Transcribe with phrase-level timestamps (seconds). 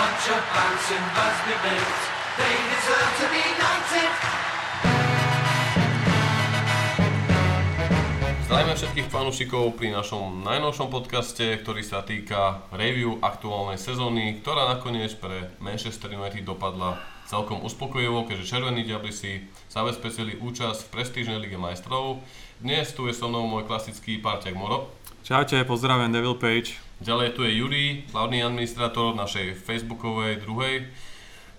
[0.00, 2.00] bunch of bouncing Busby Bills.
[2.40, 4.12] They deserve to be knighted.
[8.48, 15.12] Zdravíme všetkých fanúšikov pri našom najnovšom podcaste, ktorý sa týka review aktuálnej sezóny, ktorá nakoniec
[15.20, 16.96] pre Manchester United dopadla
[17.28, 22.24] celkom uspokojivo, keďže Červení diabli si zabezpečili účasť v prestížnej lige majstrov.
[22.58, 24.88] Dnes tu je so mnou môj klasický parťak Moro.
[25.22, 26.89] Čaute, pozdravujem Devil Page.
[27.00, 30.84] Ďalej tu je Juri, hlavný administrátor našej facebookovej druhej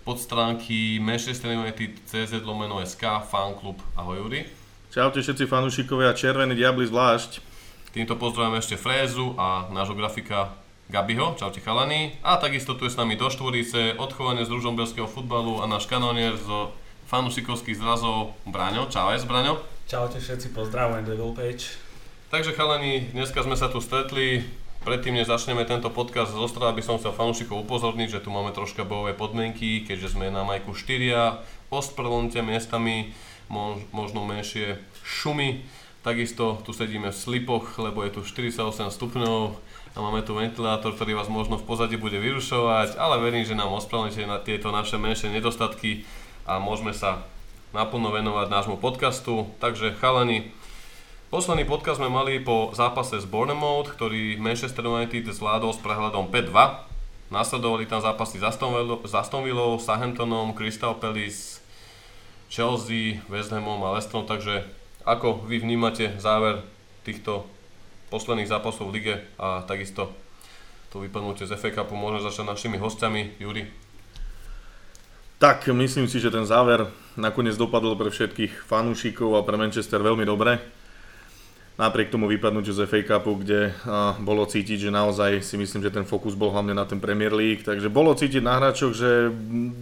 [0.06, 3.82] podstránky Manchester United CZ lomeno SK fanklub.
[3.98, 4.46] Ahoj Juri.
[4.94, 7.42] Čaute všetci fanúšikovia, červení diabli zvlášť.
[7.90, 10.54] Týmto pozdravujem ešte Frézu a nášho grafika
[10.94, 12.22] Gabiho, čaute chalani.
[12.22, 16.38] A takisto tu je s nami do štvorice, odchovanie z ružomberského futbalu a náš kanonier
[16.38, 16.70] zo
[17.10, 18.94] fanúšikovských zrazov Braňo.
[18.94, 19.58] Čau, Braňo.
[19.90, 21.66] Čaute všetci, pozdravujem Devil Page.
[22.30, 24.61] Takže chalani, dneska sme sa tu stretli.
[24.82, 28.50] Predtým, než začneme tento podcast z Ostrava, by som chcel fanúšikov upozorniť, že tu máme
[28.50, 31.38] troška bojové podmienky, keďže sme na majku 4,
[31.70, 33.14] ospravedlňte miestami,
[33.46, 35.62] mož, možno menšie šumy.
[36.02, 39.54] Takisto tu sedíme v slipoch, lebo je tu 48 stupňov
[39.94, 43.70] a máme tu ventilátor, ktorý vás možno v pozadí bude vyrušovať, ale verím, že nám
[43.78, 46.10] ospravedlníte na tieto naše menšie nedostatky
[46.50, 47.22] a môžeme sa
[47.70, 49.46] naplno venovať nášmu podcastu.
[49.62, 50.50] Takže chalani,
[51.32, 57.32] posledný podcast sme mali po zápase s Bournemouth, ktorý Manchester United zvládol s prehľadom 5-2.
[57.32, 58.44] Nasledovali tam zápasy s
[59.16, 61.64] Aston Villou, Southamptonom, Crystal Palace,
[62.52, 64.68] Chelsea, West Hamom a Leicesterom, takže
[65.08, 66.68] ako vy vnímate záver
[67.08, 67.48] týchto
[68.12, 70.12] posledných zápasov v lige a takisto
[70.92, 73.40] to vypadnutie z FA Cupu môžeme začať našimi hostiami.
[73.40, 73.64] Juri.
[75.40, 80.28] Tak, myslím si, že ten záver nakoniec dopadol pre všetkých fanúšikov a pre Manchester veľmi
[80.28, 80.81] dobre.
[81.82, 85.90] Napriek tomu vypadnutiu z FA Cupu, kde a, bolo cítiť, že naozaj si myslím, že
[85.90, 89.34] ten fokus bol hlavne na ten Premier League, takže bolo cítiť na hráčoch, že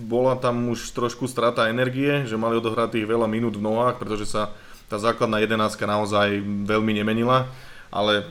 [0.07, 4.55] bola tam už trošku strata energie, že mali odohratých veľa minút v nohách, pretože sa
[4.87, 7.51] tá základná jedenáctka naozaj veľmi nemenila
[7.89, 8.25] ale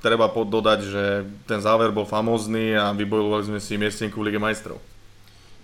[0.00, 1.04] treba dodať, že
[1.44, 4.80] ten záver bol famózny a vybojovali sme si miestenku v Lige majstrov.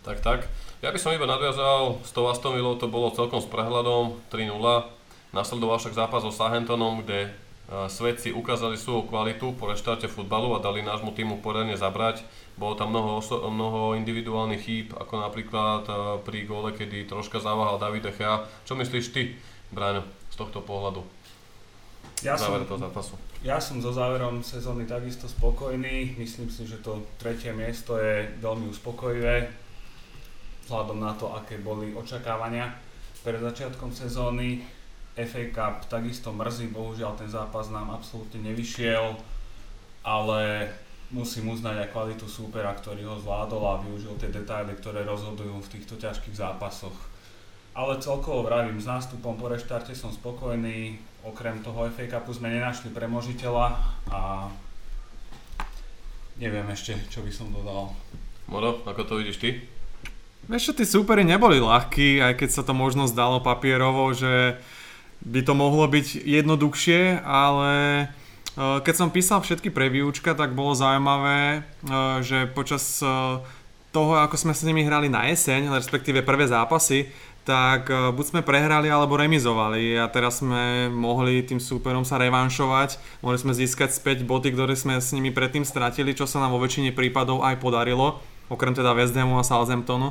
[0.04, 0.40] Tak, tak.
[0.84, 4.95] Ja by som iba nadviazal, s tou Aston Villou to bolo celkom s prehľadom 3-0.
[5.36, 7.28] Nasledoval však zápas so Southamptonom, kde
[7.92, 12.24] svedci ukázali svoju kvalitu po reštarte futbalu a dali nášmu týmu poriadne zabrať.
[12.56, 15.82] Bolo tam mnoho, oso- mnoho individuálnych chýb, ako napríklad
[16.24, 18.48] pri gole, kedy troška zaváhal David Echea.
[18.64, 19.36] Čo myslíš ty,
[19.74, 21.04] Bráňo, z tohto pohľadu?
[22.24, 23.12] Ja som, toho zápasu.
[23.44, 26.16] ja som so záverom sezóny takisto spokojný.
[26.16, 29.52] Myslím si, že to tretie miesto je veľmi uspokojivé
[30.64, 32.72] vzhľadom na to, aké boli očakávania
[33.20, 34.64] pred začiatkom sezóny.
[35.16, 39.16] FA Cup takisto mrzí, bohužiaľ ten zápas nám absolútne nevyšiel,
[40.04, 40.68] ale
[41.08, 45.72] musím uznať aj kvalitu súpera, ktorý ho zvládol a využil tie detaily, ktoré rozhodujú v
[45.72, 46.94] týchto ťažkých zápasoch.
[47.76, 52.92] Ale celkovo vravím, s nástupom po reštarte som spokojný, okrem toho FA Cupu sme nenašli
[52.92, 53.76] premožiteľa
[54.12, 54.48] a
[56.36, 57.92] neviem ešte, čo by som dodal.
[58.48, 59.50] Moro, ako to vidíš ty?
[60.46, 64.62] Vieš čo, tí súperi neboli ľahkí, aj keď sa to možno zdalo papierovo, že
[65.26, 68.04] by to mohlo byť jednoduchšie, ale e,
[68.56, 71.58] keď som písal všetky previewčka, tak bolo zaujímavé, e,
[72.22, 73.06] že počas e,
[73.90, 77.10] toho, ako sme s nimi hrali na jeseň, respektíve prvé zápasy,
[77.46, 79.94] tak buď sme prehrali alebo remizovali.
[80.02, 84.98] A teraz sme mohli tým súperom sa revanšovať, mohli sme získať späť boty, ktoré sme
[84.98, 88.18] s nimi predtým stratili, čo sa nám vo väčšine prípadov aj podarilo,
[88.50, 90.10] okrem teda West Hamu a Southamptonu.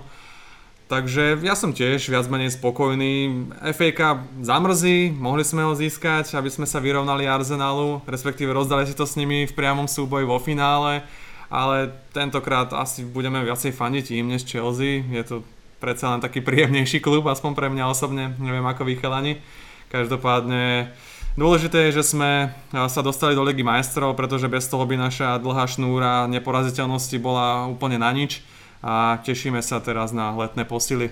[0.85, 3.49] Takže ja som tiež viac menej spokojný.
[3.73, 9.01] FA zamrzí, mohli sme ho získať, aby sme sa vyrovnali Arsenalu, respektíve rozdali si to
[9.01, 11.01] s nimi v priamom súboji vo finále,
[11.49, 15.01] ale tentokrát asi budeme viacej fandiť im než Chelsea.
[15.09, 15.41] Je to
[15.81, 19.41] predsa len taký príjemnejší klub, aspoň pre mňa osobne, neviem ako vy chalani.
[19.89, 20.93] Každopádne
[21.33, 25.65] dôležité je, že sme sa dostali do Ligy majstrov, pretože bez toho by naša dlhá
[25.65, 28.45] šnúra neporaziteľnosti bola úplne na nič
[28.85, 31.09] a tešíme sa teraz na letné posily.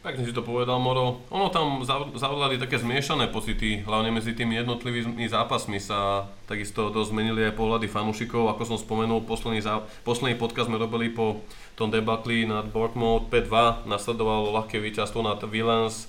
[0.00, 1.20] Pekne si to povedal, Moro.
[1.28, 1.84] Ono tam
[2.16, 7.84] zavládali také zmiešané pocity, hlavne medzi tými jednotlivými zápasmi sa takisto dosť zmenili aj pohľady
[7.84, 8.48] fanúšikov.
[8.48, 9.84] Ako som spomenul, posledný, zá...
[10.02, 11.44] posledný podcast sme robili po
[11.76, 16.08] tom debakli nad Bournemouth 5-2, nasledovalo ľahké víťazstvo nad Villans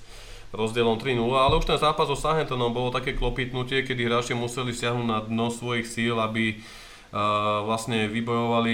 [0.56, 5.08] rozdielom 3-0, ale už ten zápas so Southamptonom bolo také klopitnutie, kedy hráči museli siahnuť
[5.08, 8.74] na dno svojich síl, aby uh, vlastne vybojovali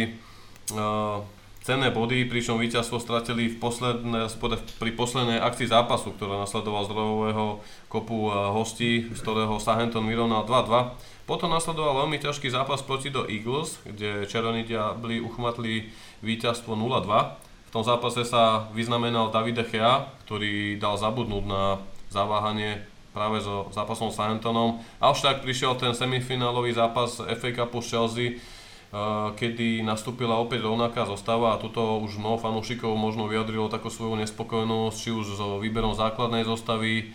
[0.73, 1.21] uh,
[1.67, 4.31] cenné body, pričom víťazstvo stratili v posledné,
[4.79, 7.45] pri poslednej akcii zápasu, ktorá nasledoval z zdrojového
[7.91, 11.27] kopu hostí, z ktorého Sahenton vyrovnal 2-2.
[11.27, 15.91] Potom nasledoval veľmi ťažký zápas proti do Eagles, kde Červení diabli uchmatli
[16.23, 17.67] víťazstvo 0-2.
[17.67, 22.79] V tom zápase sa vyznamenal David Echea, ktorý dal zabudnúť na zaváhanie
[23.11, 24.79] práve so zápasom s Southamptonom.
[25.03, 28.39] Avšak prišiel ten semifinálový zápas FA Cupu s Chelsea,
[29.35, 34.95] kedy nastúpila opäť rovnaká zostava a tuto už mnoho fanúšikov možno vyjadrilo takú svoju nespokojnosť,
[34.95, 37.11] či už so výberom základnej zostavy,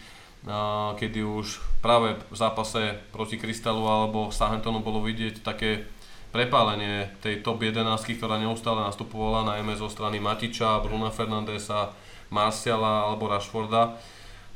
[1.01, 5.89] kedy už práve v zápase proti Krystalu alebo Southamptonu bolo vidieť také
[6.33, 7.85] prepálenie tej top 11,
[8.21, 11.93] ktorá neustále nastupovala najmä zo strany Matiča, Bruna Fernandesa,
[12.29, 13.97] Marciala alebo Rashforda.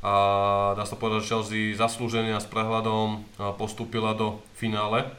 [0.05, 0.13] A
[0.77, 3.25] dá sa povedať, že Chelsea zaslúženia s prehľadom
[3.57, 5.09] postúpila do finále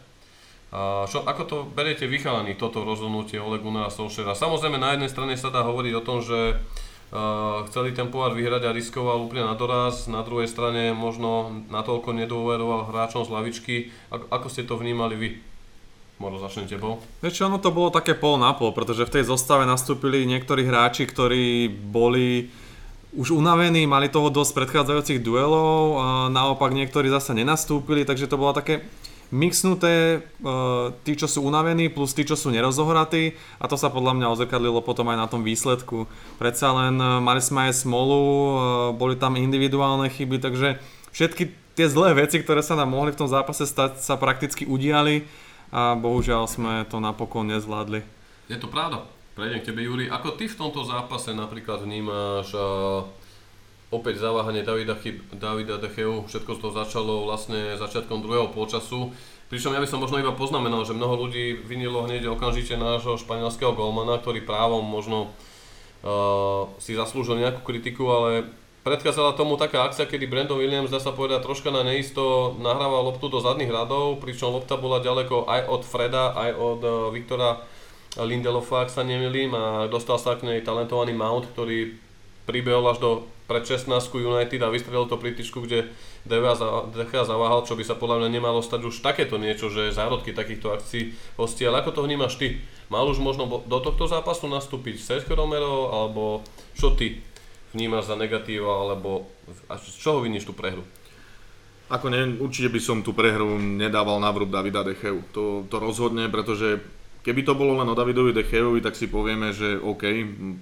[0.68, 4.36] a čo, ako to beriete vychalaní, toto rozhodnutie Ole Gunnara Solskjaera?
[4.36, 8.68] Samozrejme na jednej strane sa dá hovoriť o tom, že uh, chceli ten pohár vyhrať
[8.68, 13.74] a riskoval úplne na doraz, na druhej strane možno natoľko nedôveroval hráčom z lavičky.
[14.12, 15.30] Ako, ako ste to vnímali vy?
[16.18, 16.98] Moro, začnem tebou.
[17.22, 21.06] Vieš ono to bolo také pol na pol, pretože v tej zostave nastúpili niektorí hráči,
[21.06, 22.50] ktorí boli
[23.16, 28.52] už unavení, mali toho dosť predchádzajúcich duelov, a naopak niektorí zase nenastúpili, takže to bolo
[28.52, 28.84] také
[29.28, 34.16] mixnuté uh, tí, čo sú unavení, plus tí, čo sú nerozohratí a to sa podľa
[34.16, 36.08] mňa ozrkadlilo potom aj na tom výsledku.
[36.40, 38.52] Predsa len uh, mali sme aj smolu, uh,
[38.96, 40.80] boli tam individuálne chyby, takže
[41.12, 45.28] všetky tie zlé veci, ktoré sa nám mohli v tom zápase stať, sa prakticky udiali
[45.68, 48.00] a bohužiaľ sme to napokon nezvládli.
[48.48, 49.04] Je to pravda.
[49.36, 50.10] Prejdem k tebe, Juri.
[50.10, 53.17] Ako ty v tomto zápase napríklad vnímaš uh
[53.88, 59.12] opäť zaváhanie Davida, Chyb, Davida Decheu, všetko to začalo vlastne začiatkom druhého polčasu.
[59.48, 63.72] Pričom ja by som možno iba poznamenal, že mnoho ľudí vinilo hneď okamžite nášho španielského
[63.72, 65.32] golmana, ktorý právom možno
[66.04, 68.52] uh, si zaslúžil nejakú kritiku, ale
[68.84, 73.32] predchádzala tomu taká akcia, kedy Brandon Williams, dá sa povedať, troška na neisto nahrával loptu
[73.32, 77.64] do zadných radov, pričom lopta bola ďaleko aj od Freda, aj od uh, Viktora
[78.20, 81.96] Lindelofa, ak sa nemýlim, a dostal sa k nej talentovaný Mount, ktorý
[82.44, 83.10] pribehol až do
[83.48, 85.88] pred 16 United a vystrelil to pri tyčku, kde
[86.28, 90.76] Dechea zaváhal, čo by sa podľa mňa nemalo stať už takéto niečo, že zárodky takýchto
[90.76, 91.64] akcií hostí.
[91.64, 92.60] Ale ako to vnímaš ty?
[92.92, 96.44] Mal už možno do tohto zápasu nastúpiť Sergio Romero, alebo
[96.76, 97.24] čo ty
[97.72, 99.24] vnímaš za negatíva, alebo
[99.72, 100.84] z čoho viníš tú prehru?
[101.88, 105.24] Ako ne, určite by som tú prehru nedával na vrúb Davida Decheu.
[105.32, 106.84] To, to rozhodne, pretože
[107.28, 110.00] Keby to bolo len o Davidovi Dechejovi, tak si povieme, že OK,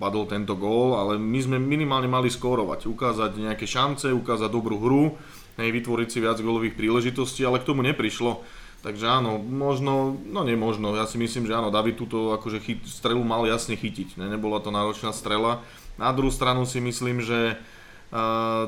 [0.02, 5.14] padol tento gól, ale my sme minimálne mali skórovať, ukázať nejaké šance, ukázať dobrú hru,
[5.62, 8.42] hej, vytvoriť si viac gólových príležitostí, ale k tomu neprišlo.
[8.82, 13.22] Takže áno, možno, no nemožno, ja si myslím, že áno, David túto akože chyt, strelu
[13.22, 15.62] mal jasne chytiť, ne, nebola to náročná strela.
[15.94, 17.62] Na druhú stranu si myslím, že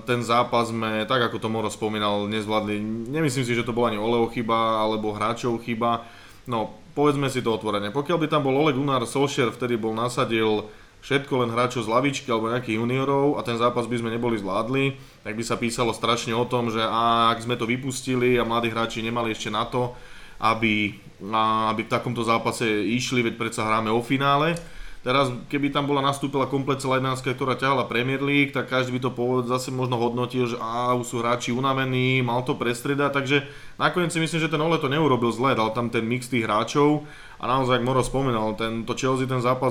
[0.07, 2.79] ten zápas sme, tak ako to Moro spomínal, nezvládli.
[3.11, 6.07] Nemyslím si, že to bola ani Oleo chyba alebo hráčov chyba.
[6.49, 10.67] No, povedzme si to otvorene, pokiaľ by tam bol Ole Gunnar Solskjaer, vtedy bol nasadil
[10.99, 14.99] všetko len hráčov z lavičky alebo nejakých juniorov a ten zápas by sme neboli zvládli,
[15.23, 18.99] tak by sa písalo strašne o tom, že ak sme to vypustili a mladí hráči
[18.99, 19.95] nemali ešte na to,
[20.43, 20.99] aby,
[21.71, 24.59] aby v takomto zápase išli, veď predsa hráme o finále,
[25.07, 29.01] Teraz, keby tam bola nastúpila komplet celá 11, ktorá ťahala Premier League, tak každý by
[29.07, 33.47] to poved, zase možno hodnotil, že už sú hráči unavení, mal to prestriedať, takže
[33.79, 37.07] nakoniec si myslím, že ten Ole to neurobil zle, dal tam ten mix tých hráčov
[37.39, 39.71] a naozaj, ako Moro spomenal, tento Chelsea ten zápas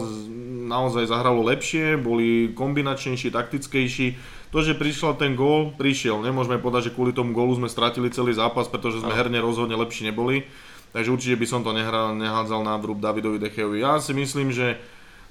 [0.67, 4.07] naozaj zahralo lepšie, boli kombinačnejší, taktickejší.
[4.55, 6.24] To, že prišiel ten gól, prišiel.
[6.24, 10.07] Nemôžeme povedať, že kvôli tomu gólu sme stratili celý zápas, pretože sme herne rozhodne lepší
[10.07, 10.48] neboli.
[10.96, 13.84] Takže určite by som to nehral, nehádzal na vrúb Davidovi Dechejovi.
[13.84, 14.79] Ja si myslím, že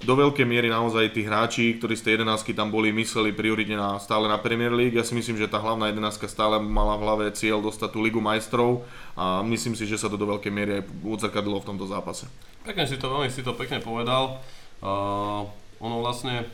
[0.04, 3.96] do veľkej miery naozaj tí hráči, ktorí z tej 11 tam boli, mysleli prioritne na,
[3.96, 4.92] stále na Premier League.
[4.92, 8.20] Ja si myslím, že tá hlavná 11 stále mala v hlave cieľ dostať tú Ligu
[8.20, 8.84] majstrov
[9.16, 12.28] a myslím si, že sa to do veľkej miery aj odzrkadilo v tomto zápase.
[12.68, 14.36] Pekne si to, veľmi si to pekne povedal.
[14.84, 15.48] Uh,
[15.80, 16.44] ono vlastne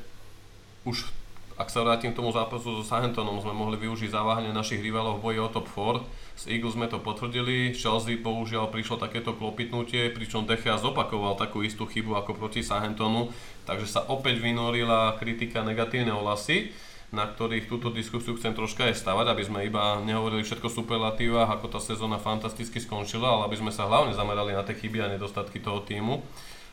[0.87, 1.11] už
[1.58, 5.30] ak sa vrátim k tomu zápasu so Southamptonom, sme mohli využiť zaváhanie našich rivalov v
[5.30, 6.02] boji o top 4.
[6.32, 11.84] S Eagles sme to potvrdili, Chelsea bohužiaľ prišlo takéto klopitnutie, pričom Dechea zopakoval takú istú
[11.84, 13.30] chybu ako proti Southamptonu,
[13.68, 16.72] takže sa opäť vynorila kritika negatívne ohlasy
[17.12, 21.76] na ktorých túto diskusiu chcem troška aj stavať, aby sme iba nehovorili všetko superlatívach, ako
[21.76, 25.60] tá sezóna fantasticky skončila, ale aby sme sa hlavne zamerali na tie chyby a nedostatky
[25.60, 26.24] toho týmu.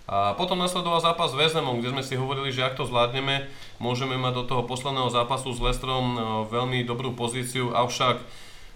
[0.10, 3.46] A potom nasledoval zápas s Vezemom, kde sme si hovorili, že ak to zvládneme,
[3.78, 8.18] môžeme mať do toho posledného zápasu s Lestrom e, veľmi dobrú pozíciu, avšak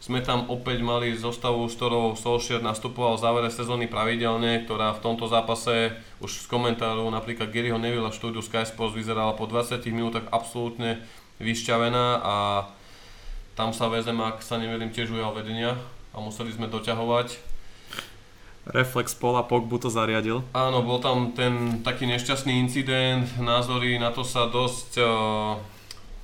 [0.04, 5.00] sme tam opäť mali zostavu, s ktorou Solskjaer nastupoval v závere sezóny pravidelne, ktorá v
[5.00, 9.80] tomto zápase už z komentárov napríklad Garyho Neville v štúdiu Sky Sports vyzerala po 20
[9.96, 11.00] minútach absolútne
[11.40, 12.36] vyšťavená a
[13.56, 15.80] tam sa väzem, ak sa nemýlim, tiež ujal vedenia
[16.12, 17.40] a museli sme doťahovať.
[18.76, 20.44] Reflex Pola Pogbu to zariadil.
[20.52, 25.56] Áno, bol tam ten taký nešťastný incident, názory na to sa dosť uh,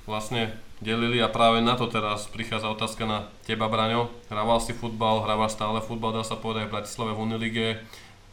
[0.04, 4.08] vlastne delili a práve na to teraz prichádza otázka na teba, Braňo.
[4.32, 7.66] Hrával si futbal, hrávaš stále futbal, dá sa povedať v Bratislave v Unilige.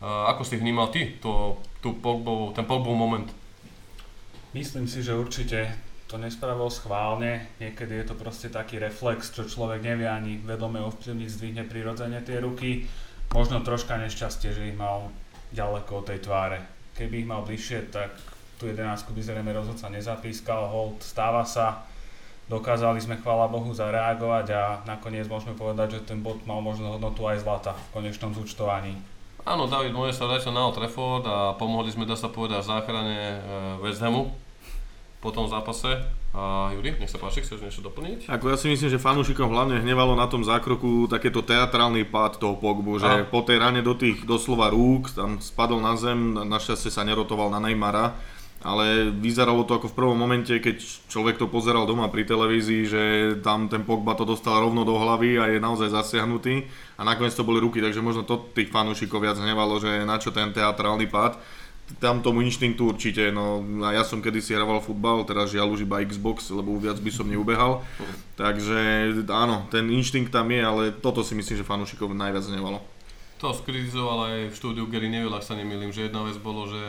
[0.01, 3.27] Ako si vnímal ty to, tú Pogbov, ten Pogbov moment?
[4.55, 5.75] Myslím si, že určite
[6.07, 7.51] to nespravil schválne.
[7.59, 12.39] Niekedy je to proste taký reflex, čo človek nevie ani vedome ovplyvniť, zdvihne prirodzene tie
[12.39, 12.87] ruky.
[13.35, 15.11] Možno troška nešťastie, že ich mal
[15.51, 16.63] ďaleko od tej tváre.
[16.95, 18.15] Keby ich mal bližšie, tak
[18.55, 21.83] tú 11 by zrejme rozhodca nezapískal, hold, stáva sa
[22.47, 27.27] dokázali sme, chvála Bohu, zareagovať a nakoniec môžeme povedať, že ten bod mal možno hodnotu
[27.27, 28.95] aj zlata v konečnom zúčtovaní.
[29.47, 32.71] Áno, David Moje sa vrátil na Old Trafford a pomohli sme, dá sa povedať, v
[32.71, 33.37] záchrane e,
[33.79, 34.27] West Hamu
[35.23, 36.03] po tom zápase.
[36.35, 38.29] A Juri, nech sa páči, chceš niečo doplniť?
[38.29, 42.59] Ako ja si myslím, že fanúšikom hlavne hnevalo na tom zákroku takéto teatrálny pád toho
[42.59, 43.25] Pogbu, že Aha.
[43.25, 47.63] po tej rane do tých doslova rúk tam spadol na zem, našťastie sa nerotoval na
[47.63, 48.13] Neymara,
[48.65, 50.81] ale vyzeralo to ako v prvom momente, keď
[51.13, 53.03] človek to pozeral doma pri televízii, že
[53.45, 56.65] tam ten Pogba to dostal rovno do hlavy a je naozaj zasiahnutý
[56.97, 60.33] a nakoniec to boli ruky, takže možno to tých fanúšikov viac hnevalo, že na čo
[60.33, 61.37] ten teatrálny pád.
[62.03, 66.03] Tam tomu inštinktu určite, no a ja som kedysi hrával futbal, teraz žiaľ už iba
[66.03, 67.79] Xbox, lebo viac by som neubehal.
[68.35, 72.83] Takže áno, ten inštinkt tam je, ale toto si myslím, že fanúšikov najviac hnevalo.
[73.37, 76.81] To skritizoval aj v štúdiu Gary Neville, ak sa nemýlim, že jedna vec bolo, že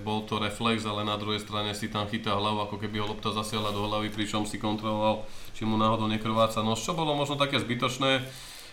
[0.00, 3.28] bol to reflex, ale na druhej strane si tam chytá hlavu, ako keby ho lopta
[3.36, 7.60] zasiahla do hlavy, pričom si kontroloval, či mu náhodou nekrváca nos, čo bolo možno také
[7.60, 8.24] zbytočné.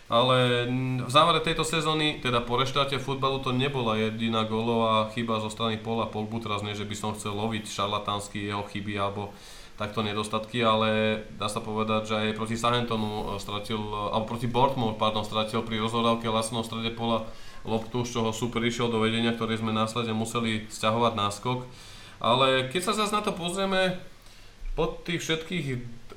[0.07, 0.72] Ale
[1.03, 5.75] v závere tejto sezóny, teda po reštáte futbalu, to nebola jediná gólová chyba zo strany
[5.75, 9.36] Paula Pogbu, teraz nie, že by som chcel loviť šarlatánsky jeho chyby alebo
[9.77, 15.22] takto nedostatky, ale dá sa povedať, že aj proti Sahentonu stratil, alebo proti Bournemouth, pardon,
[15.22, 17.29] stratil pri rozhodávke Lasno v strede pola
[17.62, 21.69] loptu, z čoho super išiel do vedenia, ktoré sme následne museli stiahovať náskok.
[22.17, 24.01] Ale keď sa zase na to pozrieme,
[24.74, 25.65] po tých všetkých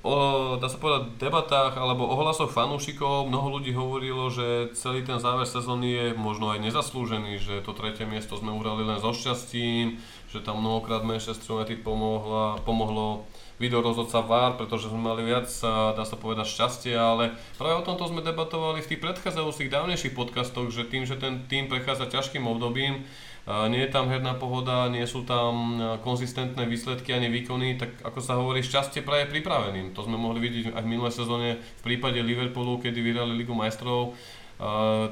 [0.05, 5.45] o, dá sa povedať, debatách alebo ohlasoch fanúšikov mnoho ľudí hovorilo, že celý ten záver
[5.45, 10.01] sezóny je možno aj nezaslúžený, že to tretie miesto sme uhrali len so šťastím,
[10.33, 13.29] že tam mnohokrát Manchester United pomohla, pomohlo
[13.61, 18.09] videorozhodca VAR, pretože sme mali viac, a dá sa povedať, šťastia, ale práve o tomto
[18.09, 23.05] sme debatovali v tých predchádzajúcich dávnejších podcastoch, že tým, že ten tým prechádza ťažkým obdobím,
[23.49, 28.19] a nie je tam herná pohoda, nie sú tam konzistentné výsledky ani výkony, tak ako
[28.21, 29.97] sa hovorí, šťastie praje pripraveným.
[29.97, 34.13] To sme mohli vidieť aj v minulej sezóne v prípade Liverpoolu, kedy vyhrali Ligu majstrov,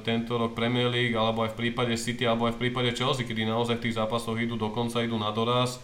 [0.04, 3.48] tento rok Premier League, alebo aj v prípade City, alebo aj v prípade Chelsea, kedy
[3.48, 5.80] naozaj v tých zápasoch idú dokonca, idú na doraz,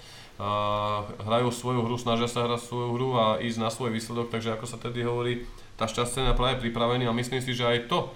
[1.22, 4.66] hrajú svoju hru, snažia sa hrať svoju hru a ísť na svoj výsledok, takže ako
[4.66, 5.46] sa tedy hovorí,
[5.78, 8.10] tá šťastie na práve pripravený a myslím si, že aj to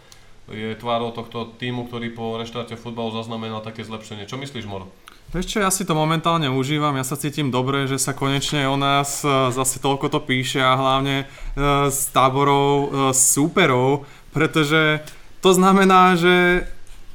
[0.48, 4.24] je tvárou tohto týmu, ktorý po reštáte futbalu zaznamenal také zlepšenie.
[4.24, 4.88] Čo myslíš, Moro?
[5.28, 8.80] Vieš čo, ja si to momentálne užívam, ja sa cítim dobre, že sa konečne o
[8.80, 11.26] nás e, zase toľko to píše a hlavne e,
[11.92, 15.04] z táborov e, súperov, pretože
[15.44, 16.64] to znamená, že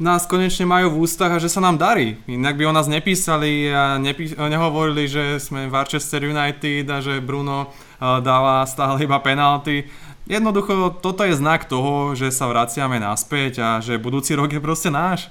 [0.02, 2.18] nás konečne majú v ústach a že sa nám darí.
[2.26, 7.70] Inak by o nás nepísali a nepí- nehovorili, že sme Manchester United a že Bruno
[8.00, 9.86] dáva stále iba penalty.
[10.24, 14.88] Jednoducho, toto je znak toho, že sa vraciame naspäť a že budúci rok je proste
[14.88, 15.28] náš.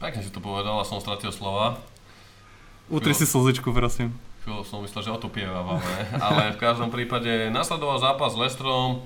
[0.00, 1.76] Pekne si to povedal a som stratil slova.
[2.88, 4.16] Utri si slzičku, prosím.
[4.46, 9.04] Chvíľu som myslel, že otupievávame, ale v každom prípade nasledoval zápas s Lestrom,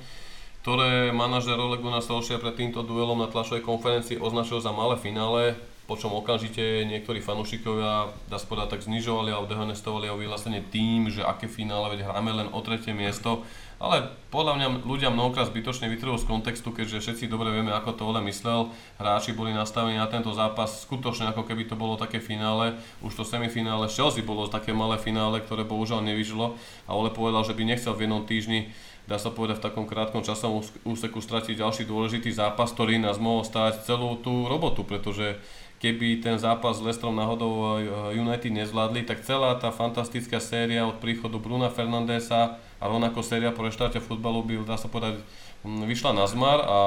[0.65, 5.61] ktoré manažer Ole Gunnar Solskjaer pred týmto duelom na tlačovej konferencii označil za malé finále,
[5.85, 11.53] počom okamžite niektorí fanúšikovia, dá sa tak znižovali alebo dehonestovali o vyhlásenie tým, že aké
[11.53, 13.45] finále, veď hráme len o tretie miesto.
[13.77, 18.03] Ale podľa mňa ľudia mnohokrát zbytočne vytrhujú z kontextu, keďže všetci dobre vieme, ako to
[18.09, 18.73] Ole myslel.
[18.97, 22.81] Hráči boli nastavení na tento zápas skutočne ako keby to bolo také finále.
[23.05, 26.57] Už to semifinále Chelsea bolo také malé finále, ktoré bohužiaľ nevyžilo.
[26.89, 28.73] A Ole povedal, že by nechcel v jednom týždni
[29.05, 33.45] dá sa povedať v takom krátkom časovom úseku stratiť ďalší dôležitý zápas, ktorý nás mohol
[33.45, 35.37] stáť celú tú robotu, pretože
[35.85, 37.77] keby ten zápas s Lestrom náhodou
[38.17, 43.69] United nezvládli, tak celá tá fantastická séria od príchodu Bruna Fernandesa a rovnako séria po
[43.69, 45.21] reštáte futbalu by, dá sa povedať,
[45.65, 46.79] vyšla na zmar a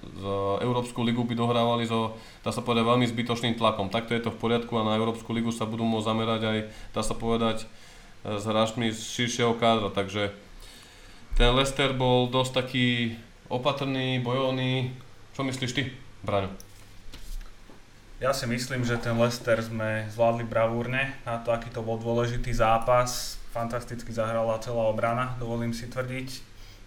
[0.00, 0.24] z
[0.64, 3.92] Európsku ligu by dohrávali so, dá sa povedať, veľmi zbytočným tlakom.
[3.92, 6.58] Takto je to v poriadku a na Európsku ligu sa budú môcť zamerať aj,
[6.96, 7.68] dá sa povedať,
[8.24, 10.32] s hráčmi z širšieho kádra, takže
[11.36, 13.12] ten Leicester bol dosť taký
[13.52, 14.88] opatrný, bojovný.
[15.36, 15.92] Čo myslíš ty,
[16.24, 16.48] Braňo?
[18.16, 22.56] Ja si myslím, že ten Leicester sme zvládli bravúrne na to, aký to bol dôležitý
[22.56, 23.36] zápas.
[23.52, 26.28] Fantasticky zahrala celá obrana, dovolím si tvrdiť.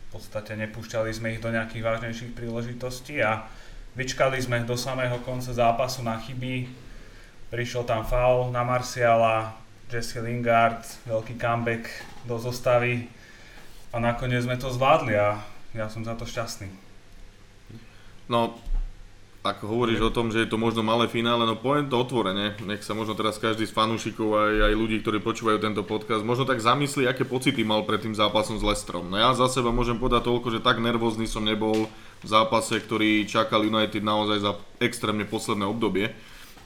[0.10, 3.46] V podstate nepúšťali sme ich do nejakých vážnejších príležitostí a
[3.94, 6.66] vyčkali sme do samého konca zápasu na chyby.
[7.54, 9.54] Prišiel tam foul na Marciala,
[9.94, 11.86] Jesse Lingard, veľký comeback
[12.26, 13.19] do zostavy
[13.90, 15.42] a nakoniec sme to zvládli a
[15.74, 16.70] ja som za to šťastný.
[18.30, 18.58] No,
[19.40, 22.84] ako hovoríš o tom, že je to možno malé finále, no poviem to otvorene, nech
[22.84, 26.60] sa možno teraz každý z fanúšikov aj, aj ľudí, ktorí počúvajú tento podcast, možno tak
[26.60, 29.08] zamyslí, aké pocity mal pred tým zápasom s Lestrom.
[29.08, 31.88] No ja za seba môžem povedať toľko, že tak nervózny som nebol
[32.20, 34.52] v zápase, ktorý čakal United naozaj za
[34.84, 36.12] extrémne posledné obdobie.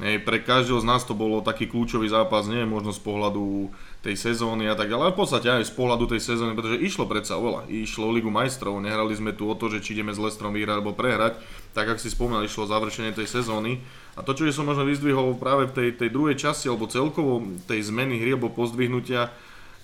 [0.02, 3.70] Hej, pre každého z nás to bolo taký kľúčový zápas, nie možno z pohľadu
[4.04, 7.08] tej sezóny a tak ďalej, ale v podstate aj z pohľadu tej sezóny, pretože išlo
[7.08, 7.72] predsa oveľa.
[7.72, 10.84] Išlo o Ligu majstrov, nehrali sme tu o to, že či ideme s Lestrom vyhrať
[10.84, 11.40] alebo prehrať,
[11.72, 13.80] tak ako si spomínal, išlo završenie tej sezóny.
[14.20, 17.80] A to, čo som možno vyzdvihol práve v tej, tej druhej časti, alebo celkovo tej
[17.88, 19.32] zmeny hry alebo pozdvihnutia,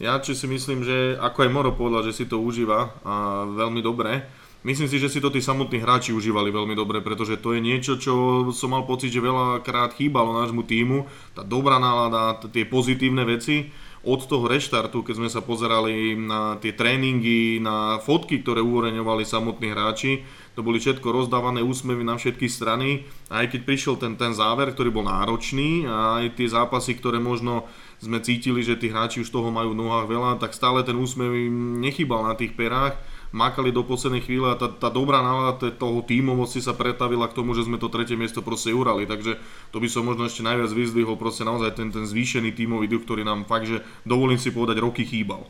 [0.03, 3.79] ja či si myslím, že ako aj Moro povedal, že si to užíva a veľmi
[3.79, 4.27] dobre,
[4.59, 7.95] Myslím si, že si to tí samotní hráči užívali veľmi dobre, pretože to je niečo,
[7.95, 8.11] čo
[8.51, 11.07] som mal pocit, že veľakrát chýbalo nášmu týmu.
[11.31, 16.71] Tá dobrá nálada, tie pozitívne veci od toho reštartu, keď sme sa pozerali na tie
[16.71, 20.23] tréningy, na fotky, ktoré uvoreňovali samotní hráči,
[20.55, 23.03] to boli všetko rozdávané úsmevy na všetky strany.
[23.27, 27.67] Aj keď prišiel ten, ten záver, ktorý bol náročný a aj tie zápasy, ktoré možno
[27.99, 31.35] sme cítili, že tí hráči už toho majú v nohách veľa, tak stále ten úsmev
[31.35, 32.95] im nechybal na tých perách
[33.29, 37.53] makali do poslednej chvíle a tá, tá dobrá nálada toho tímovosti sa pretavila k tomu,
[37.53, 39.05] že sme to tretie miesto proste urali.
[39.05, 39.37] Takže
[39.69, 43.21] to by som možno ešte najviac vyzdvihol proste naozaj ten, ten zvýšený tímový duch, ktorý
[43.21, 45.45] nám fakt, že dovolím si povedať, roky chýbal.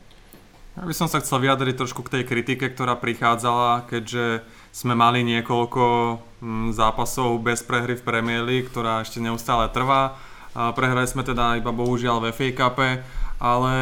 [0.79, 5.27] Ja by som sa chcel vyjadriť trošku k tej kritike, ktorá prichádzala, keďže sme mali
[5.27, 5.83] niekoľko
[6.39, 10.15] mm, zápasov bez prehry v Premier League, ktorá ešte neustále trvá.
[10.55, 12.77] Prehrali sme teda iba bohužiaľ v FA Cup,
[13.43, 13.75] ale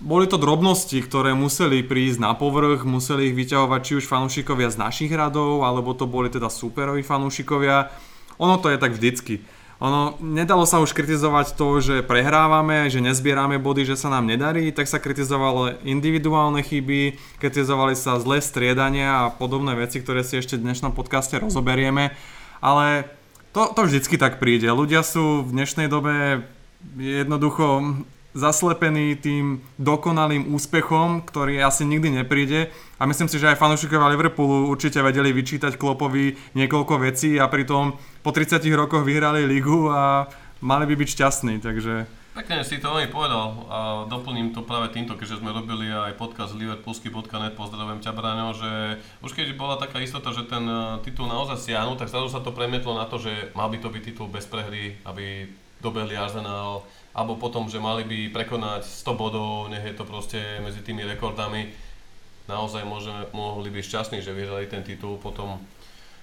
[0.00, 4.80] boli to drobnosti, ktoré museli prísť na povrch, museli ich vyťahovať či už fanúšikovia z
[4.80, 7.92] našich radov, alebo to boli teda superoví fanúšikovia.
[8.40, 9.44] Ono to je tak vždycky.
[9.80, 14.76] Ono, nedalo sa už kritizovať to, že prehrávame, že nezbierame body, že sa nám nedarí,
[14.76, 20.60] tak sa kritizovalo individuálne chyby, kritizovali sa zlé striedania a podobné veci, ktoré si ešte
[20.60, 22.12] v dnešnom podcaste rozoberieme.
[22.60, 23.08] Ale
[23.56, 24.68] to, to vždycky tak príde.
[24.68, 26.44] Ľudia sú v dnešnej dobe
[27.00, 32.70] jednoducho zaslepený tým dokonalým úspechom, ktorý asi nikdy nepríde.
[33.00, 37.98] A myslím si, že aj fanúšikovia Liverpoolu určite vedeli vyčítať Klopovi niekoľko vecí a pritom
[38.22, 40.30] po 30 rokoch vyhrali ligu a
[40.62, 42.20] mali by byť šťastní, takže...
[42.30, 46.54] Pekne si to veľmi povedal a doplním to práve týmto, keďže sme robili aj podcast
[46.54, 51.58] liverpoolsky.net, pozdravujem ťa Braňo, že už keď bola taká istota, že ten e, titul naozaj
[51.58, 54.46] siahnu, tak zrazu sa to premietlo na to, že mal by to byť titul bez
[54.46, 55.50] prehry, aby
[55.82, 56.86] dobehli Arsenal,
[57.20, 61.68] alebo potom, že mali by prekonať 100 bodov, nech je to proste medzi tými rekordami.
[62.48, 65.60] Naozaj môžeme, mohli byť šťastní, že vyhrali ten titul potom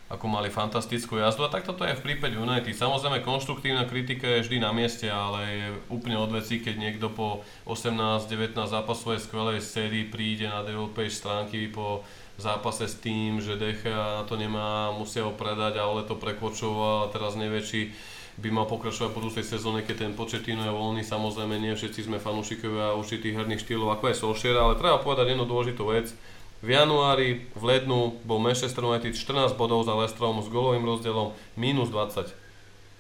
[0.08, 2.72] ako mali fantastickú jazdu a takto to je v prípade United.
[2.72, 7.44] Samozrejme konštruktívna kritika je vždy na mieste, ale je úplne od veci, keď niekto po
[7.68, 12.08] 18-19 zápasovej skvelej sérii príde na devel page stránky po
[12.40, 17.06] zápase s tým, že Decha na to nemá, musia ho predať a Ole to prekočoval
[17.06, 17.92] a teraz nevie, či
[18.38, 21.02] by mal pokračovať po budúcej sezóne, keď ten Početino je voľný.
[21.02, 25.50] Samozrejme, nie všetci sme fanúšikovia určitých herných štýlov, ako je Solskjaer, ale treba povedať jednu
[25.50, 26.14] dôležitú vec.
[26.62, 31.90] V januári, v lednu bol Manchester United 14 bodov za Lestrom s golovým rozdielom minus
[31.90, 32.34] 20.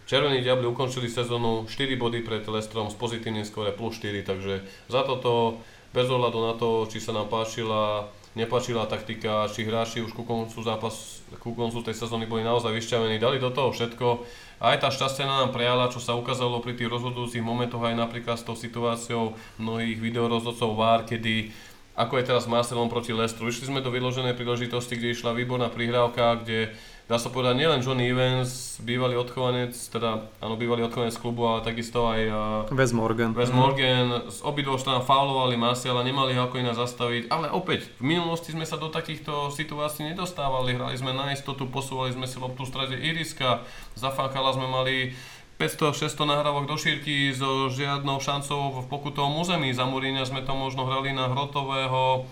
[0.10, 5.02] Červení diabli ukončili sezónu 4 body pred Lestrom s pozitívnym skore plus 4, takže za
[5.06, 5.62] toto,
[5.94, 10.62] bez ohľadu na to, či sa nám páčila nepáčila taktika, či hráči už ku koncu,
[10.62, 14.22] zápas, ku koncu tej sezóny boli naozaj vyšťavení, dali do toho všetko.
[14.58, 18.48] Aj tá šťastie nám prejala, čo sa ukázalo pri tých rozhodujúcich momentoch, aj napríklad s
[18.48, 21.54] tou situáciou mnohých videorozhodcov VAR, kedy
[21.98, 23.50] ako je teraz Marcelom proti Lestru.
[23.50, 26.74] Išli sme do vyloženej príležitosti, kde išla výborná prihrávka, kde
[27.08, 32.04] dá sa povedať nielen Johnny Evans, bývalý odchovanec, teda áno, bývalý odchovanec klubu, ale takisto
[32.04, 33.32] aj uh, Wes Morgan.
[33.32, 38.12] Wes Morgan, z obidvoch strán faulovali Marciala, nemali ho ako iná zastaviť, ale opäť, v
[38.12, 42.68] minulosti sme sa do takýchto situácií nedostávali, hrali sme na istotu, posúvali sme si loptu
[42.68, 43.64] v strede iriska,
[43.96, 45.16] za Fakala sme mali
[45.58, 49.74] 500-600 nahrávok do šírky so žiadnou šancou v pokutovom území.
[49.74, 52.30] Za Muríňa sme to možno hrali na hrotového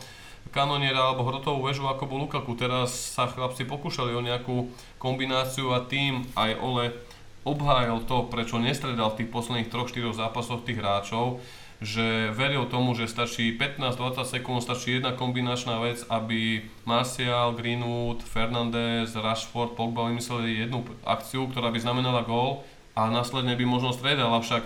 [0.55, 2.55] kanoniera alebo hrotovú väžu ako bol Lukaku.
[2.55, 6.95] Teraz sa chlapci pokúšali o nejakú kombináciu a tým aj Ole
[7.43, 11.43] obhájil to, prečo nestredal v tých posledných 3-4 zápasoch tých hráčov,
[11.83, 19.13] že veril tomu, že stačí 15-20 sekúnd, stačí jedna kombinačná vec, aby Martial, Greenwood, Fernandez,
[19.13, 22.65] Rashford, Pogba vymysleli jednu akciu, ktorá by znamenala gól
[22.95, 24.65] a následne by možno striedal, avšak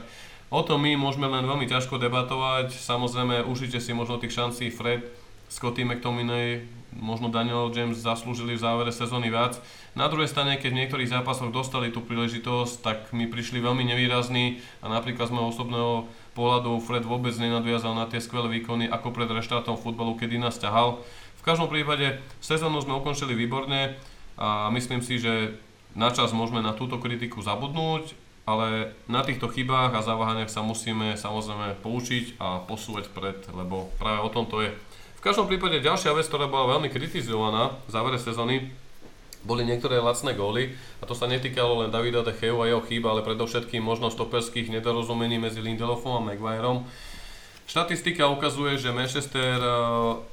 [0.53, 2.73] o tom my môžeme len veľmi ťažko debatovať.
[2.73, 5.03] Samozrejme, užite si možno tých šancí Fred,
[5.49, 9.57] Scotty McTominay, možno Daniel James zaslúžili v závere sezóny viac.
[9.97, 14.61] Na druhej strane, keď v niektorých zápasoch dostali tú príležitosť, tak mi prišli veľmi nevýrazní
[14.85, 15.91] a napríklad z môjho osobného
[16.37, 21.01] pohľadu Fred vôbec nenadviazal na tie skvelé výkony ako pred reštartom futbalu, kedy nás ťahal.
[21.39, 23.97] V každom prípade sezónu sme ukončili výborne
[24.37, 25.57] a myslím si, že
[25.97, 28.13] načas môžeme na túto kritiku zabudnúť,
[28.49, 34.25] ale na týchto chybách a zaváhaniach sa musíme samozrejme poučiť a posúvať pred, lebo práve
[34.25, 34.71] o tom to je.
[35.19, 38.71] V každom prípade ďalšia vec, ktorá bola veľmi kritizovaná v závere sezóny,
[39.43, 43.11] boli niektoré lacné góly a to sa netýkalo len Davida De Gea a jeho chýba,
[43.11, 46.87] ale predovšetkým možno stoperských nedorozumení medzi Lindelofom a Maguireom.
[47.67, 50.23] Štatistika ukazuje, že Manchester eh,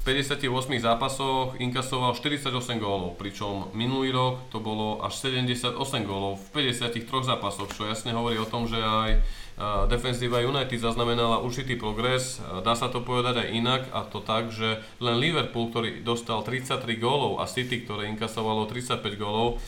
[0.00, 0.48] v 58
[0.80, 5.76] zápasoch inkasoval 48 gólov, pričom minulý rok to bolo až 78
[6.08, 9.43] gólov v 53 zápasoch, čo jasne hovorí o tom, že aj
[9.86, 12.42] defenzíva United zaznamenala určitý progres.
[12.66, 16.82] Dá sa to povedať aj inak a to tak, že len Liverpool, ktorý dostal 33
[16.98, 19.62] gólov a City, ktoré inkasovalo 35 gólov,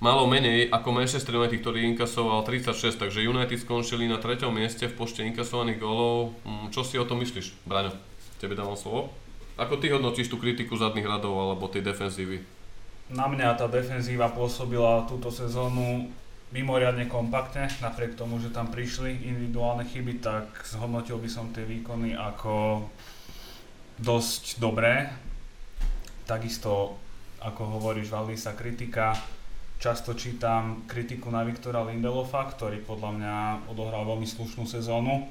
[0.00, 4.96] malo menej ako Manchester United, ktorý inkasoval 36, takže United skončili na treťom mieste v
[4.96, 6.32] počte inkasovaných gólov.
[6.48, 7.92] Mm, čo si o tom myslíš, Braňo?
[8.40, 9.12] Tebe dávam slovo.
[9.60, 12.40] Ako ty hodnotíš tú kritiku zadných radov alebo tej defenzívy?
[13.12, 16.08] Na mňa tá defenzíva pôsobila túto sezónu
[16.50, 22.18] mimoriadne kompaktne, napriek tomu, že tam prišli individuálne chyby, tak zhodnotil by som tie výkony
[22.18, 22.86] ako
[24.02, 25.14] dosť dobré.
[26.26, 26.98] Takisto,
[27.38, 29.14] ako hovoríš, valí sa kritika.
[29.80, 33.34] Často čítam kritiku na Viktora Lindelofa, ktorý podľa mňa
[33.70, 35.30] odohral veľmi slušnú sezónu.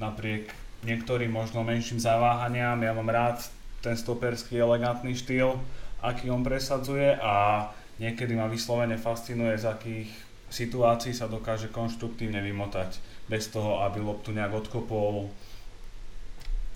[0.00, 0.54] Napriek
[0.86, 3.44] niektorým možno menším zaváhaniam, ja mám rád
[3.84, 5.60] ten stoperský elegantný štýl,
[6.00, 7.68] aký on presadzuje a
[8.00, 10.10] niekedy ma vyslovene fascinuje, z akých
[10.50, 15.32] situácií sa dokáže konštruktívne vymotať bez toho, aby loptu nejak odkopol,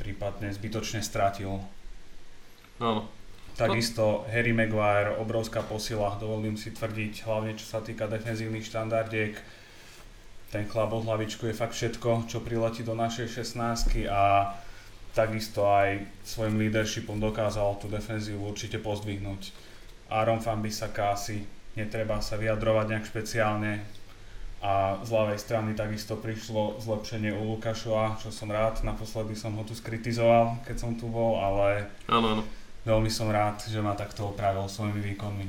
[0.01, 1.61] prípadne zbytočne stratil.
[2.79, 3.11] No.
[3.59, 9.35] Takisto Harry Maguire, obrovská posila, dovolím si tvrdiť, hlavne čo sa týka defenzívnych štandardiek.
[10.55, 14.55] Ten chlap od hlavičku je fakt všetko, čo priletí do našej 16 a
[15.11, 19.51] takisto aj svojim leadershipom dokázal tú defenzívu určite pozdvihnúť.
[20.09, 21.43] Aaron Fambisaka asi
[21.77, 23.85] netreba sa vyjadrovať nejak špeciálne.
[24.59, 29.63] A z ľavej strany takisto prišlo zlepšenie u Lukašova, čo som rád, naposledy som ho
[29.63, 32.43] tu skritizoval, keď som tu bol, ale áno, áno.
[32.83, 35.47] veľmi som rád, že ma takto opravil svojimi výkonmi.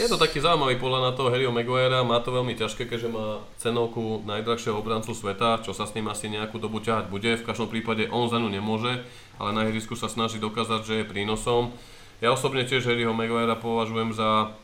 [0.00, 3.44] Je to taký zaujímavý pohľad na toho Harryho Maguirea, má to veľmi ťažké, keďže má
[3.60, 7.36] cenovku najdrahšieho obrancu sveta, čo sa s ním asi nejakú dobu ťahať bude.
[7.36, 9.04] V každom prípade on za ňu nemôže,
[9.36, 11.76] ale na ihrisku sa snaží dokázať, že je prínosom.
[12.24, 14.56] Ja osobne tiež Harryho Maguirea považujem za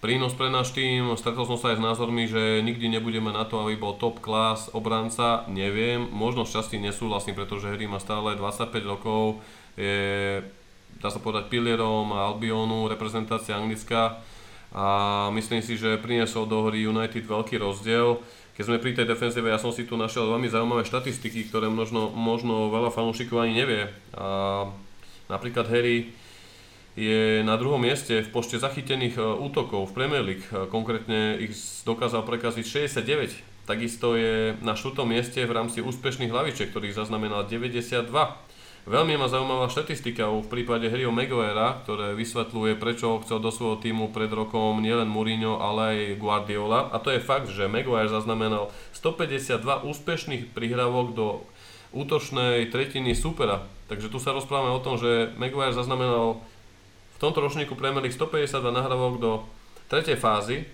[0.00, 1.12] prínos pre náš tým.
[1.14, 4.72] Stretol som sa aj s názormi, že nikdy nebudeme na to, aby bol top class
[4.72, 5.44] obranca.
[5.46, 9.44] Neviem, možno šťastí nesúhlasím, pretože Harry má stále 25 rokov,
[9.76, 10.40] je,
[10.98, 14.18] dá sa povedať, pilierom Albionu, reprezentácia Anglická
[14.70, 14.86] a
[15.34, 18.22] myslím si, že priniesol do hry United veľký rozdiel.
[18.54, 22.12] Keď sme pri tej defenzíve, ja som si tu našiel veľmi zaujímavé štatistiky, ktoré možno,
[22.12, 23.82] možno veľa fanúšikov ani nevie.
[24.14, 24.68] A
[25.26, 26.12] napríklad Harry
[26.98, 30.46] je na druhom mieste v počte zachytených e, útokov v Premier League.
[30.50, 31.54] E, konkrétne ich
[31.86, 33.66] dokázal prekaziť 69.
[33.68, 38.10] Takisto je na štvrtom mieste v rámci úspešných hlavičiek, ktorých zaznamenal 92.
[38.88, 44.08] Veľmi ma zaujímavá štatistika v prípade Harryho Maguirea, ktoré vysvetľuje, prečo chcel do svojho týmu
[44.08, 46.88] pred rokom nielen Mourinho, ale aj Guardiola.
[46.88, 51.26] A to je fakt, že Maguire zaznamenal 152 úspešných prihrávok do
[51.92, 53.68] útočnej tretiny supera.
[53.92, 56.40] Takže tu sa rozprávame o tom, že Maguire zaznamenal
[57.20, 59.44] v tomto ročníku League 152 nahrávok do
[59.92, 60.64] tretej fázy.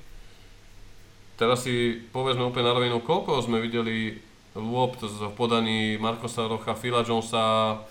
[1.35, 4.15] Teraz si povedzme úplne na rovinu, koľko sme videli
[4.55, 7.83] lopt v podaní Markosa Rocha, Phila Jonesa,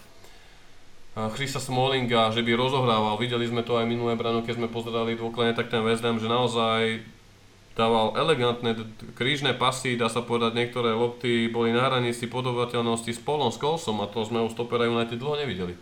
[1.36, 3.20] Chrisa Smallinga, že by rozohrával.
[3.20, 6.32] Videli sme to aj minulé brano, keď sme pozerali dôkladne tak ten West Ham, že
[6.32, 7.04] naozaj
[7.76, 8.72] dával elegantné
[9.20, 14.00] krížne pasy, dá sa povedať, niektoré lopty boli na hranici podobateľnosti s Polom, s Colsom
[14.00, 15.76] a to sme u stopera United dlho nevideli.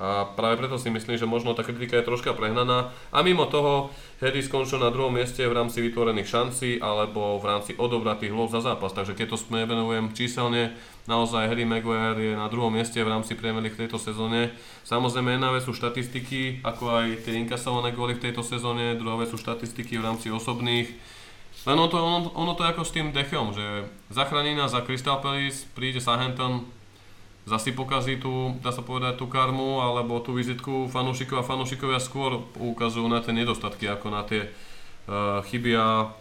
[0.00, 2.88] A práve preto si myslím, že možno tá kritika je troška prehnaná.
[3.12, 3.92] A mimo toho,
[4.24, 8.64] Harry skončil na druhom mieste v rámci vytvorených šancí alebo v rámci odobratých lov za
[8.64, 8.96] zápas.
[8.96, 10.72] Takže keď to venujem číselne,
[11.04, 14.56] naozaj Harry Maguire je na druhom mieste v rámci League v tejto sezóne.
[14.88, 19.28] Samozrejme, jedna vec sú štatistiky, ako aj tie inkasované góly v tejto sezóne, druhá vec
[19.28, 20.88] sú štatistiky v rámci osobných.
[21.68, 24.80] Len ono to, ono, ono to je ako s tým Dechom, že zachráni nás za
[24.80, 26.64] Crystal Palace, príde Southampton,
[27.50, 32.46] zasi pokazí tú, dá sa povedať, tú karmu alebo tú vizitku fanúšikov a fanúšikovia skôr
[32.54, 35.74] ukazujú na tie nedostatky ako na tie uh, chyby.
[35.74, 36.14] A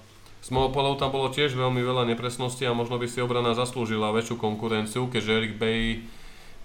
[0.49, 4.41] môjho pohľadu tam bolo tiež veľmi veľa nepresností a možno by si obrana zaslúžila väčšiu
[4.41, 6.01] konkurenciu, keďže Eric Bay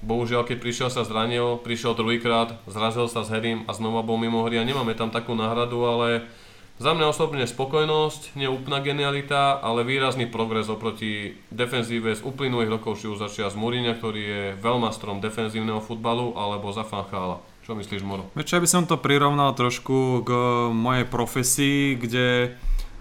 [0.04, 4.44] bohužiaľ keď prišiel sa zranil, prišiel druhýkrát, zrazil sa s Herím a znova bol mimo
[4.44, 6.28] hry a nemáme tam takú náhradu, ale
[6.74, 13.06] za mňa osobne spokojnosť, neúplná genialita, ale výrazný progres oproti defenzíve z uplynulých rokov, či
[13.06, 17.38] už začia z Mourinha, ktorý je veľmastrom defenzívneho futbalu, alebo za Fanchala.
[17.62, 18.26] Čo myslíš, Moro?
[18.34, 20.30] Vieš, by som to prirovnal trošku k
[20.74, 22.48] mojej profesii, kde e,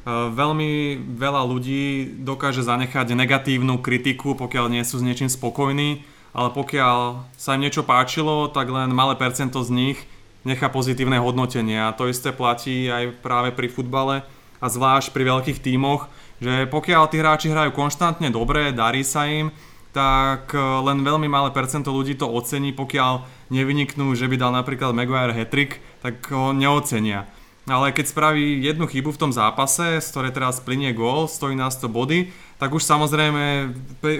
[0.07, 7.25] veľmi veľa ľudí dokáže zanechať negatívnu kritiku, pokiaľ nie sú s niečím spokojní, ale pokiaľ
[7.35, 9.97] sa im niečo páčilo, tak len malé percento z nich
[10.43, 14.23] nechá pozitívne hodnotenie a to isté platí aj práve pri futbale
[14.63, 16.07] a zvlášť pri veľkých tímoch,
[16.39, 19.51] že pokiaľ tí hráči hrajú konštantne dobre, darí sa im,
[19.93, 24.91] tak e, len veľmi malé percento ľudí to ocení, pokiaľ nevyniknú, že by dal napríklad
[24.95, 27.29] Maguire hetrik, tak ho neocenia.
[27.63, 31.79] Ale keď spraví jednu chybu v tom zápase, z ktorej teraz plinie gól, stojí nás
[31.79, 32.27] to body,
[32.59, 33.71] tak už samozrejme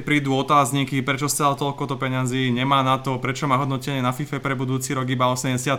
[0.08, 4.40] prídu otázniky, prečo stál toľko to peňazí, nemá na to, prečo má hodnotenie na FIFA
[4.40, 5.76] pre budúci rok iba 83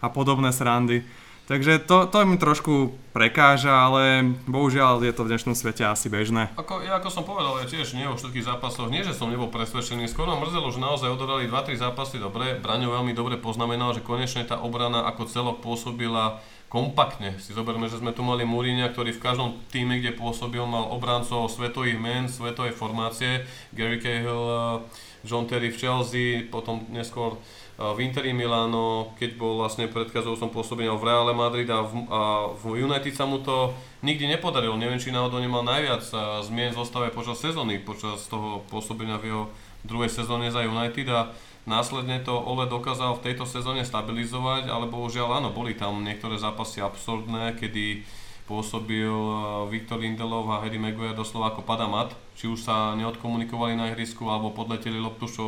[0.00, 1.04] a podobné srandy.
[1.42, 6.54] Takže to, to mi trošku prekáža, ale bohužiaľ je to v dnešnom svete asi bežné.
[6.54, 9.50] Ako, ja ako som povedal, ja tiež nie vo všetkých zápasoch, nie že som nebol
[9.50, 14.06] presvedčený, skôr ma mrzelo, že naozaj odhrali 2-3 zápasy dobre, Braňo veľmi dobre poznamenal, že
[14.06, 16.38] konečne tá obrana ako celok pôsobila
[16.72, 17.36] kompaktne.
[17.36, 21.52] Si zoberme, že sme tu mali Mourinha, ktorý v každom týme, kde pôsobil, mal obrancov
[21.52, 23.44] svetových men, svetovej formácie.
[23.76, 24.80] Gary Cahill, eh,
[25.20, 30.96] John Terry v Chelsea, potom neskôr eh, v Interi Milano, keď bol vlastne predchádzajúcom pôsobenia
[30.96, 32.20] v Reále Madrid a v, a
[32.56, 34.80] v United sa mu to nikdy nepodarilo.
[34.80, 39.44] Neviem, či náhodou nemal najviac eh, zmien zostave počas sezóny, počas toho pôsobenia v jeho
[39.86, 45.38] druhej sezóne za United a Následne to Ole dokázal v tejto sezóne stabilizovať, ale bohužiaľ
[45.38, 48.02] áno, boli tam niektoré zápasy absurdné, kedy
[48.50, 49.38] pôsobil eh,
[49.70, 52.18] Viktor Lindelov a Harry Maguire doslova ako padamat.
[52.34, 55.44] Či už sa neodkomunikovali na ihrisku, alebo podleteli loptu, čo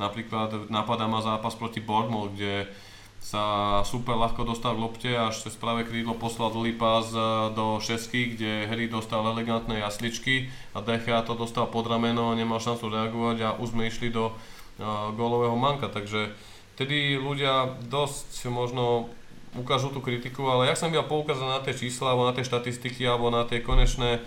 [0.00, 2.64] napríklad napadá ma zápas proti Bournemouth, kde
[3.20, 3.44] sa
[3.84, 7.12] super ľahko dostal k lopte, až cez práve krídlo poslal dlhý pás
[7.52, 12.88] do šesky, kde Harry dostal elegantné jasličky a Decha to dostal pod rameno, nemal šancu
[12.88, 14.32] reagovať a už sme išli do
[15.14, 16.32] gólového manka, takže
[16.74, 19.12] vtedy ľudia dosť možno
[19.52, 23.04] ukážu tú kritiku, ale ja som iba poukázať na tie čísla, alebo na tie štatistiky,
[23.04, 24.24] alebo na tie konečné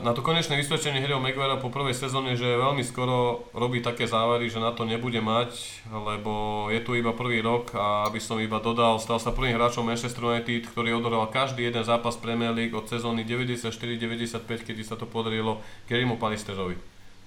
[0.00, 4.48] na to konečné vysvedčenie Harryho Maguirea po prvej sezóne, že veľmi skoro robí také závery,
[4.48, 8.64] že na to nebude mať, lebo je tu iba prvý rok a aby som iba
[8.64, 12.88] dodal, stal sa prvým hráčom Manchester United, ktorý odohral každý jeden zápas Premier League od
[12.88, 16.80] sezóny 94-95, kedy sa to podarilo Garymu Palisterovi.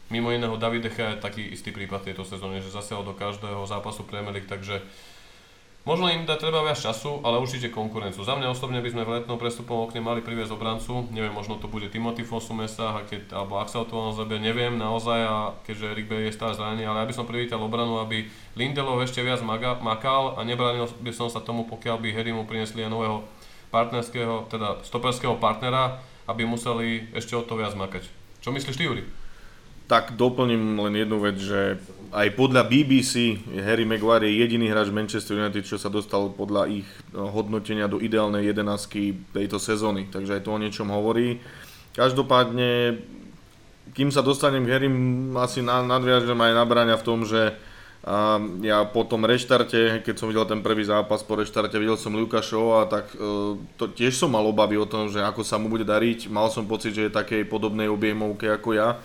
[0.09, 4.01] Mimo iného David Decha je taký istý prípad tejto sezóne, že zasiahol do každého zápasu
[4.01, 4.81] Premier League, takže
[5.85, 8.25] možno im dá treba viac času, ale určite konkurenciu.
[8.25, 11.69] Za mňa osobne by sme v letnom prestupom okne mali priviesť obrancu, neviem, možno to
[11.69, 16.35] bude Timothy Fosu Mesa, keď, alebo Axel Tuanzebe, neviem naozaj, a keďže Rick Bay je
[16.35, 18.25] stále zranený, ale ja by som privítal obranu, aby
[18.57, 22.49] Lindelov ešte viac maga, makal a nebránil by som sa tomu, pokiaľ by Harry mu
[22.49, 23.21] priniesli aj nového
[23.69, 28.09] partnerského, teda stoperského partnera, aby museli ešte o to viac makať.
[28.41, 29.05] Čo myslíš ty, Juri?
[29.85, 31.77] Tak doplním len jednu vec, že
[32.15, 36.87] aj podľa BBC Harry Maguire je jediný hráč Manchester United, čo sa dostal podľa ich
[37.11, 41.43] no, hodnotenia do ideálnej jedenáctky tejto sezóny, takže aj to o niečom hovorí.
[41.91, 43.03] Každopádne,
[43.91, 44.89] kým sa dostanem k Harry,
[45.43, 47.51] asi nadviažem aj na Braňa v tom, že
[48.05, 52.13] a ja po tom reštarte, keď som videl ten prvý zápas po reštarte, videl som
[52.13, 55.89] Lukášova, tak e, to tiež som mal obavy o tom, že ako sa mu bude
[55.89, 56.29] dariť.
[56.29, 59.01] Mal som pocit, že je takej podobnej objemovke ako ja.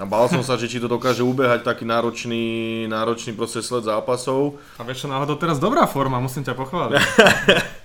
[0.00, 4.56] A bál som sa, že či to dokáže ubehať taký náročný, náročný proces sled zápasov.
[4.80, 6.96] A vieš čo, náhodou teraz dobrá forma, musím ťa pochváliť.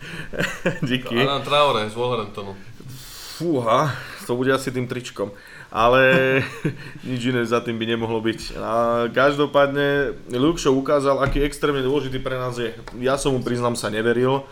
[0.89, 1.19] Díky.
[1.19, 2.55] Adam Traore z Wolverhamptonu.
[3.37, 3.91] Fúha,
[4.23, 5.35] to bude asi tým tričkom.
[5.67, 6.39] Ale
[7.11, 8.55] nič iné za tým by nemohlo byť.
[8.55, 8.71] A
[9.11, 12.71] každopádne Luke Show ukázal, aký extrémne dôležitý pre nás je.
[13.03, 14.47] Ja som mu priznám sa neveril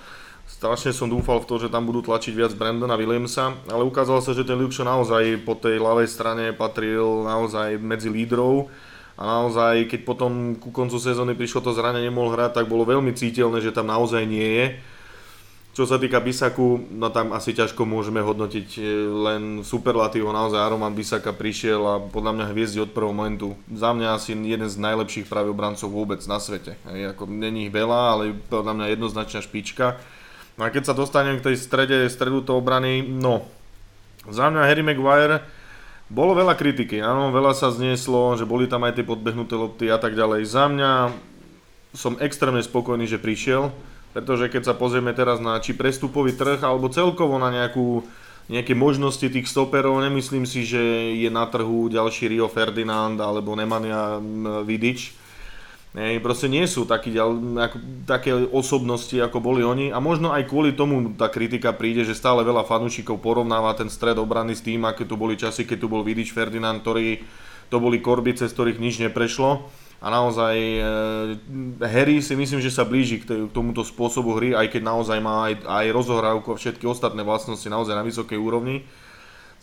[0.55, 4.31] strašne som dúfal v to, že tam budú tlačiť viac Brandona Williamsa, ale ukázalo sa,
[4.31, 8.71] že ten Luke naozaj po tej ľavej strane patril naozaj medzi lídrov
[9.19, 13.11] a naozaj, keď potom ku koncu sezóny prišlo to zranenie, nemohol hrať, tak bolo veľmi
[13.11, 14.67] cítelné, že tam naozaj nie je.
[15.75, 20.95] Čo sa týka Bisaku, no tam asi ťažko môžeme hodnotiť e, len superlatívo, naozaj Roman
[20.95, 23.59] Bisaka prišiel a podľa mňa hviezdi od prvého momentu.
[23.67, 26.79] Za mňa asi jeden z najlepších práve obrancov vôbec na svete.
[27.27, 29.99] Není ich veľa, ale podľa mňa jednoznačná špička
[30.55, 33.43] No a keď sa dostanem k tej strede, stredu to obrany, no,
[34.31, 35.43] za mňa Harry Maguire,
[36.07, 39.99] bolo veľa kritiky, áno, veľa sa znieslo, že boli tam aj tie podbehnuté lopty a
[39.99, 40.47] tak ďalej.
[40.47, 40.91] Za mňa
[41.97, 43.73] som extrémne spokojný, že prišiel,
[44.15, 48.05] pretože keď sa pozrieme teraz na či prestupový trh, alebo celkovo na nejakú,
[48.47, 50.79] nejaké možnosti tých stoperov, nemyslím si, že
[51.19, 54.21] je na trhu ďalší Rio Ferdinand alebo Nemanja
[54.63, 55.24] Vidič
[55.95, 60.75] Hej, proste nie sú takí, ako, také osobnosti, ako boli oni a možno aj kvôli
[60.75, 65.07] tomu tá kritika príde, že stále veľa fanúšikov porovnáva ten stred obrany s tým, aké
[65.07, 67.23] tu boli časy, keď tu bol Vidič Ferdinand, ktorí
[67.71, 69.71] to boli korby, cez ktorých nič neprešlo
[70.03, 70.81] a naozaj e,
[71.81, 75.65] Harry si myslím, že sa blíži k tomuto spôsobu hry, aj keď naozaj má aj,
[75.65, 78.83] aj rozohrávku a všetky ostatné vlastnosti naozaj na vysokej úrovni.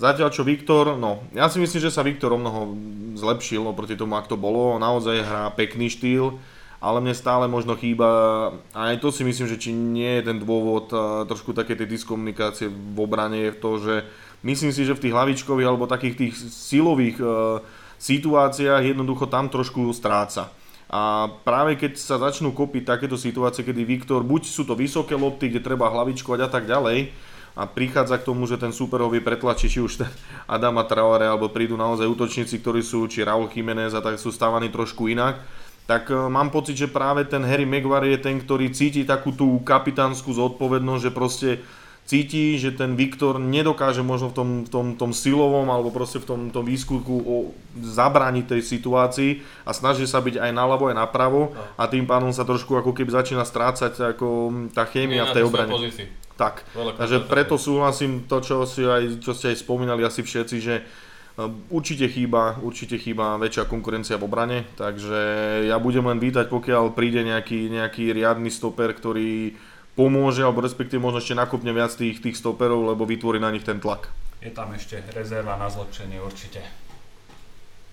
[0.02, 2.74] Zatiaľ čo Viktor, no ja si myslím, že sa Viktor o mnoho
[3.14, 4.74] zlepšil oproti tomu, ak to bolo.
[4.82, 6.42] Naozaj hrá pekný štýl,
[6.82, 8.10] ale mne stále možno chýba,
[8.74, 10.90] a aj to si myslím, že či nie je ten dôvod
[11.30, 13.94] trošku také tej diskomunikácie v obrane je to, že
[14.42, 17.62] myslím si, že v tých hlavičkových alebo takých tých silových uh,
[18.02, 20.50] situáciách jednoducho tam trošku stráca.
[20.90, 25.46] A práve keď sa začnú kopiť takéto situácie, kedy Viktor, buď sú to vysoké lopty,
[25.46, 27.14] kde treba hlavičkovať a tak ďalej,
[27.52, 29.92] a prichádza k tomu, že ten super ho vie pretlačiť, či už
[30.48, 34.72] Adama Traore, alebo prídu naozaj útočníci, ktorí sú, či Raul Jiménez a tak sú stávaní
[34.72, 35.40] trošku inak,
[35.84, 39.60] tak e, mám pocit, že práve ten Harry Maguire je ten, ktorý cíti takú tú
[39.60, 41.50] kapitánsku zodpovednosť, že proste
[42.02, 46.26] cíti, že ten Viktor nedokáže možno v tom, v tom, tom silovom alebo proste v
[46.26, 49.30] tom, tom výskutku o, zabrániť tej situácii
[49.62, 51.62] a snaží sa byť aj naľavo, aj napravo no.
[51.78, 55.70] a tým pánom sa trošku ako keby začína strácať ako tá chémia v tej obrane.
[56.36, 60.74] Tak, takže preto súhlasím to, čo, si aj, čo ste aj spomínali asi všetci, že
[60.80, 60.82] e,
[61.68, 65.20] určite chýba, určite chýba väčšia konkurencia v obrane, takže
[65.68, 69.54] ja budem len vítať, pokiaľ príde nejaký, nejaký riadny stoper, ktorý
[69.92, 73.76] pomôže, alebo respektíve možno ešte nakopne viac tých, tých stoperov, lebo vytvorí na nich ten
[73.76, 74.08] tlak.
[74.42, 76.64] Je tam ešte rezerva na zlepšenie určite.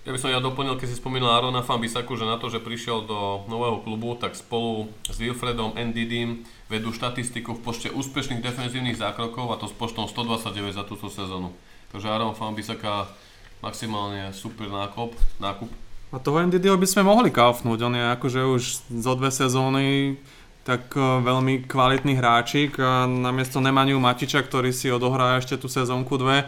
[0.00, 3.04] Ja by som ja doplnil, keď si spomínal Arona Fambisaku, že na to, že prišiel
[3.04, 9.52] do nového klubu, tak spolu s Wilfredom Ndidim vedú štatistiku v počte úspešných defenzívnych zákrokov
[9.52, 11.52] a to s počtom 129 za túto sezónu.
[11.92, 13.12] Takže Aron Fambisaka
[13.60, 15.12] maximálne super nákup.
[15.36, 15.68] nákup.
[16.10, 20.16] A toho Ndidio by sme mohli kaufnúť, on je akože už zo dve sezóny
[20.64, 26.20] tak e, veľmi kvalitný hráčik a namiesto Nemaniu Matiča, ktorý si odohrá ešte tú sezónku
[26.20, 26.44] dve,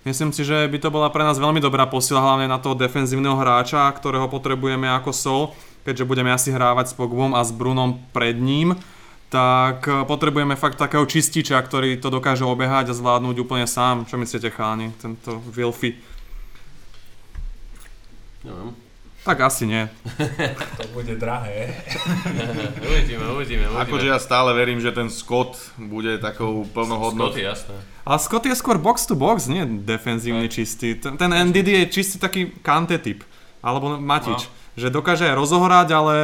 [0.00, 3.36] Myslím si, že by to bola pre nás veľmi dobrá posila, hlavne na toho defenzívneho
[3.36, 5.42] hráča, ktorého potrebujeme ako sol,
[5.84, 8.80] keďže budeme asi hrávať s Pogbom a s Brunom pred ním,
[9.28, 14.08] tak eh, potrebujeme fakt takého čističa, ktorý to dokáže obehať a zvládnuť úplne sám.
[14.08, 16.00] Čo myslíte, cháni, tento Wilfy?
[18.40, 18.89] Neviem.
[19.20, 19.84] Tak asi nie.
[20.80, 21.76] to bude drahé.
[22.88, 23.84] uvidíme, uvidíme, uvidíme.
[23.84, 27.36] Akože ja stále verím, že ten Scott bude takou plnohodnotou.
[27.36, 27.76] Scott je jasné.
[28.08, 30.96] A Scott je skôr box to box, nie defenzívne čistý.
[30.96, 33.20] Ten, ten NDD je čistý taký kante typ.
[33.60, 34.48] Alebo Matič.
[34.48, 34.58] No.
[34.80, 36.14] Že dokáže aj rozohrať, ale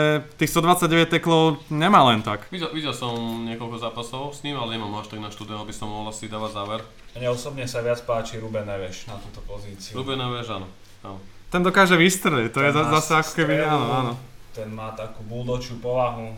[0.41, 2.49] tých 129 teklov nemá len tak.
[2.49, 3.13] Videl, videl som
[3.45, 6.57] niekoľko zápasov s ním, ale nemám až tak na štúdiu, aby som mohol asi dávať
[6.57, 6.81] záver.
[7.13, 10.01] Mne osobne sa viac páči Ruben Neves na túto pozíciu.
[10.01, 10.73] Ruben Neves, áno.
[11.05, 14.13] áno ten dokáže vystreliť, to ten je zase ako keby, áno, áno.
[14.53, 16.37] Ten má takú buldočiu povahu.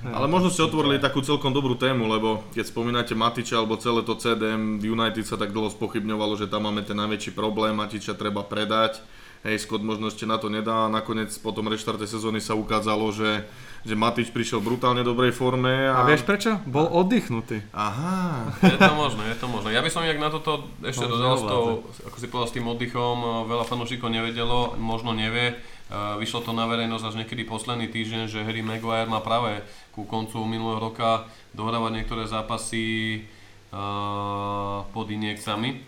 [0.00, 4.16] Ale možno ste otvorili takú celkom dobrú tému, lebo keď spomínate Matiča alebo celé to
[4.16, 8.40] CDM v United sa tak dlho spochybňovalo, že tam máme ten najväčší problém, Matiča treba
[8.46, 9.04] predať.
[9.42, 10.90] Hej, Scott možno ešte na to nedá.
[10.90, 13.46] Nakoniec po tom reštarte sezóny sa ukázalo, že
[13.86, 15.90] že Matič prišiel v brutálne dobrej forme.
[15.90, 16.02] A...
[16.02, 16.58] a vieš prečo?
[16.66, 17.62] Bol oddychnutý.
[17.74, 18.50] Aha.
[18.64, 19.68] Je to možné, je to možné.
[19.74, 21.64] Ja by som inak na toto ešte no, dodal s tou,
[22.10, 25.58] ako si povedal, s tým oddychom, veľa fanúšikov nevedelo, možno nevie.
[25.92, 29.64] Vyšlo to na verejnosť až niekedy posledný týždeň, že Harry Maguire má práve
[29.96, 31.24] ku koncu minulého roka
[31.56, 33.24] dohrávať niektoré zápasy
[33.72, 35.80] uh, pod injekciami.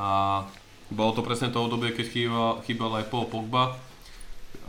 [0.00, 0.40] A
[0.88, 3.76] bolo to presne to obdobie, keď chýbal, chýbal aj Paul Pogba,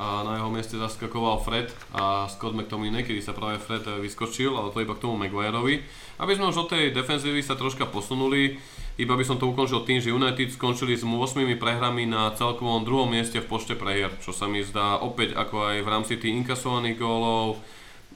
[0.01, 4.73] a na jeho mieste zaskakoval Fred a Scott McTominay, kedy sa práve Fred vyskočil, ale
[4.73, 5.77] to iba k tomu Maguireovi.
[6.17, 8.57] Aby sme už od tej defenzívy sa troška posunuli,
[8.97, 13.13] iba by som to ukončil tým, že United skončili s 8 prehrami na celkovom druhom
[13.13, 16.97] mieste v počte prehier, čo sa mi zdá opäť ako aj v rámci tých inkasovaných
[16.97, 17.61] gólov,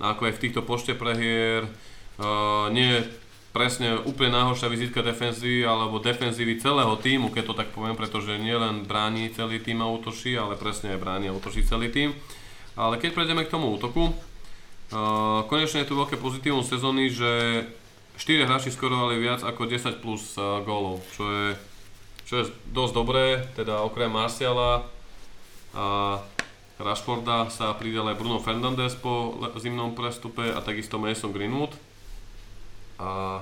[0.02, 1.70] ako aj v týchto počte prehier,
[2.18, 3.06] uh, nie
[3.56, 8.84] presne úplne najhoršia vizitka defenzívy alebo defenzívy celého týmu, keď to tak poviem, pretože nielen
[8.84, 12.12] bráni celý tým a útočí, ale presne aj bráni a útočí celý tým.
[12.76, 17.64] Ale keď prejdeme k tomu útoku, uh, konečne je tu veľké pozitívum sezóny, že
[18.20, 21.48] 4 hráči skorovali viac ako 10 plus uh, gólov, čo je,
[22.28, 22.46] čo je
[22.76, 24.84] dosť dobré, teda okrem Marciala
[25.72, 26.20] a
[26.76, 31.72] Rashforda sa pridal aj Bruno Fernandes po zimnom prestupe a takisto Mason Greenwood.
[33.02, 33.42] A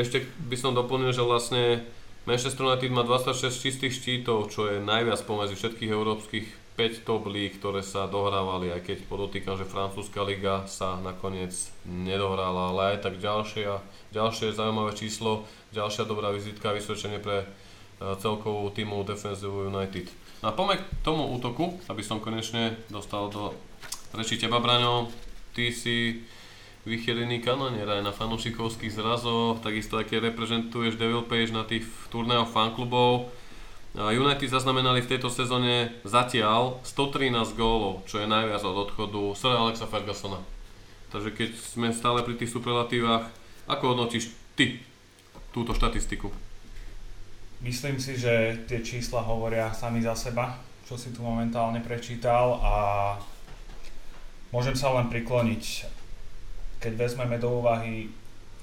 [0.00, 1.84] ešte by som doplnil, že vlastne
[2.24, 6.46] Manchester United má 26 čistých štítov, čo je najviac pomedzi všetkých európskych
[6.80, 11.52] 5 top líg, ktoré sa dohrávali, aj keď podotýkam, že francúzska liga sa nakoniec
[11.84, 13.68] nedohrala, ale aj tak ďalšie,
[14.16, 15.44] ďalšie zaujímavé číslo,
[15.76, 17.46] ďalšia dobrá vizitka vysvedčenie pre e,
[18.16, 20.08] celkovú týmu Defensive United.
[20.40, 23.52] No a poďme k tomu útoku, aby som konečne dostal do
[24.16, 25.12] reči teba, Braňo.
[25.52, 26.24] Ty si
[26.88, 33.28] vychýlený kanonier aj na fanúšikovských zrazoch, takisto keď reprezentuješ Devil Page na tých turnéoch fanklubov.
[33.94, 39.90] United zaznamenali v tejto sezóne zatiaľ 113 gólov, čo je najviac od odchodu Sir Alexa
[39.90, 40.38] Fergusona.
[41.10, 43.26] Takže keď sme stále pri tých superlatívach,
[43.66, 44.78] ako hodnotíš ty
[45.50, 46.30] túto štatistiku?
[47.60, 50.56] Myslím si, že tie čísla hovoria sami za seba,
[50.86, 52.74] čo si tu momentálne prečítal a
[54.54, 55.98] môžem sa len prikloniť.
[56.80, 58.08] Keď vezmeme do úvahy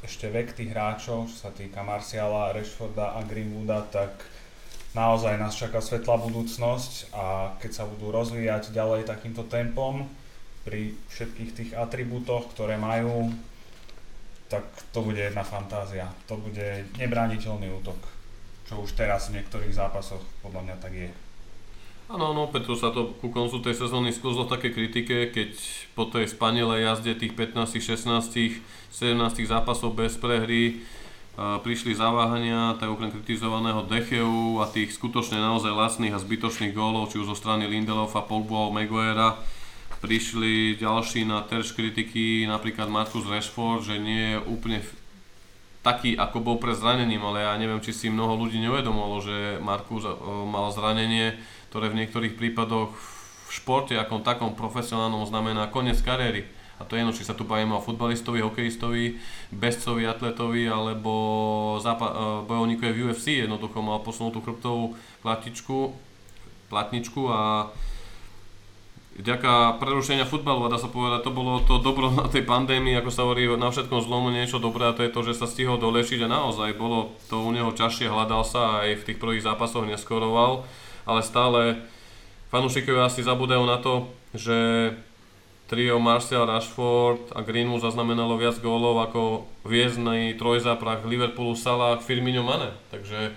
[0.01, 4.25] ešte vek tých hráčov, čo sa týka Marciala, Rashforda a Greenwooda, tak
[4.97, 10.09] naozaj nás čaká svetlá budúcnosť a keď sa budú rozvíjať ďalej takýmto tempom
[10.65, 13.29] pri všetkých tých atribútoch, ktoré majú,
[14.49, 16.09] tak to bude jedna fantázia.
[16.25, 17.99] To bude nebrániteľný útok,
[18.65, 21.26] čo už teraz v niektorých zápasoch podľa mňa tak je.
[22.07, 25.51] Áno, no, Petru sa to ku koncu tej sezóny skúzlo v takej kritike, keď
[25.91, 28.63] po tej spanilej jazde tých 15, 16,
[28.95, 30.87] 17 zápasov bez prehry
[31.37, 37.19] prišli zaváhania tak okrem kritizovaného Decheu a tých skutočne naozaj lacných a zbytočných gólov, či
[37.19, 39.35] už zo strany Lindelofa, Pogba a Maguirea,
[39.99, 44.79] prišli ďalší na terč kritiky, napríklad Marcus Rashford, že nie je úplne
[45.83, 50.07] taký, ako bol pre zranením, ale ja neviem, či si mnoho ľudí neuvedomilo, že Marcus
[50.47, 51.35] mal zranenie,
[51.69, 52.95] ktoré v niektorých prípadoch
[53.47, 56.47] v športe ako takom profesionálnom znamená koniec kariéry.
[56.77, 59.17] A to je jedno, či sa tu bavíme o futbalistovi, hokejistovi,
[59.49, 61.11] bezcovi, atletovi alebo
[61.81, 64.93] zápa- e, bojovníkovi v UFC, jednoducho mal posunutú chrbtovú
[65.25, 65.97] platičku,
[66.69, 67.73] platničku a
[69.17, 73.09] vďaka prerušenia futbalu, a dá sa povedať, to bolo to dobro na tej pandémii, ako
[73.09, 76.21] sa hovorí, na všetkom zlomu niečo dobré a to je to, že sa stihol dolečiť
[76.21, 80.69] a naozaj bolo to u neho ťažšie, hľadal sa aj v tých prvých zápasoch neskoroval,
[81.07, 81.61] ale stále
[82.51, 84.57] fanúšikovia asi zabudajú na to, že
[85.67, 89.21] trio Martial, Rashford a Greenwood zaznamenalo viac gólov ako
[89.67, 92.71] viezdný trojzáprach Liverpoolu, Salah, Firmino, Mane.
[92.91, 93.35] Takže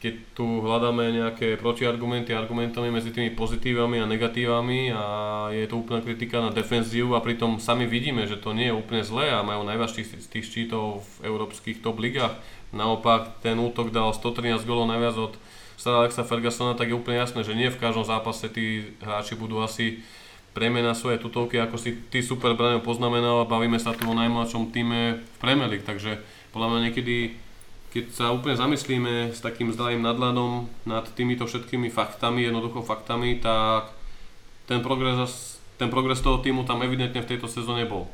[0.00, 5.04] keď tu hľadáme nejaké protiargumenty argumentami medzi tými pozitívami a negatívami a
[5.52, 9.04] je to úplná kritika na defenzívu a pritom sami vidíme, že to nie je úplne
[9.04, 12.32] zlé a majú najviac tých, tých štítov v európskych top ligách.
[12.72, 15.36] Naopak ten útok dal 113 gólov najviac od
[15.80, 19.64] Sir Alexa Fergusona, tak je úplne jasné, že nie v každom zápase tí hráči budú
[19.64, 20.04] asi
[20.52, 25.24] premena svoje tutovky, ako si ty super Braňo poznamenal, bavíme sa tu o najmladšom týme
[25.24, 26.20] v Premier League, takže
[26.52, 27.16] podľa mňa niekedy,
[27.96, 33.88] keď sa úplne zamyslíme s takým zdravým nadhľadom nad týmito všetkými faktami, jednoducho faktami, tak
[34.68, 38.04] ten progres, ten progres toho týmu tam evidentne v tejto sezóne bol.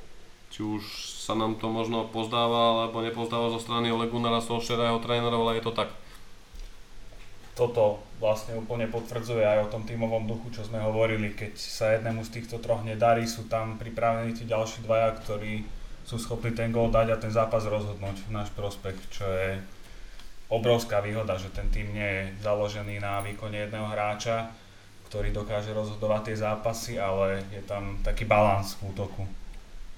[0.55, 0.83] Či už
[1.19, 5.59] sa nám to možno pozdáva, alebo nepozdáva zo strany Ole Gunnara a jeho trénerov, ale
[5.59, 5.91] je to tak
[7.57, 11.33] toto vlastne úplne potvrdzuje aj o tom tímovom duchu, čo sme hovorili.
[11.33, 15.65] Keď sa jednému z týchto troch nedarí, sú tam pripravení tí ďalší dvaja, ktorí
[16.05, 19.57] sú schopní ten gól dať a ten zápas rozhodnúť v náš prospech, čo je
[20.53, 24.53] obrovská výhoda, že ten tým nie je založený na výkone jedného hráča,
[25.09, 29.25] ktorý dokáže rozhodovať tie zápasy, ale je tam taký balans v útoku.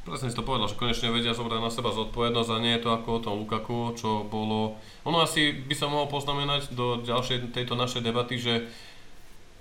[0.09, 2.91] Presne si to povedal, že konečne vedia zobrať na seba zodpovednosť a nie je to
[2.97, 4.81] ako o tom Lukaku, čo bolo...
[5.05, 8.65] Ono asi by sa mohlo poznamenať do ďalšej tejto našej debaty, že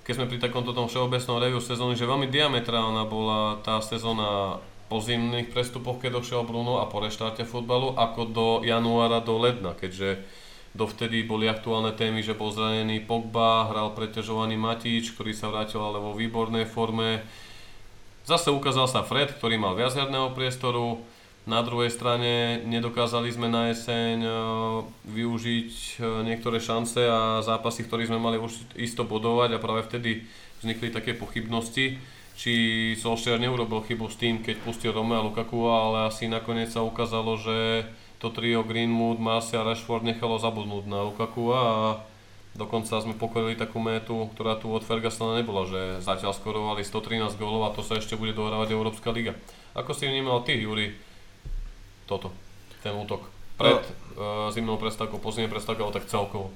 [0.07, 5.03] keď sme pri takomto tom všeobecnom review sezóny, že veľmi diametrálna bola tá sezóna po
[5.03, 10.23] zimných prestupoch, keď došiel Bruno a po reštarte futbalu, ako do januára, do ledna, keďže
[10.71, 15.99] dovtedy boli aktuálne témy, že bol zranený Pogba, hral preťažovaný Matič, ktorý sa vrátil ale
[15.99, 17.19] vo výbornej forme,
[18.27, 20.99] Zase ukázal sa Fred, ktorý mal viac herného priestoru,
[21.47, 24.31] na druhej strane nedokázali sme na jeseň e,
[25.07, 25.91] využiť e,
[26.27, 30.27] niektoré šance a zápasy, ktoré sme mali už isto bodovať a práve vtedy
[30.59, 32.03] vznikli také pochybnosti,
[32.35, 32.53] či
[32.99, 37.87] Solskjaer neurobil chybu s tým, keď pustil Romea Lukaku, ale asi nakoniec sa ukázalo, že
[38.19, 41.63] to trio Greenwood, Marcia a Rashford nechalo zabudnúť na Lukaku a
[42.57, 47.69] Dokonca sme pokorili takú métu, ktorá tu od Fergusona nebola, že zatiaľ skorovali 113 gólov
[47.69, 49.37] a to sa ešte bude dohrávať Európska liga.
[49.77, 50.97] Ako si vnímal ty, Juri,
[52.09, 52.33] toto,
[52.81, 53.29] ten útok?
[53.61, 53.85] Pred no.
[54.17, 56.49] uh, zimnou prestávkou, po zimnej prestávkou, tak celkovo.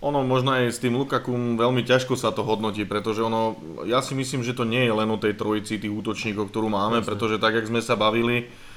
[0.00, 4.16] Ono možno aj s tým Lukakum veľmi ťažko sa to hodnotí, pretože ono, ja si
[4.16, 7.08] myslím, že to nie je len o tej trojici tých útočníkov, ktorú máme, Jasne.
[7.12, 8.73] pretože tak, jak sme sa bavili, Uh,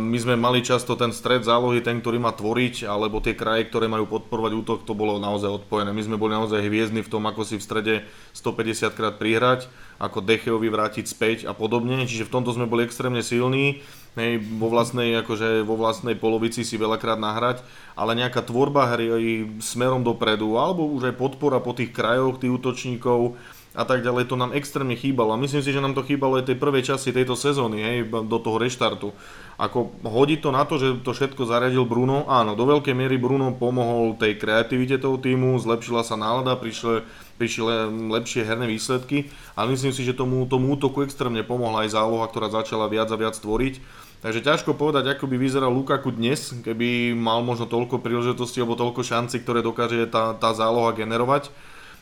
[0.00, 3.84] my sme mali často ten stred zálohy, ten, ktorý má tvoriť, alebo tie kraje, ktoré
[3.84, 5.92] majú podporovať útok, to bolo naozaj odpojené.
[5.92, 7.94] My sme boli naozaj hviezdni v tom, ako si v strede
[8.32, 9.68] 150 krát prihrať,
[10.00, 13.84] ako Decheovi vrátiť späť a podobne, čiže v tomto sme boli extrémne silní,
[14.16, 17.60] hej, vo, vlastnej, akože vo vlastnej polovici si veľakrát nahrať,
[18.00, 23.36] ale nejaká tvorba hry smerom dopredu, alebo už aj podpora po tých krajoch tých útočníkov,
[23.78, 25.30] a tak ďalej, to nám extrémne chýbalo.
[25.30, 28.38] A myslím si, že nám to chýbalo aj tej prvej časti tejto sezóny, hej, do
[28.42, 29.14] toho reštartu.
[29.54, 33.54] Ako hodí to na to, že to všetko zariadil Bruno, áno, do veľkej miery Bruno
[33.54, 37.06] pomohol tej kreativite toho týmu, zlepšila sa nálada, prišli,
[37.38, 37.86] prišli
[38.18, 42.50] lepšie herné výsledky, ale myslím si, že tomu, tomu útoku extrémne pomohla aj záloha, ktorá
[42.50, 43.78] začala viac a viac tvoriť.
[44.18, 49.06] Takže ťažko povedať, ako by vyzeral Lukaku dnes, keby mal možno toľko príležitostí alebo toľko
[49.06, 51.54] šanci, ktoré dokáže tá, tá záloha generovať.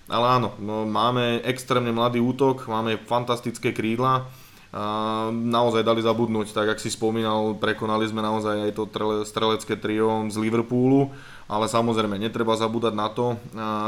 [0.06, 4.30] Ale áno, no, máme extrémne mladý útok, máme fantastické krídla,
[4.76, 8.84] a naozaj dali zabudnúť, tak ak si spomínal, prekonali sme naozaj aj to
[9.24, 11.16] strelecké trio z Liverpoolu,
[11.48, 13.40] ale samozrejme netreba zabúdať na to,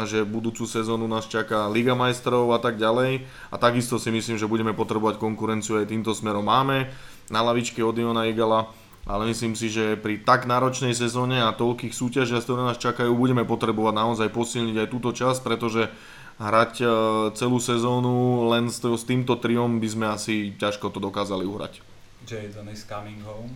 [0.09, 3.21] že budúcu sezónu nás čaká Liga majstrov a tak ďalej.
[3.53, 6.47] A takisto si myslím, že budeme potrebovať konkurenciu aj týmto smerom.
[6.47, 6.89] Máme
[7.29, 8.73] na lavičke od Iona Igala
[9.09, 13.49] ale myslím si, že pri tak náročnej sezóne a toľkých súťažiach, ktoré nás čakajú, budeme
[13.49, 15.89] potrebovať naozaj posilniť aj túto časť, pretože
[16.37, 16.87] hrať e,
[17.33, 21.81] celú sezónu len s, týmto triom by sme asi ťažko to dokázali uhrať.
[22.29, 23.51] Jason is coming home.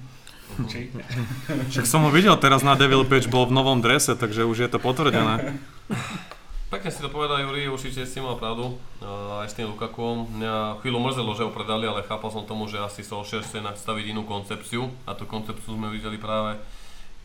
[1.69, 4.69] Však som ho videl teraz na Devil Pitch, bol v novom drese, takže už je
[4.73, 5.57] to potvrdené.
[6.73, 10.25] Pekne si to povedal Juri, určite si mal pravdu, aj s tým Lukakom.
[10.41, 14.17] Mňa chvíľu mrzelo, že ho predali, ale chápal som tomu, že asi Solskjaer chce nastaviť
[14.17, 16.57] inú koncepciu a tú koncepciu sme videli práve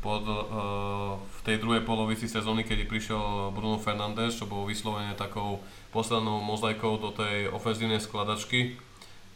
[0.04, 5.64] pod, uh, v tej druhej polovici sezóny, keď prišiel Bruno Fernández, čo bol vyslovene takou
[5.96, 8.76] poslednou mozaikou do tej ofenzívnej skladačky.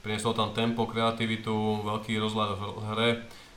[0.03, 3.09] Priniesol tam tempo, kreativitu, veľký rozhľad v hre,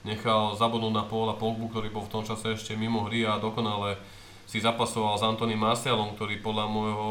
[0.07, 3.99] nechal zabudnúť na Paula Pogbu, ktorý bol v tom čase ešte mimo hry a dokonale
[4.45, 7.11] si zapasoval s Antony Marcialom, ktorý podľa môjho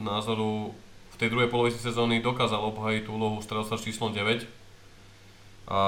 [0.00, 0.72] názoru
[1.12, 4.62] v tej druhej polovici sezóny dokázal obhajiť úlohu strelca číslo 9.
[5.72, 5.80] A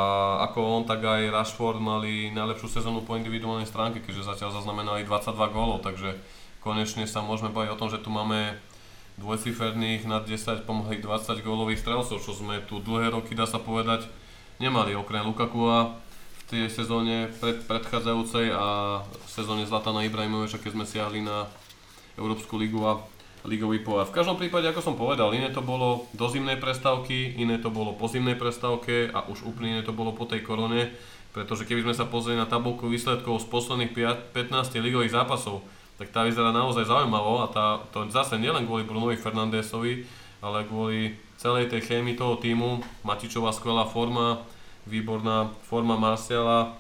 [0.49, 5.35] ako on, tak aj Rashford mali najlepšiu sezónu po individuálnej stránke, keďže zatiaľ zaznamenali 22
[5.51, 6.14] gólov, takže
[6.62, 8.57] konečne sa môžeme baviť o tom, že tu máme
[9.18, 14.07] dvojciferných nad 10 pomohli 20 gólových strelcov, čo sme tu dlhé roky, dá sa povedať,
[14.59, 15.66] nemali okrem Lukaku
[16.49, 21.49] tej sezóne pred, predchádzajúcej a sezóne Zlatana Ibrahimoviča, keď sme siahli na
[22.20, 23.01] Európsku ligu a
[23.45, 24.09] ligový pohár.
[24.09, 27.92] V každom prípade, ako som povedal, iné to bolo do zimnej prestávky, iné to bolo
[27.92, 30.88] po zimnej prestávke a už úplne iné to bolo po tej korone,
[31.36, 33.92] pretože keby sme sa pozreli na tabulku výsledkov z posledných
[34.32, 35.61] 15 ligových zápasov,
[36.01, 40.09] tak tá vyzerá naozaj zaujímavo a tá, to zase nielen kvôli Brunovi Fernandesovi,
[40.40, 44.40] ale kvôli celej tej chémii toho týmu, Matičová skvelá forma,
[44.85, 46.76] výborná forma Marciala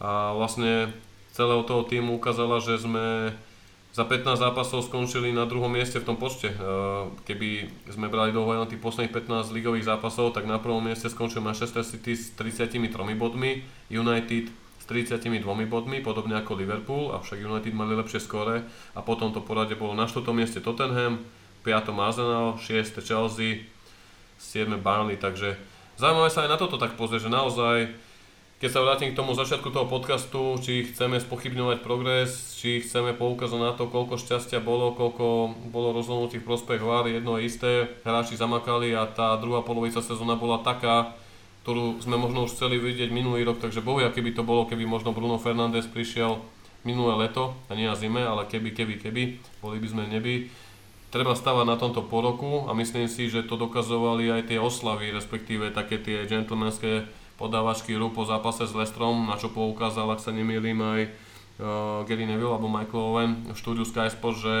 [0.00, 0.92] a vlastne
[1.36, 3.36] celého toho týmu ukázala, že sme
[3.90, 6.54] za 15 zápasov skončili na druhom mieste v tom počte.
[6.54, 6.56] E,
[7.26, 11.42] keby sme brali do len tých posledných 15 ligových zápasov, tak na prvom mieste skončil
[11.42, 12.78] Manchester City s 33
[13.18, 14.46] bodmi, United
[14.78, 18.62] s 32 bodmi, podobne ako Liverpool, avšak United mali lepšie skóre
[18.94, 20.22] a potom to poradie bolo na 4.
[20.30, 21.26] mieste Tottenham,
[21.66, 21.90] 5.
[21.90, 23.02] Arsenal, 6.
[23.02, 23.66] Chelsea,
[24.38, 24.78] 7.
[24.78, 25.58] Burnley, takže
[26.00, 27.92] Zaujímavé sa aj na toto tak pozrieť, že naozaj,
[28.56, 33.60] keď sa vrátim k tomu začiatku toho podcastu, či chceme spochybňovať progres, či chceme poukázať
[33.60, 37.72] na to, koľko šťastia bolo, koľko bolo rozhodnutí v prospech VAR, jedno je isté,
[38.08, 41.12] hráči zamakali a tá druhá polovica sezóna bola taká,
[41.68, 45.12] ktorú sme možno už chceli vidieť minulý rok, takže bohuja, keby to bolo, keby možno
[45.12, 46.40] Bruno Fernández prišiel
[46.80, 49.22] minulé leto, a nie na zime, ale keby, keby, keby,
[49.60, 50.48] boli by sme neby
[51.10, 55.74] treba stavať na tomto poroku a myslím si, že to dokazovali aj tie oslavy, respektíve
[55.74, 60.78] také tie gentlemanské podávačky rú po zápase s Lestrom, na čo poukázal, ak sa nemýlim,
[60.78, 64.54] aj uh, Gary Neville alebo Michael Owen v štúdiu Sky Sport, že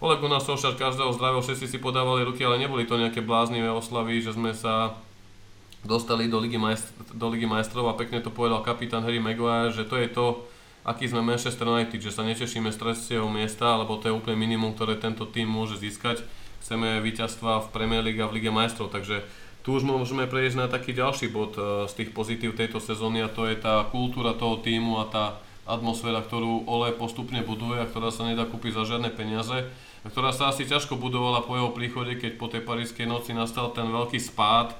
[0.00, 4.20] Ole Gunnar Solskjaer každého zdravého všetci si podávali ruky, ale neboli to nejaké bláznivé oslavy,
[4.24, 4.98] že sme sa
[5.84, 9.84] dostali do Ligy, majst- do Ligy majstrov a pekne to povedal kapitán Harry Maguire, že
[9.84, 10.48] to je to,
[10.84, 14.76] aký sme Manchester United, že sa netešíme z tretieho miesta, lebo to je úplne minimum,
[14.76, 16.20] ktoré tento tým môže získať.
[16.60, 19.24] Chceme víťazstva v Premier League a v Lige majstrov, takže
[19.64, 23.32] tu už môžeme prejsť na taký ďalší bod e, z tých pozitív tejto sezóny a
[23.32, 25.24] to je tá kultúra toho týmu a tá
[25.64, 29.64] atmosféra, ktorú Ole postupne buduje a ktorá sa nedá kúpiť za žiadne peniaze
[30.04, 33.72] a ktorá sa asi ťažko budovala po jeho príchode, keď po tej parískej noci nastal
[33.72, 34.76] ten veľký spád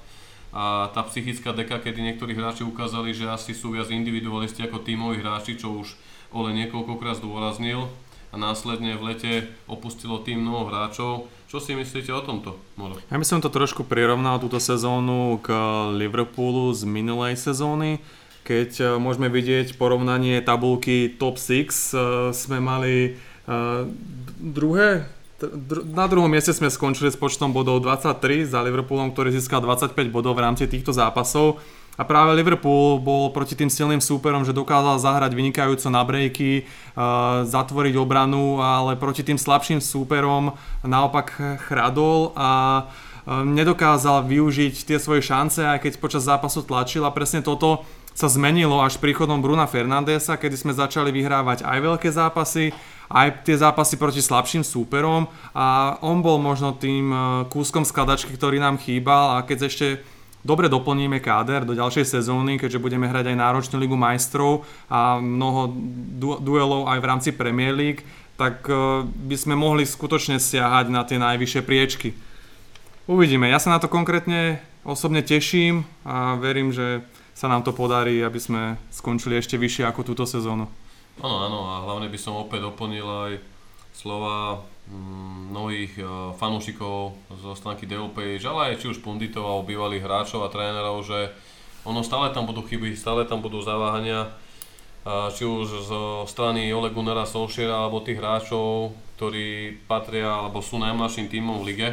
[0.54, 5.18] a tá psychická deka, kedy niektorí hráči ukázali, že asi sú viac individualisti ako tímoví
[5.18, 5.98] hráči, čo už
[6.34, 7.90] Ole niekoľkokrát zdôraznil
[8.30, 9.32] a následne v lete
[9.70, 11.30] opustilo tým mnoho hráčov.
[11.46, 12.98] Čo si myslíte o tomto, Moro?
[13.06, 15.54] Ja by som to trošku prirovnal túto sezónu k
[15.94, 18.02] Liverpoolu z minulej sezóny,
[18.42, 21.70] keď e, môžeme vidieť porovnanie tabulky top 6, e,
[22.34, 23.10] sme mali e,
[24.42, 25.23] druhé, dr-
[25.90, 30.38] na druhom mieste sme skončili s počtom bodov 23 za Liverpoolom, ktorý získal 25 bodov
[30.38, 31.60] v rámci týchto zápasov.
[31.94, 36.66] A práve Liverpool bol proti tým silným súperom, že dokázal zahrať vynikajúco na brejky,
[37.46, 41.38] zatvoriť obranu, ale proti tým slabším súperom naopak
[41.70, 42.82] chradol a
[43.30, 48.78] nedokázal využiť tie svoje šance, aj keď počas zápasu tlačil a presne toto sa zmenilo
[48.78, 52.70] až príchodom Bruna Fernandesa, kedy sme začali vyhrávať aj veľké zápasy,
[53.10, 55.26] aj tie zápasy proti slabším súperom.
[55.50, 57.16] A on bol možno tým e,
[57.50, 59.36] kúskom skladačky, ktorý nám chýbal.
[59.36, 59.86] A keď ešte
[60.46, 65.74] dobre doplníme káder do ďalšej sezóny, keďže budeme hrať aj náročnú ligu majstrov a mnoho
[66.16, 68.06] du- duelov aj v rámci Premier League,
[68.38, 72.14] tak e, by sme mohli skutočne siahať na tie najvyššie priečky.
[73.10, 77.04] Uvidíme, ja sa na to konkrétne osobne teším a verím, že
[77.34, 80.70] sa nám to podarí, aby sme skončili ešte vyššie ako túto sezónu.
[81.18, 83.32] Áno, áno a hlavne by som opäť doplnil aj
[83.94, 90.02] slova mm, mnohých uh, fanúšikov zo stránky DLP, ale aj či už punditov alebo bývalých
[90.02, 91.30] hráčov a trénerov, že
[91.86, 94.34] ono stále tam budú chyby, stále tam budú zaváhania,
[95.06, 100.82] uh, či už zo strany Ole Gunnara Solskjaera alebo tých hráčov, ktorí patria alebo sú
[100.82, 101.88] najmladším tímom v lige.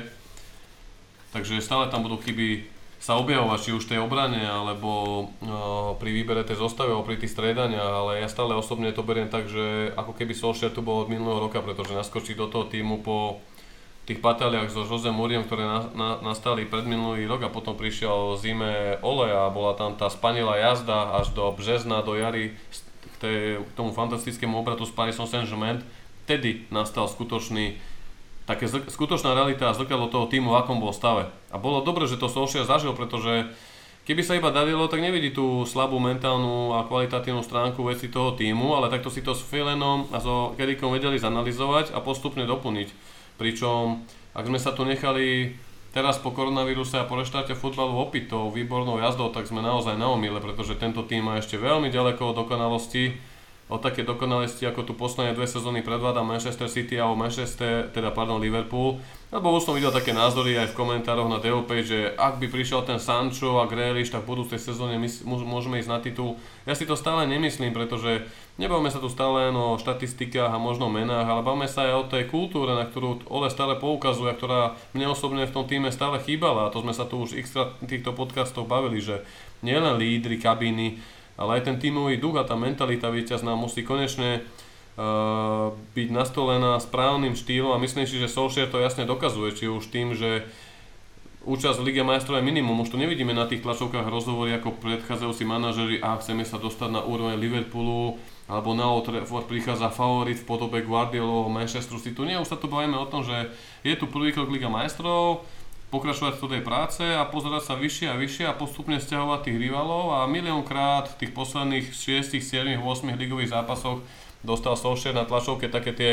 [1.31, 2.65] Takže stále tam budú chyby
[3.01, 7.33] sa objavovať, či už tej obrane, alebo no, pri výbere tej zostavy, alebo pri tých
[7.33, 11.09] stredaniach, ale ja stále osobne to beriem tak, že ako keby Solskjaer tu bol od
[11.09, 13.41] minulého roka, pretože naskočí do toho týmu po
[14.05, 18.37] tých bataliach so Jose Mourinho, ktoré na, na, nastali pred minulý rok a potom prišiel
[18.37, 23.39] zime Ole a bola tam tá spanilá jazda až do března, do jary k, tej,
[23.65, 25.81] k tomu fantastickému obratu s Parisom Saint-Germain.
[26.25, 27.77] Vtedy nastal skutočný
[28.51, 31.31] také skutočná realita a zrkadlo toho týmu, v akom bol stave.
[31.49, 33.47] A bolo dobre, že to Solskjaer zažil, pretože
[34.03, 38.75] keby sa iba darilo, tak nevidí tú slabú mentálnu a kvalitatívnu stránku veci toho týmu,
[38.75, 42.91] ale takto si to s Filenom a so Kerikom vedeli zanalizovať a postupne doplniť.
[43.39, 44.03] Pričom,
[44.35, 45.55] ak sme sa tu nechali
[45.91, 50.07] teraz po koronavíruse a po reštarte futbalu opiť tou výbornou jazdou, tak sme naozaj na
[50.11, 53.30] omyle, pretože tento tým má ešte veľmi ďaleko od dokonalosti
[53.71, 58.43] o také dokonalosti, ako tu posledné dve sezóny predváda Manchester City alebo Manchester, teda pardon,
[58.43, 58.99] Liverpool.
[59.31, 62.83] Lebo už som videl také názory aj v komentároch na DOP, že ak by prišiel
[62.83, 66.35] ten Sancho a Grealish, tak v budúcej sezóne my môžeme ísť na titul.
[66.67, 68.27] Ja si to stále nemyslím, pretože
[68.59, 72.09] nebavme sa tu stále len o štatistikách a možno menách, ale bavme sa aj o
[72.11, 76.67] tej kultúre, na ktorú Ole stále poukazuje, ktorá mne osobne v tom týme stále chýbala.
[76.67, 77.55] A to sme sa tu už x
[77.87, 79.23] týchto podcastov bavili, že
[79.63, 80.99] nielen lídry kabíny,
[81.37, 87.35] ale aj ten tímový duch a tá mentalita víťazná musí konečne uh, byť nastolená správnym
[87.37, 90.47] štýlom a myslím si, že Solskjaer to jasne dokazuje, či už tým, že
[91.41, 95.43] účasť v Lige majstrov je minimum, už to nevidíme na tých tlačovkách rozhovory ako predchádzajúci
[95.45, 98.21] manažeri a chceme sa dostať na úroveň Liverpoolu
[98.51, 102.19] alebo na Old Trafford prichádza favorit v podobe Guardiolovho Manchesteru City.
[102.27, 103.47] Nie, už sa tu bavíme o tom, že
[103.81, 105.47] je tu prvý krok Liga majstrov,
[105.91, 110.15] pokračovať v tej práce a pozerať sa vyššie a vyššie a postupne stiahovať tých rivalov
[110.15, 113.99] a miliónkrát v tých posledných 6, 7, 8 ligových zápasoch
[114.41, 116.11] dostal Solskjaer na tlačovke také tie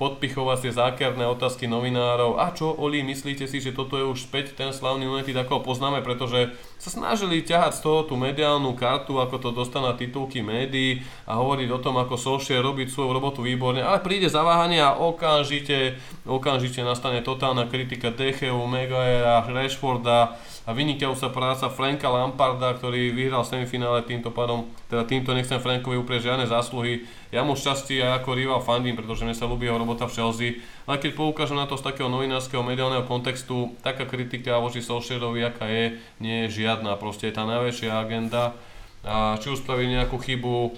[0.00, 2.40] podpichovacie zákerné otázky novinárov.
[2.40, 5.62] A čo, Oli, myslíte si, že toto je už späť ten slavný United, ako ho
[5.62, 11.04] poznáme, pretože sa snažili ťahať z toho tú mediálnu kartu, ako to dostane titulky médií
[11.28, 16.00] a hovoriť o tom, ako Solskjaer robiť svoju robotu výborne, ale príde zaváhanie a okamžite,
[16.24, 24.04] okamžite nastane totálna kritika Decheu, Megaera, Rashforda, a vynikajúca práca Franka Lamparda, ktorý vyhral semifinále
[24.04, 27.08] týmto pádom, teda týmto nechcem Frankovi uprieť žiadne zásluhy.
[27.32, 30.60] Ja mu šťastie aj ako rival fandím, pretože mne sa ľúbi jeho robota v Chelsea.
[30.84, 35.64] Ale keď poukážem na to z takého novinárskeho mediálneho kontextu, taká kritika voči Solskjaerovi, aká
[35.64, 37.00] je, nie je žiadna.
[37.00, 38.52] Proste je tá najväčšia agenda.
[39.00, 40.76] A či už spraví nejakú chybu,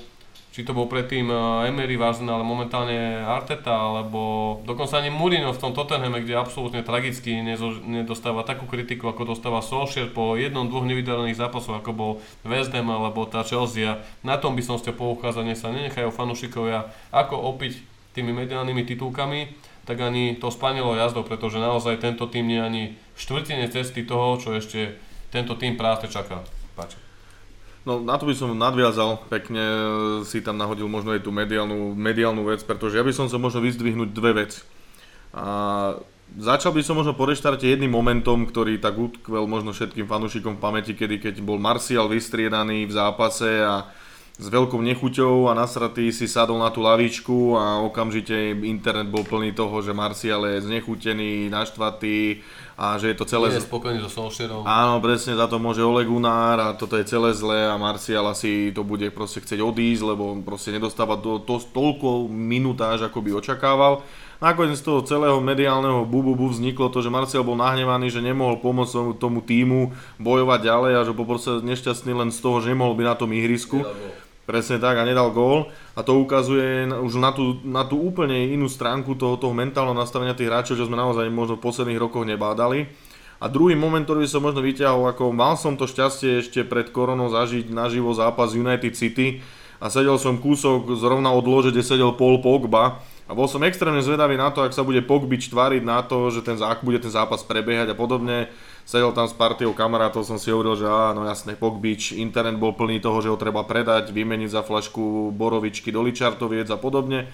[0.53, 5.59] či to bol predtým eh, Emery Varzen, ale momentálne Arteta, alebo dokonca ani Mourinho v
[5.59, 7.41] tom Tottenhame, kde absolútne tragicky
[7.89, 12.13] nedostáva takú kritiku, ako dostáva Solskjaer po jednom, dvoch nevydarených zápasoch, ako bol
[12.45, 13.89] West Ham alebo tá Chelsea.
[14.21, 17.81] Na tom by som ste poukázať, nech sa nenechajú fanúšikovia, ako opiť
[18.13, 19.49] tými mediálnymi titulkami,
[19.89, 22.83] tak ani to spanilo jazdou, pretože naozaj tento tým nie ani
[23.19, 25.01] štvrtine cesty toho, čo ešte
[25.33, 26.45] tento tým práve čaká.
[26.77, 27.02] Páči.
[27.83, 29.79] No na to by som nadviazal, pekne e,
[30.23, 33.59] si tam nahodil možno aj tú mediálnu, mediálnu vec, pretože ja by som sa možno
[33.59, 34.63] vyzdvihnúť dve veci.
[35.35, 35.99] A
[36.39, 40.63] začal by som možno po reštarte jedným momentom, ktorý tak utkvel možno všetkým fanúšikom v
[40.63, 43.91] pamäti, kedy keď bol Martial vystriedaný v zápase a
[44.43, 49.55] s veľkou nechuťou a nasratý si sadol na tú lavičku a okamžite internet bol plný
[49.55, 52.43] toho, že Marcial je znechutený, naštvatý
[52.75, 53.55] a že je to celé...
[53.55, 54.67] Nie je spokojný so Solskjaerom.
[54.67, 58.75] Áno, presne za to môže Ole Gunnar a toto je celé zlé a Marcial asi
[58.75, 64.03] to bude proste chcieť odísť, lebo proste nedostáva to, to, toľko minutáž, ako by očakával.
[64.43, 69.15] Nakoniec z toho celého mediálneho bububu vzniklo to, že Marcial bol nahnevaný, že nemohol pomôcť
[69.15, 73.07] tomu, týmu bojovať ďalej a že bol proste nešťastný len z toho, že nemohol byť
[73.07, 73.87] na tom ihrisku.
[74.43, 78.67] Presne tak a nedal gól a to ukazuje už na tú, na tú úplne inú
[78.67, 82.91] stránku toho, toho mentálneho nastavenia tých hráčov, čo sme naozaj možno v posledných rokoch nebádali.
[83.43, 87.31] A druhý moment, ktorý som možno vyťahol, ako mal som to šťastie ešte pred koronou
[87.31, 89.43] zažiť naživo zápas United City
[89.83, 93.03] a sedel som kúsok zrovna od lože, kde sedel Paul Pogba
[93.33, 96.45] a bol som extrémne zvedavý na to, ak sa bude Pogbič tváriť na to, že
[96.45, 98.53] ten, ak bude ten zápas prebiehať a podobne
[98.85, 103.01] sedel tam s partiou kamarátov, som si hovoril, že áno, jasné, Pogbič, internet bol plný
[103.01, 107.31] toho, že ho treba predať, vymeniť za flašku borovičky do Ličartoviec a podobne,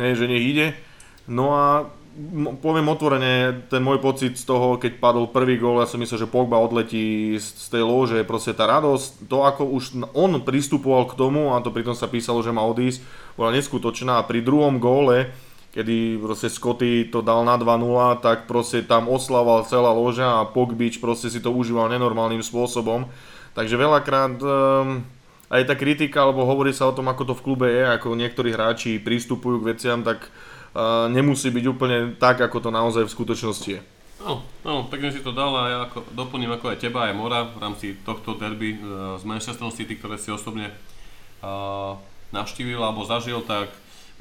[0.00, 0.66] hej, že nech ide.
[1.26, 1.66] No a
[2.60, 6.30] poviem otvorene, ten môj pocit z toho, keď padol prvý gól, ja som myslel, že
[6.30, 11.56] Pogba odletí z tej lože, proste tá radosť, to ako už on pristupoval k tomu,
[11.56, 13.00] a to pritom sa písalo, že má odísť,
[13.34, 15.32] bola neskutočná a pri druhom góle,
[15.72, 21.00] kedy proste Scotty to dal na 2-0, tak proste tam oslával celá loža a Pogbič
[21.00, 23.08] proste si to užíval nenormálnym spôsobom.
[23.56, 25.00] Takže veľakrát um,
[25.48, 28.52] aj tá kritika, alebo hovorí sa o tom, ako to v klube je, ako niektorí
[28.52, 30.28] hráči pristupujú k veciam, tak
[31.12, 33.82] nemusí byť úplne tak, ako to naozaj v skutočnosti je.
[34.22, 37.42] No, no, pekne si to dal a ja ako, doplním ako aj teba, aj Mora
[37.42, 40.70] v rámci tohto derby uh, z Manchester City, ktoré si osobne
[41.42, 41.98] uh,
[42.30, 43.68] navštívil alebo zažil, tak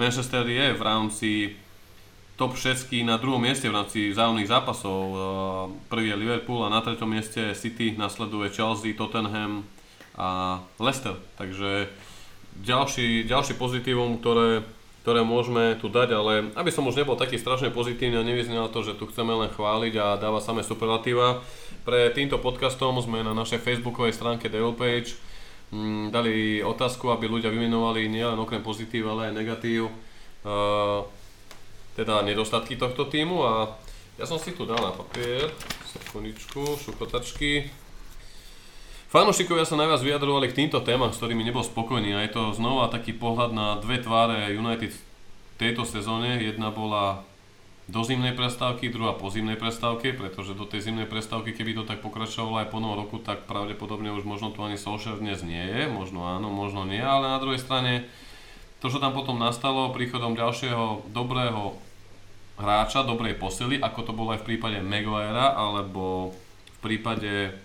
[0.02, 1.30] Manchester je v rámci
[2.41, 4.97] top 6 na druhom mieste v rámci vzájomných zápasov.
[4.97, 5.18] Eh,
[5.93, 9.62] prvý je Liverpool a na treťom mieste City, nasleduje Chelsea, Tottenham
[10.18, 11.14] a Leicester.
[11.38, 11.86] Takže
[12.58, 14.66] ďalší, ďalší pozitívum, ktoré,
[15.02, 18.86] ktoré môžeme tu dať, ale aby som už nebol taký strašne pozitívny a nevyznal to,
[18.86, 21.41] že tu chceme len chváliť a dáva samé superlatíva.
[21.82, 25.18] Pre týmto podcastom sme na našej facebookovej stránke Devil Page
[25.74, 29.89] mm, dali otázku, aby ľudia vymenovali nielen okrem pozitív, ale aj negatív.
[30.45, 31.06] Uh,
[31.97, 33.74] teda nedostatky tohto týmu a
[34.22, 35.49] ja som si tu dal na papier,
[35.89, 37.81] sekundičku, šukotačky.
[39.12, 42.88] Fanúšikovia sa najviac vyjadrovali k týmto témam, s ktorými nebol spokojný a je to znova
[42.88, 45.01] taký pohľad na dve tváre United v
[45.59, 46.39] tejto sezóne.
[46.39, 47.20] Jedna bola
[47.91, 51.99] do zimnej prestávky, druhá po zimnej prestávke, pretože do tej zimnej prestávky, keby to tak
[51.99, 55.91] pokračovalo aj po novom roku, tak pravdepodobne už možno tu ani Solskjaer dnes nie je,
[55.91, 58.07] možno áno, možno nie, ale na druhej strane
[58.80, 61.76] to, čo tam potom nastalo príchodom ďalšieho dobrého
[62.55, 67.59] hráča, dobrej posily, ako to bolo aj v prípade Maguirea alebo v prípade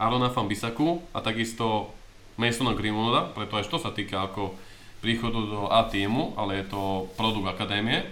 [0.00, 1.92] Arona van Bisaku a takisto
[2.40, 4.56] Masona Greenwooda, preto aj to sa týka ako
[5.04, 8.08] príchodu do A týmu, ale je to produkt akadémie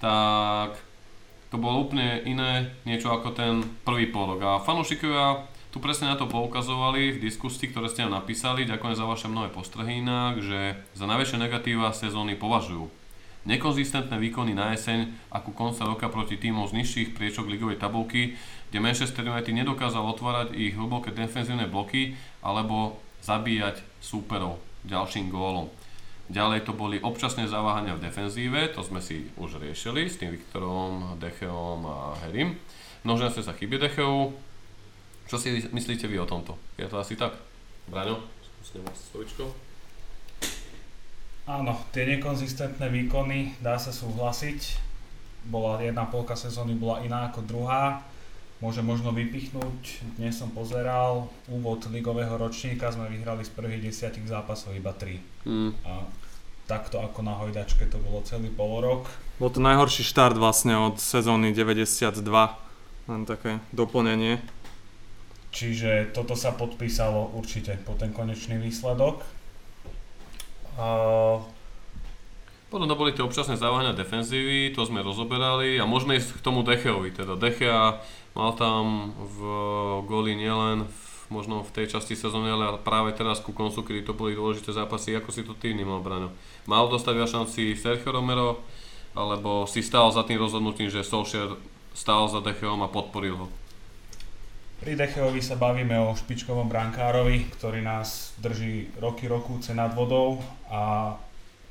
[0.00, 0.76] tak
[1.48, 4.40] to bolo úplne iné niečo ako ten prvý polok.
[4.44, 8.68] A fanúšikovia tu presne na to poukazovali v diskusii, ktoré ste nám napísali.
[8.68, 12.88] Ďakujem za vaše mnohé postrehy inak, že za najväčšie negatíva sezóny považujú
[13.46, 18.34] nekonzistentné výkony na jeseň a ku konca roka proti týmom z nižších priečok ligovej tabulky,
[18.68, 25.70] kde Manchester United nedokázal otvárať ich hlboké defenzívne bloky alebo zabíjať súperov ďalším gólom.
[26.26, 31.14] Ďalej to boli občasné zaváhania v defenzíve, to sme si už riešili s tým Viktorom,
[31.22, 32.58] Decheom a Herim.
[33.06, 34.34] Množené sa chyby Decheu.
[35.30, 36.58] Čo si myslíte vy o tomto?
[36.78, 37.38] Je to asi tak?
[37.86, 38.18] Braňo,
[39.14, 39.65] stovičkou.
[41.46, 44.82] Áno, tie nekonzistentné výkony, dá sa súhlasiť.
[45.46, 48.02] Bola jedna polka sezóny bola iná ako druhá.
[48.58, 54.74] Môže možno vypichnúť, dnes som pozeral, úvod ligového ročníka sme vyhrali z prvých desiatich zápasov
[54.74, 55.46] iba 3.
[55.46, 55.70] Mm.
[55.86, 56.02] A
[56.66, 59.06] takto ako na hojdačke to bolo celý polorok.
[59.38, 62.26] Bol to najhorší štart vlastne od sezóny 92,
[63.06, 64.42] len také doplnenie.
[65.54, 69.35] Čiže toto sa podpísalo určite po ten konečný výsledok.
[70.76, 71.40] Uh,
[72.68, 76.60] potom to boli tie občasné závania defenzívy, to sme rozoberali a môžeme ísť k tomu
[76.60, 77.10] Decheovi.
[77.16, 78.00] Teda Dechea
[78.36, 79.40] Mal tam v
[80.04, 84.12] goli nielen v, možno v tej časti sezóny, ale práve teraz ku koncu, kedy to
[84.12, 85.16] boli dôležité zápasy.
[85.16, 86.28] Ako si to ty vnímal, Braňo?
[86.68, 88.60] Mal dostať viac šanci Sergio Romero,
[89.16, 91.56] alebo si stál za tým rozhodnutím, že Solskjaer
[91.96, 93.48] stál za Decheom a podporil ho?
[94.76, 100.36] Pri Decheovi sa bavíme o špičkovom brankárovi, ktorý nás drží roky, rokúce nad vodou
[100.68, 101.16] a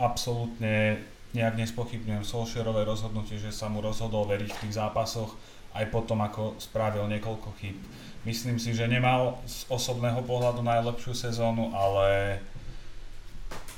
[0.02, 0.98] absolútne
[1.38, 5.38] nejak nespochybňujem Solskjaerové rozhodnutie, že sa mu rozhodol veriť v tých zápasoch
[5.76, 7.78] aj potom, ako spravil niekoľko chyb.
[8.26, 12.40] Myslím si, že nemal z osobného pohľadu najlepšiu sezónu, ale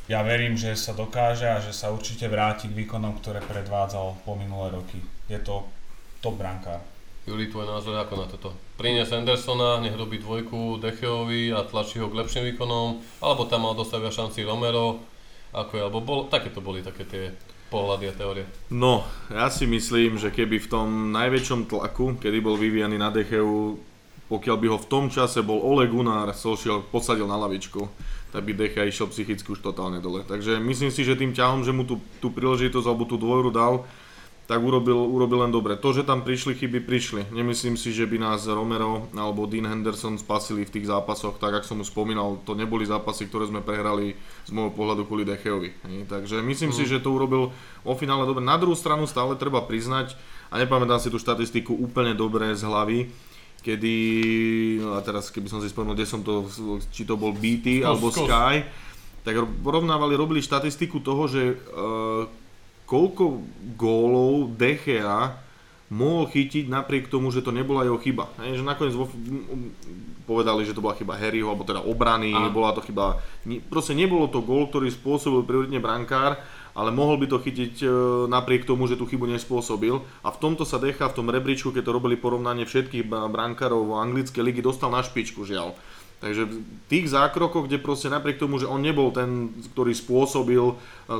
[0.07, 4.39] ja verím, že sa dokáže a že sa určite vráti k výkonom, ktoré predvádzal po
[4.39, 5.03] minulé roky.
[5.27, 5.67] Je to
[6.23, 6.79] top brankár.
[7.27, 8.55] Juli, tvoj názor ako na toto?
[8.79, 13.75] Prinies Andersona, nech robí dvojku Decheovi a tlačí ho k lepším výkonom, alebo tam mal
[13.75, 15.03] viac šanci Romero,
[15.51, 17.35] ako je, alebo bol, také to boli také tie
[17.67, 18.45] pohľady a teórie.
[18.71, 23.75] No, ja si myslím, že keby v tom najväčšom tlaku, kedy bol vyvíjaný na Decheu,
[24.31, 27.91] pokiaľ by ho v tom čase bol Ole Gunnar Solskjaer podsadil na lavičku,
[28.31, 30.23] tak by Decha išiel psychicky už totálne dole.
[30.23, 33.83] Takže myslím si, že tým ťahom, že mu tú, tú príležitosť alebo tú dvojru dal,
[34.47, 35.75] tak urobil, urobil len dobre.
[35.75, 37.21] To, že tam prišli chyby, prišli.
[37.35, 41.65] Nemyslím si, že by nás Romero alebo Dean Henderson spasili v tých zápasoch, tak ako
[41.67, 44.15] som už spomínal, to neboli zápasy, ktoré sme prehrali
[44.47, 45.75] z môjho pohľadu kvôli Decheovi.
[46.07, 46.77] Takže myslím mm.
[46.79, 47.51] si, že to urobil
[47.83, 48.39] o finále dobre.
[48.39, 50.15] Na druhú stranu stále treba priznať,
[50.47, 53.11] a nepamätám si tú štatistiku úplne dobre z hlavy,
[53.59, 53.95] kedy,
[54.79, 56.47] no a teraz keby som si spomenul, kde som to,
[56.87, 58.63] či to bol BT alebo Sky,
[59.27, 62.31] tak porovnávali, robili štatistiku toho, že uh,
[62.87, 63.43] koľko
[63.75, 65.43] gólov De Gea
[65.87, 68.27] mohol chytiť napriek tomu, že to nebola jeho chyba.
[68.43, 69.07] Hej, že nakoniec vo,
[70.27, 72.51] povedali, že to bola chyba Harryho, alebo teda obrany, a.
[72.51, 73.23] bola to chyba...
[73.71, 76.43] Proste nebolo to gól, ktorý spôsobil prioritne brankár,
[76.75, 77.87] ale mohol by to chytiť e,
[78.27, 79.97] napriek tomu, že tú chybu nespôsobil.
[80.21, 83.95] A v tomto sa Decha v tom rebríčku, keď to robili porovnanie všetkých brankárov vo
[83.97, 85.73] anglickej ligy, dostal na špičku, žiaľ.
[86.17, 86.57] Takže v
[86.89, 90.75] tých zákrokoch, kde proste napriek tomu, že on nebol ten, ktorý spôsobil e,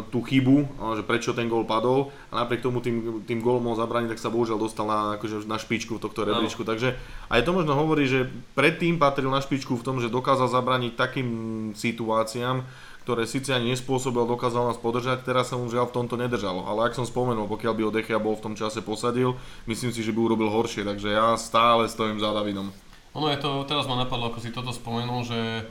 [0.10, 0.66] tú chybu,
[0.98, 4.34] že prečo ten gól padol, a napriek tomu tým, tým gólom mohol zabrániť, tak sa
[4.34, 6.66] bohužiaľ dostal na, akože na špičku tohto rebríčku.
[6.66, 6.74] No.
[6.74, 6.98] Takže
[7.30, 8.26] aj to možno hovorí, že
[8.58, 11.30] predtým patril na špičku v tom, že dokázal zabrániť takým
[11.78, 12.66] situáciám,
[13.06, 16.66] ktoré síce ani nespôsobil, dokázal nás podržať, teraz sa mu žiaľ v tomto nedržalo.
[16.66, 19.38] Ale ak som spomenul, pokiaľ by Odechia bol v tom čase posadil,
[19.70, 22.74] myslím si, že by urobil horšie, takže ja stále stojím za Davidom.
[23.18, 25.66] Ono je to, teraz ma napadlo, ako si toto spomenul, že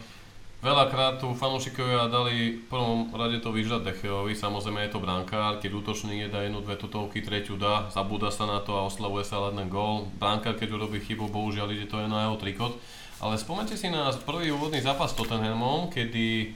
[0.67, 5.79] veľakrát tu fanúšikovia dali v prvom rade to vyžrať Decheovi, samozrejme je to brankár, keď
[5.79, 9.71] útočník jedá jednu, dve tutovky, tretiu dá, zabúda sa na to a oslavuje sa len
[9.71, 10.11] gól.
[10.19, 12.75] Brankár, keď urobí chybu, bohužiaľ ide to je na jeho trikot.
[13.23, 16.51] Ale spomente si na prvý úvodný zápas s Tottenhamom, kedy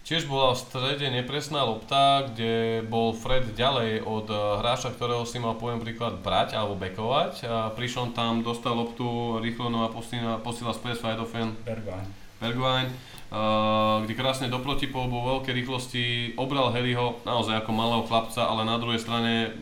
[0.00, 5.38] Tiež bola v strede nepresná lopta, kde bol Fred ďalej od eh, hráča, ktorého si
[5.38, 7.46] mal poviem príklad brať alebo bekovať.
[7.46, 11.54] A prišiel tam, dostal loptu rýchlo no a posila, posila späť Svajdofen.
[11.62, 12.08] Bergwijn.
[12.40, 12.88] Bergwijn.
[13.30, 18.66] Uh, kde krásne do protipol vo veľkej rýchlosti obral Harryho naozaj ako malého chlapca, ale
[18.66, 19.54] na druhej strane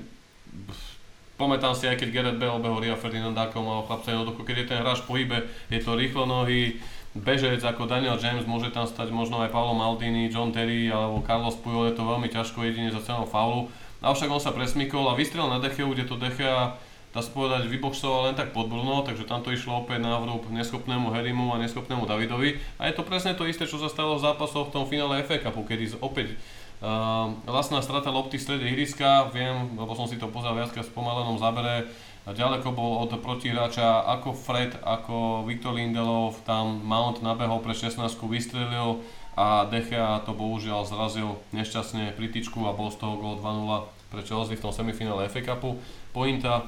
[1.37, 4.69] pamätám si aj keď Gerard Bell obehol Ria Ferdinanda ako malého chlapca, jednoducho keď je
[4.73, 6.81] ten hráč v pohybe, je to rýchlo nohy,
[7.17, 11.57] bežec ako Daniel James, môže tam stať možno aj Paolo Maldini, John Terry alebo Carlos
[11.57, 13.73] Puyol, je to veľmi ťažko jedine za cenou faulu.
[14.05, 16.79] Avšak on sa presmykol a vystrel na Decheu, kde to Dechea
[17.09, 20.45] dá sa povedať, vyboxoval len tak pod Bruno, takže tam to išlo opäť na vrúb
[20.53, 22.61] neschopnému Harrymu a neschopnému Davidovi.
[22.77, 25.41] A je to presne to isté, čo sa stalo v zápasoch v tom finále FA
[25.41, 26.37] Cupu, kedy opäť
[26.85, 30.93] uh, vlastná strata lopty v strede ihriska, viem, lebo som si to pozrel viackrát v
[30.93, 31.89] spomalenom zábere,
[32.35, 37.95] ďaleko bol od protihráča ako Fred, ako Viktor Lindelov, tam Mount nabehol pre 16,
[38.27, 39.01] vystrelil
[39.39, 44.21] a Dechea to bohužiaľ zrazil nešťastne pri tyčku a bol z toho gol 2-0 pre
[44.27, 45.79] Chelsea v tom semifinále FA Cupu.
[46.11, 46.67] Pointa,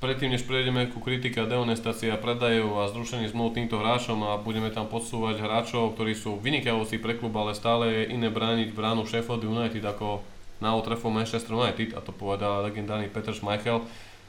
[0.00, 4.72] predtým než prejdeme ku kritike a dehonestácia predajov a zrušení zmluv týmto hráčom a budeme
[4.72, 9.44] tam podsúvať hráčov, ktorí sú vynikajúci pre klub, ale stále je iné brániť bránu Sheffield
[9.44, 10.24] United ako
[10.64, 13.82] na Old Manchester United a to povedal legendárny Peter Schmeichel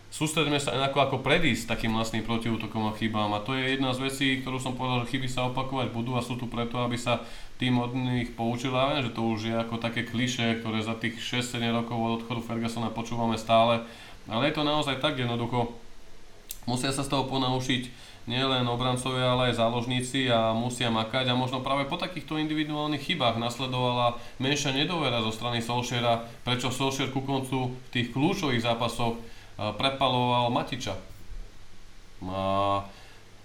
[0.09, 3.33] sústredíme sa aj ako predísť takým vlastným protiútokom a chybám.
[3.33, 6.25] A to je jedna z vecí, ktorú som povedal, že chyby sa opakovať budú a
[6.25, 7.21] sú tu preto, aby sa
[7.61, 8.73] tým od nich poučil.
[8.73, 12.11] A viem, že to už je ako také kliše, ktoré za tých 6-7 rokov od
[12.21, 13.85] odchodu Fergusona počúvame stále.
[14.29, 15.73] Ale je to naozaj tak jednoducho.
[16.69, 21.65] Musia sa z toho ponaučiť nielen obrancovia, ale aj záložníci a musia makať a možno
[21.65, 27.73] práve po takýchto individuálnych chybách nasledovala menšia nedovera zo strany Solšera, prečo Solšer ku koncu
[27.73, 29.17] v tých kľúčových zápasoch
[29.75, 30.95] prepaloval Matiča.
[32.23, 32.83] A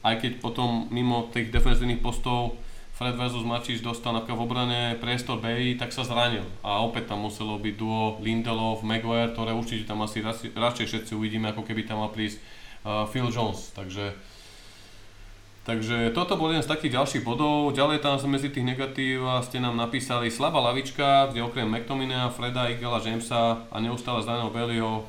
[0.05, 2.61] aj keď potom mimo tých defenzívnych postov
[2.95, 6.47] Fred versus Mačič dostal napríklad v obrane priestor BI, tak sa zranil.
[6.63, 10.23] A opäť tam muselo byť duo Lindelov, Maguire, ktoré určite tam asi
[10.55, 13.75] radšej všetci uvidíme, ako keby tam mal prísť uh, Phil Jones.
[13.75, 14.15] Takže
[15.65, 17.73] Takže toto bol jeden z takých ďalších bodov.
[17.73, 23.01] Ďalej tam medzi tých negatív ste nám napísali slabá lavička, kde okrem McTominaya, Freda, Igela,
[23.01, 25.09] Jamesa a neustále zdaného Bellyho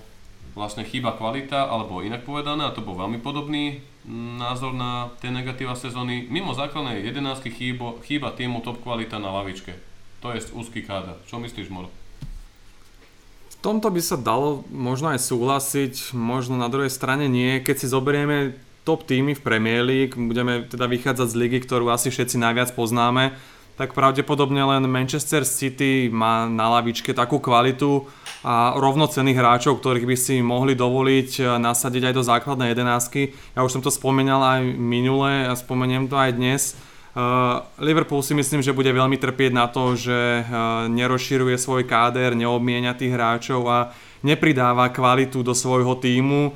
[0.56, 3.84] vlastne chýba kvalita, alebo inak povedané, a to bol veľmi podobný
[4.39, 6.26] názor na tie negatíva sezóny.
[6.32, 9.76] Mimo základnej 11 chýba, chýba týmu top kvalita na lavičke.
[10.24, 11.20] To je úzky káda.
[11.28, 11.91] Čo myslíš, Moro?
[13.51, 17.60] V tomto by sa dalo možno aj súhlasiť, možno na druhej strane nie.
[17.60, 22.14] Keď si zoberieme top týmy v Premier League, budeme teda vychádzať z ligy, ktorú asi
[22.14, 23.34] všetci najviac poznáme,
[23.76, 28.08] tak pravdepodobne len Manchester City má na lavičke takú kvalitu
[28.45, 33.33] a rovnocenných hráčov, ktorých by si mohli dovoliť eh, nasadiť aj do základnej jedenáctky.
[33.57, 36.77] Ja už som to spomínal aj minule a spomeniem to aj dnes.
[37.15, 42.35] Uh, Liverpool si myslím, že bude veľmi trpieť na to, že uh, nerozširuje svoj káder,
[42.35, 46.51] neobmienia tých hráčov a nepridáva kvalitu do svojho týmu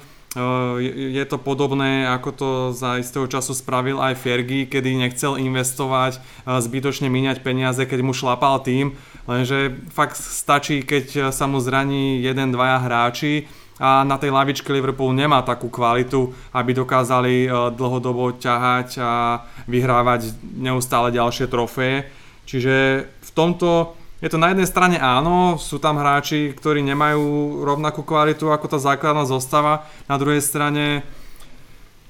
[1.10, 7.10] je to podobné, ako to za istého času spravil aj Fergie, kedy nechcel investovať, zbytočne
[7.10, 8.94] míňať peniaze, keď mu šlapal tým,
[9.30, 13.46] lenže fakt stačí, keď sa mu zraní jeden, dvaja hráči
[13.78, 21.16] a na tej lavičke Liverpool nemá takú kvalitu, aby dokázali dlhodobo ťahať a vyhrávať neustále
[21.16, 22.10] ďalšie trofeje.
[22.44, 28.04] Čiže v tomto je to na jednej strane áno, sú tam hráči, ktorí nemajú rovnakú
[28.04, 31.08] kvalitu ako tá základná zostava, na druhej strane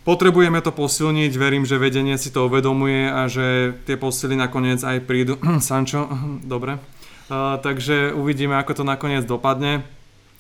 [0.10, 5.06] potrebujeme to posilniť, verím, že vedenie si to uvedomuje a že tie posily nakoniec aj
[5.06, 5.38] prídu.
[5.62, 6.10] Sancho,
[6.42, 6.82] dobre.
[7.30, 9.86] Uh, takže uvidíme, ako to nakoniec dopadne.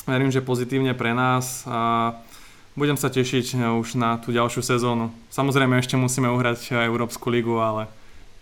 [0.10, 2.18] Verím, že pozitívne pre nás a
[2.74, 5.14] budem sa tešiť už na tú ďalšiu sezónu.
[5.30, 7.86] Samozrejme ešte musíme uhrať Európsku ligu, ale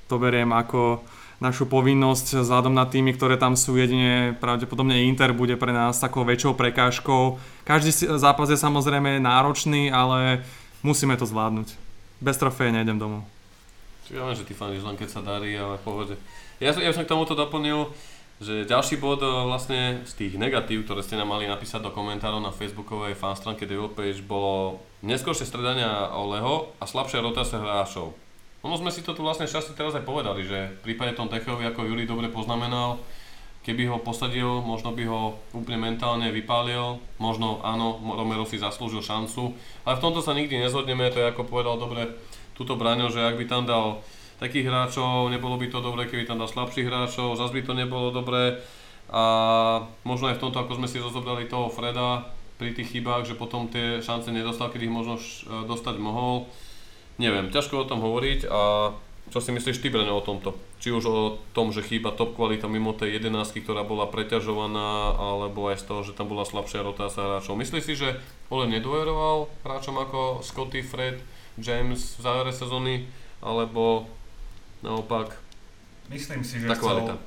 [0.07, 1.03] to beriem ako
[1.43, 3.75] našu povinnosť vzhľadom na tými, ktoré tam sú.
[3.75, 7.37] Jedine pravdepodobne Inter bude pre nás takou väčšou prekážkou.
[7.67, 10.41] Každý zápas je samozrejme náročný, ale
[10.81, 11.75] musíme to zvládnuť.
[12.23, 13.21] Bez trofeje nejdem domov.
[14.07, 16.15] Ja viem, že ty fandíš len keď sa darí, ale pohode.
[16.57, 17.91] Ja, ja som k tomuto doplnil,
[18.37, 22.37] že ďalší bod e, vlastne z tých negatív, ktoré ste nám mali napísať do komentárov
[22.37, 28.13] na facebookovej fanstránke Page, bolo neskôršie stredania Oleho a slabšia rotácia hráčov.
[28.61, 31.65] Ono sme si to tu vlastne časti teraz aj povedali, že v prípade tom Techovi,
[31.65, 33.01] ako Juri dobre poznamenal,
[33.65, 39.53] keby ho posadil, možno by ho úplne mentálne vypálil, možno áno, Romero si zaslúžil šancu,
[39.83, 42.15] ale v tomto sa nikdy nezhodneme, to je ako povedal dobre
[42.57, 44.01] túto Braňo, že ak by tam dal
[44.37, 48.13] takých hráčov, nebolo by to dobré, keby tam dal slabších hráčov, zase by to nebolo
[48.13, 48.61] dobré
[49.07, 49.23] a
[50.03, 52.27] možno aj v tomto, ako sme si rozobrali toho Freda
[52.59, 55.15] pri tých chybách, že potom tie šance nedostal, keď ich možno
[55.47, 56.49] dostať mohol
[57.17, 58.93] neviem, ťažko o tom hovoriť a
[59.27, 60.55] čo si myslíš ty, Braňo, o tomto?
[60.79, 61.19] Či už o
[61.51, 66.01] tom, že chýba top kvalita mimo tej jedenáctky, ktorá bola preťažovaná, alebo aj z toho,
[66.07, 67.59] že tam bola slabšia rotácia hráčov.
[67.59, 68.15] Myslíš si, že
[68.47, 71.19] Ole nedôveroval hráčom ako Scotty, Fred,
[71.59, 73.03] James v závere sezóny,
[73.43, 74.07] alebo
[74.81, 75.37] naopak
[76.07, 77.19] Myslím si, že chcel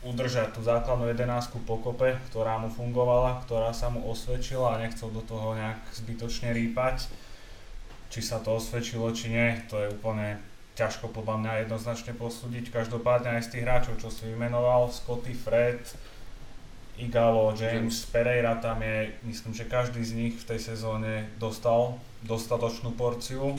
[0.00, 5.20] udržať tú základnú jedenáctku pokope, ktorá mu fungovala, ktorá sa mu osvedčila a nechcel do
[5.20, 7.12] toho nejak zbytočne rýpať
[8.12, 10.36] či sa to osvedčilo, či nie, to je úplne
[10.76, 12.68] ťažko podľa mňa jednoznačne posúdiť.
[12.68, 15.80] Každopádne aj z tých hráčov, čo si vymenoval, Scotty, Fred,
[17.00, 22.92] Igalo, James, Pereira, tam je, myslím, že každý z nich v tej sezóne dostal dostatočnú
[22.92, 23.56] porciu.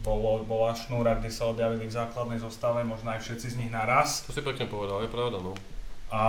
[0.00, 4.24] Bolo, bola šnúra, kde sa objavili v základnej zostave, možno aj všetci z nich naraz.
[4.24, 5.52] To si pekne povedal, je pravda, no.
[6.08, 6.22] A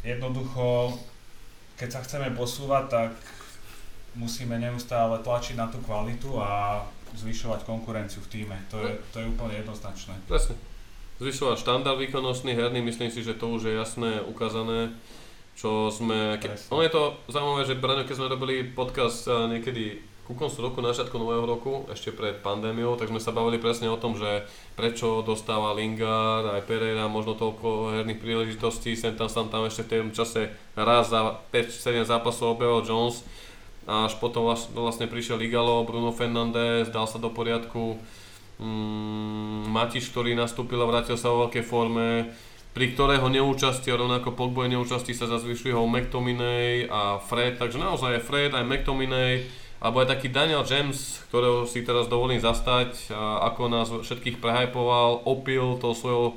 [0.00, 0.96] jednoducho,
[1.76, 3.12] keď sa chceme posúvať, tak
[4.16, 6.80] musíme neustále tlačiť na tú kvalitu a
[7.12, 8.56] zvyšovať konkurenciu v týme.
[8.72, 10.16] To je, to je úplne jednoznačné.
[10.24, 10.56] Presne.
[11.20, 14.94] Zvyšovať štandard výkonnostný, herný, myslím si, že to už je jasné, ukázané,
[15.58, 16.38] čo sme...
[16.38, 16.54] Ke...
[16.70, 19.98] Ono je to zaujímavé, že Braňo, keď sme robili podcast niekedy
[20.28, 23.88] ku koncu roku, na začiatku nového roku, ešte pred pandémiou, tak sme sa bavili presne
[23.88, 24.44] o tom, že
[24.76, 30.04] prečo dostáva Lingard, aj Pereira, možno toľko herných príležitostí, sem tam, tam, tam ešte v
[30.04, 33.24] tom čase raz za 5-7 zápasov obehol Jones,
[33.88, 37.96] až potom vlastne prišiel Igalo, Bruno Fernandes, dal sa do poriadku.
[38.60, 42.28] Mm, Matiš, ktorý nastúpil a vrátil sa vo veľkej forme,
[42.76, 48.52] pri ktorého neúčasti, rovnako Pogboje neúčasti sa zazvyšuje ho McTominay a Fred, takže naozaj Fred
[48.52, 49.48] aj McTominay,
[49.78, 55.78] alebo aj taký Daniel James, ktorého si teraz dovolím zastať, ako nás všetkých prehypoval, opil
[55.78, 56.34] to svojou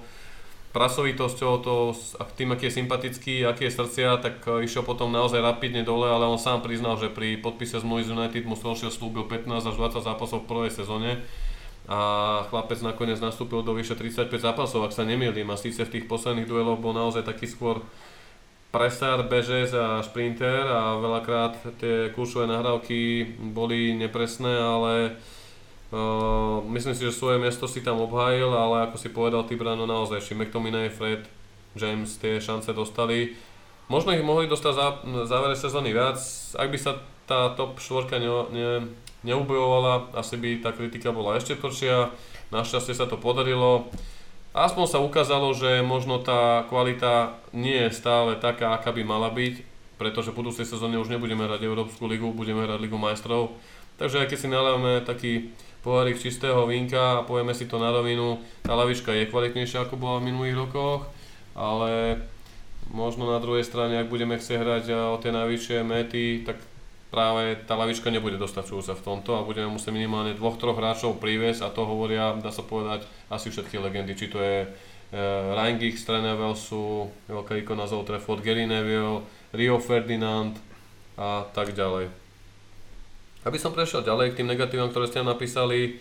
[0.72, 1.92] prasovitosťou, to,
[2.40, 6.24] tým, aký je sympatický, aký je srdcia, tak e, išiel potom naozaj rapidne dole, ale
[6.24, 10.00] on sám priznal, že pri podpise z Moise United mu Solskjaer slúbil 15 až 20
[10.00, 11.20] zápasov v prvej sezóne
[11.92, 12.00] a
[12.48, 16.48] chlapec nakoniec nastúpil do vyše 35 zápasov, ak sa nemýlim a síce v tých posledných
[16.48, 17.84] dueloch bol naozaj taký skôr
[18.72, 25.20] presár, bežec a šprinter a veľakrát tie kľúčové nahrávky boli nepresné, ale
[25.92, 29.84] Uh, myslím si, že svoje miesto si tam obhájil, ale ako si povedal ty Brano,
[29.84, 31.28] naozaj ešte McTominay, Fred,
[31.76, 33.36] James tie šance dostali.
[33.92, 34.88] Možno ich mohli dostať za
[35.28, 36.16] závere sezóny viac,
[36.56, 36.96] ak by sa
[37.28, 38.70] tá top 4 ne, ne,
[39.28, 42.08] neubojovala, asi by tá kritika bola ešte tvrdšia.
[42.56, 43.92] Našťastie sa to podarilo.
[44.52, 49.64] Aspoň sa ukázalo, že možno tá kvalita nie je stále taká, aká by mala byť,
[49.96, 53.56] pretože v budúcej sezóne už nebudeme hrať Európsku ligu, budeme hrať Ligu majstrov.
[53.96, 58.44] Takže aj keď si nalávame taký pohárik čistého vínka a povieme si to na rovinu,
[58.60, 61.08] tá lavička je kvalitnejšia ako bola v minulých rokoch,
[61.56, 62.20] ale
[62.92, 64.86] možno na druhej strane, ak budeme chcieť hrať
[65.16, 66.60] o tie najvyššie mety, tak
[67.12, 71.68] práve tá lavička nebude dostačujúca v tomto a budeme musieť minimálne dvoch, troch hráčov priviesť
[71.68, 76.08] a to hovoria, dá sa povedať, asi všetky legendy, či to je uh, Ryan Giggs,
[76.08, 78.08] Trene Velsu, veľká ikona z Old
[78.42, 80.56] Gary Neville, Rio Ferdinand
[81.20, 82.08] a tak ďalej.
[83.44, 86.00] Aby som prešiel ďalej k tým negatívam, ktoré ste nám napísali,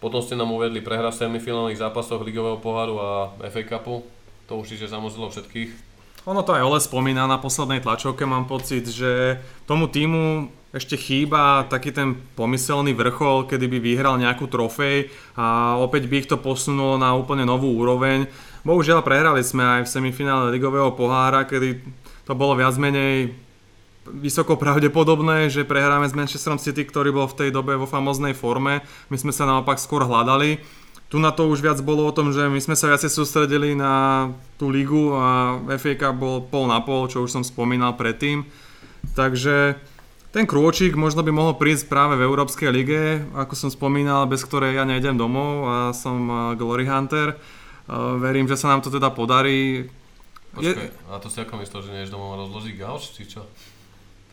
[0.00, 3.08] potom ste nám uvedli prehra v semifinálnych zápasoch ligového poháru a
[3.52, 4.02] FA Cupu,
[4.48, 5.91] to určite zamozilo všetkých.
[6.22, 11.66] Ono to aj Ole spomína na poslednej tlačovke, mám pocit, že tomu týmu ešte chýba
[11.66, 16.94] taký ten pomyselný vrchol, kedy by vyhral nejakú trofej a opäť by ich to posunulo
[16.94, 18.30] na úplne novú úroveň.
[18.62, 21.82] Bohužiaľ prehrali sme aj v semifinále ligového pohára, kedy
[22.22, 23.34] to bolo viac menej
[24.06, 28.86] vysoko pravdepodobné, že prehráme s Manchesterom City, ktorý bol v tej dobe vo famoznej forme.
[29.10, 30.62] My sme sa naopak skôr hľadali
[31.12, 34.32] tu na to už viac bolo o tom, že my sme sa viacej sústredili na
[34.56, 38.48] tú ligu a FA Cup bol pol na pol, čo už som spomínal predtým.
[39.12, 39.76] Takže
[40.32, 44.80] ten krôčik možno by mohol prísť práve v Európskej lige, ako som spomínal, bez ktorej
[44.80, 47.36] ja nejdem domov a som Glory Hunter.
[48.16, 49.92] Verím, že sa nám to teda podarí.
[50.56, 51.12] Počkaj, Je...
[51.12, 53.44] a to si ako myslel, že nejdeš domov rozložiť gauč, či čo?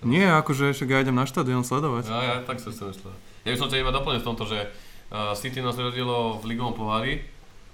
[0.07, 2.07] Nie, akože však ja idem na štadión sledovať.
[2.07, 3.11] Ja, ja, tak som si myslel.
[3.43, 4.71] Ja by som ťa iba doplnil v tomto, že
[5.09, 7.25] City nás vyradilo v ligovom pohári,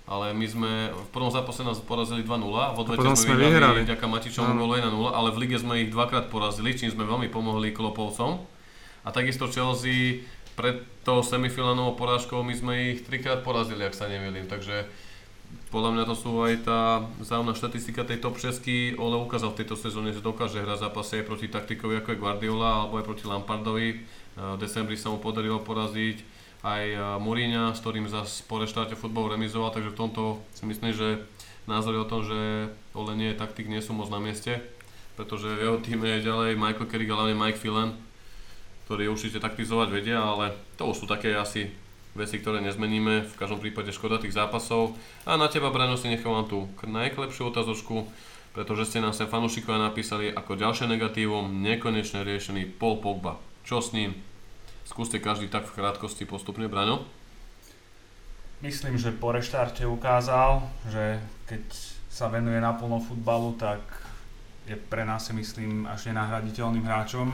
[0.08, 4.06] ale my sme v prvom zápase nás porazili 2-0, v odvete sme, sme vyhrali vďaka
[4.06, 8.40] Matičovu bolo 1-0, ale v lige sme ich dvakrát porazili, čím sme veľmi pomohli Klopovcom.
[9.04, 10.24] A takisto Chelsea
[10.56, 14.88] pred tou semifinálovou porážkou my sme ich trikrát porazili, ak sa nemýlim, takže
[15.70, 19.76] podľa mňa to sú aj tá zájomná štatistika tej top 6 Ole ukázal v tejto
[19.76, 23.90] sezóne, že dokáže hrať zápasy aj proti taktikovi ako je Guardiola alebo aj proti Lampardovi.
[24.36, 26.35] V decembri sa mu podarilo poraziť
[26.66, 30.98] aj eh, Mourinho, s ktorým zase po reštarte futbolu remizoval, takže v tomto si myslím,
[30.98, 31.22] že
[31.70, 34.66] názory o tom, že Ole nie je taktik, nie sú moc na mieste,
[35.14, 37.94] pretože v jeho týme je ďalej Michael Carrick a hlavne Mike Phelan,
[38.90, 41.70] ktorí určite taktizovať vedia, ale to už sú také asi
[42.16, 44.96] veci, ktoré nezmeníme, v každom prípade škoda tých zápasov.
[45.28, 48.08] A na teba, Brano, si nechávam tú najlepšiu otázočku,
[48.56, 53.36] pretože ste nám sa fanúšikovia napísali ako ďalšie negatívum nekonečne riešený Paul Pogba.
[53.68, 54.16] Čo s ním?
[54.86, 57.02] Skúste každý tak v krátkosti postupne, Braňo.
[58.62, 61.20] Myslím, že po reštarte ukázal, že
[61.50, 61.64] keď
[62.08, 63.82] sa venuje naplno futbalu, tak
[64.66, 67.28] je pre nás si myslím až nenahraditeľným hráčom.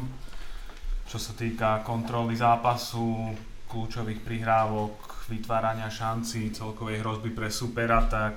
[1.05, 3.35] Čo sa týka kontroly zápasu,
[3.71, 8.35] kľúčových prihrávok, vytvárania šancí, celkovej hrozby pre supera, tak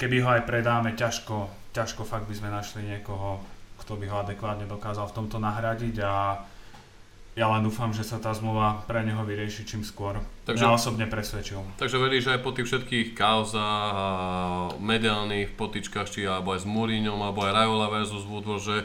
[0.00, 3.44] keby ho aj predáme, ťažko, ťažko fakt by sme našli niekoho,
[3.84, 6.12] kto by ho adekvátne dokázal v tomto nahradiť a
[7.38, 10.18] ja len dúfam, že sa tá zmluva pre neho vyrieši čím skôr.
[10.42, 11.62] Takže, Mňa osobne presvedčil.
[11.78, 14.08] Takže veríš, že aj po tých všetkých kauzách a
[14.82, 18.76] mediálnych potičkách, či alebo aj s Mourinhom, alebo aj Raiola versus Woodward, že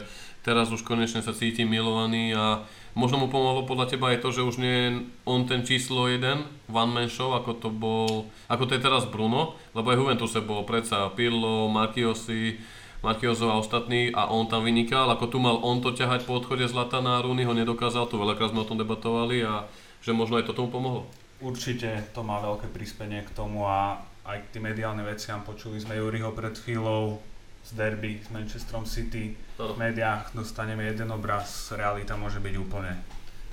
[0.46, 2.62] teraz už konečne sa cíti milovaný a
[2.94, 4.90] možno mu pomohlo podľa teba aj to, že už nie je
[5.26, 9.58] on ten číslo jeden, one man show, ako to bol, ako to je teraz Bruno,
[9.74, 12.62] lebo aj Juventuse bol predsa Pirlo, Markiosi,
[13.06, 16.66] Markiozov a ostatní a on tam vynikal, ako tu mal on to ťahať po odchode
[16.66, 19.70] Zlatana a Rooney ho nedokázal, tu veľakrát sme o tom debatovali a
[20.02, 21.06] že možno aj to tomu pomohlo.
[21.38, 25.46] Určite to má veľké prispenie k tomu a aj k tým mediálnym veciam.
[25.46, 27.22] Počuli sme Juriho pred chvíľou
[27.62, 29.38] z derby s Manchesterom City.
[29.54, 32.98] V médiách dostaneme jeden obraz, realita môže byť úplne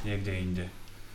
[0.02, 0.66] niekde inde.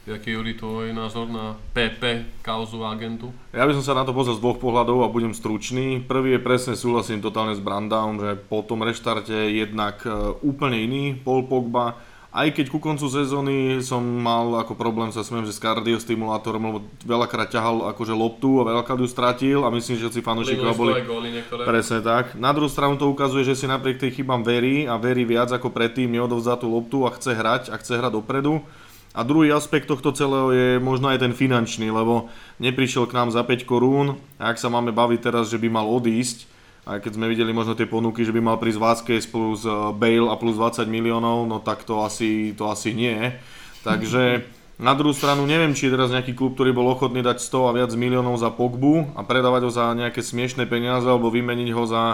[0.08, 3.28] Jaký Juri tvoj názor na PP kauzu agentu?
[3.52, 6.00] Ja by som sa na to pozrel z dvoch pohľadov a budem stručný.
[6.00, 11.12] Prvý je presne súhlasím totálne s Brandom, že po tom reštarte jednak e, úplne iný
[11.12, 12.00] Paul Pogba.
[12.32, 16.78] Aj keď ku koncu sezóny som mal ako problém sa smiem, že s kardiostimulátorom, lebo
[17.04, 21.04] veľakrát ťahal akože loptu a veľakrát ju stratil a myslím, že si fanúšikovia boli...
[21.68, 22.32] Presne tak.
[22.32, 25.68] Na druhú stranu to ukazuje, že si napriek tej chybám verí a verí viac ako
[25.68, 28.64] predtým, neodovzdá tú loptu a chce hrať a chce hrať dopredu.
[29.16, 32.28] A druhý aspekt tohto celého je možno aj ten finančný, lebo
[32.60, 35.88] neprišiel k nám za 5 korún a ak sa máme baviť teraz, že by mal
[35.88, 36.44] odísť,
[36.88, 40.28] aj keď sme videli možno tie ponuky, že by mal prísť Vázquez plus eh, Bale
[40.28, 43.32] a plus 20 miliónov, no tak to asi, to asi nie.
[43.84, 44.44] Takže
[44.78, 47.76] na druhú stranu neviem, či je teraz nejaký klub, ktorý bol ochotný dať 100 a
[47.76, 52.04] viac miliónov za Pogbu a predávať ho za nejaké smiešné peniaze alebo vymeniť ho za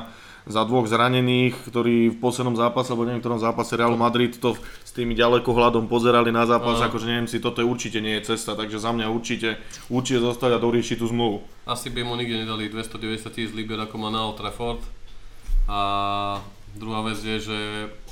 [0.45, 4.53] za dvoch zranených, ktorí v poslednom zápase, alebo neviem, ktorom zápase Real Madrid to
[4.95, 6.87] s tými ďalekohľadom pozerali na zápas, uh.
[6.87, 9.59] akože neviem si, toto je určite nie je cesta, takže za mňa určite,
[9.91, 11.43] určite zostať a doriešiť tú zmluvu.
[11.66, 14.79] Asi by mu nikde nedali 290 tisíc liber ako má na Old Trafford.
[15.66, 15.81] A
[16.79, 17.59] druhá vec je, že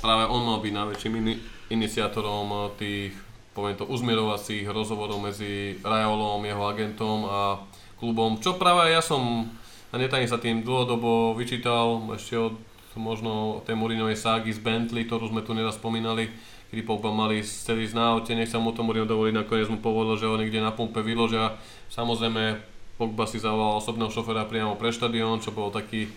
[0.03, 1.39] práve on mal byť najväčším ini-
[1.71, 3.15] iniciátorom tých
[3.55, 7.63] poviem to, uzmierovacích rozhovorov medzi Rajolom, jeho agentom a
[7.95, 9.47] klubom, čo práve ja som,
[9.93, 12.59] a netajím sa tým, dlhodobo vyčítal ešte od
[12.97, 16.29] možno tej Mourinhovej ságy z Bentley, ktorú sme tu neraz spomínali,
[16.73, 20.25] kedy Pogba mali z na nech sa mu to Mourinho dovolí, nakoniec mu povedal, že
[20.25, 21.53] ho niekde na pumpe vyložia.
[21.93, 22.57] Samozrejme,
[22.97, 26.09] Pogba si zavolal osobného šoféra priamo pre štadión, čo bol taký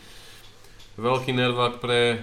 [0.96, 2.18] veľký nervák pre e,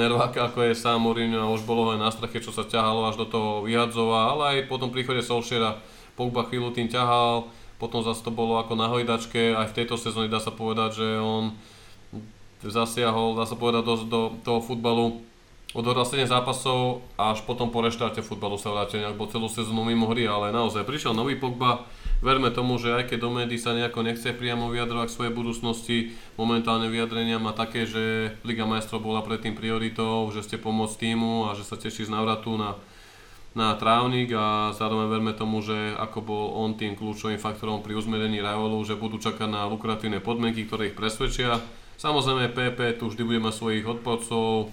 [0.00, 3.20] nerváka, ako je sám Mourinho a už bolo aj na strache, čo sa ťahalo až
[3.20, 5.76] do toho vyhadzova, ale aj po tom príchode Solskjaera
[6.16, 10.32] Pogba chvíľu tým ťahal, potom zase to bolo ako na hojdačke, aj v tejto sezóne
[10.32, 11.52] dá sa povedať, že on
[12.64, 15.20] zasiahol, dá sa povedať, do, do toho futbalu
[15.72, 20.04] odohral 7 zápasov a až potom po reštarte futbalu sa vrátil nejak celú sezónu mimo
[20.12, 21.88] hry, ale naozaj prišiel nový Pogba,
[22.20, 25.96] verme tomu, že aj keď do médií sa nejako nechce priamo vyjadrovať k svojej budúcnosti,
[26.36, 31.56] momentálne vyjadrenia má také, že Liga majstrov bola predtým prioritou, že ste pomôcť týmu a
[31.56, 32.76] že sa teší z návratu na,
[33.56, 38.44] na trávnik a zároveň verme tomu, že ako bol on tým kľúčovým faktorom pri uzmerení
[38.44, 41.64] Rajolu, že budú čakať na lukratívne podmienky, ktoré ich presvedčia.
[41.96, 44.68] Samozrejme PP tu vždy bude mať svojich odporcov,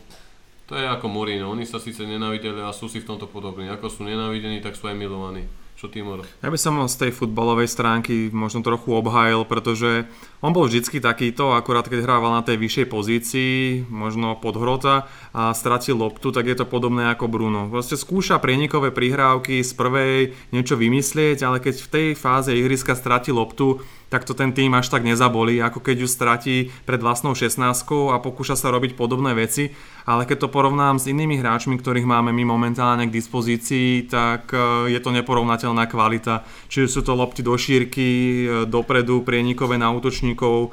[0.70, 3.66] to je ako Mourinho, oni sa síce nenávideli a sú si v tomto podobní.
[3.74, 5.50] Ako sú nenávidení, tak sú aj milovaní.
[5.80, 6.28] Čo Timor?
[6.44, 10.12] Ja by som z tej futbalovej stránky možno trochu obhajil, pretože
[10.44, 13.54] on bol vždycky takýto, akurát keď hrával na tej vyššej pozícii,
[13.88, 17.72] možno pod hrota a stratil loptu, tak je to podobné ako Bruno.
[17.72, 23.32] Proste skúša prienikové prihrávky z prvej niečo vymyslieť, ale keď v tej fáze ihriska stratí
[23.32, 23.80] loptu,
[24.10, 27.62] tak to ten tým až tak nezabolí, ako keď ju stratí pred vlastnou 16
[28.10, 29.70] a pokúša sa robiť podobné veci,
[30.10, 34.90] ale keď to porovnám s inými hráčmi, ktorých máme my momentálne k dispozícii, tak e,
[34.90, 36.42] je to neporovnateľná kvalita.
[36.74, 40.70] Čiže sú to lopty do šírky, e, dopredu, prienikové na útočníkov, e,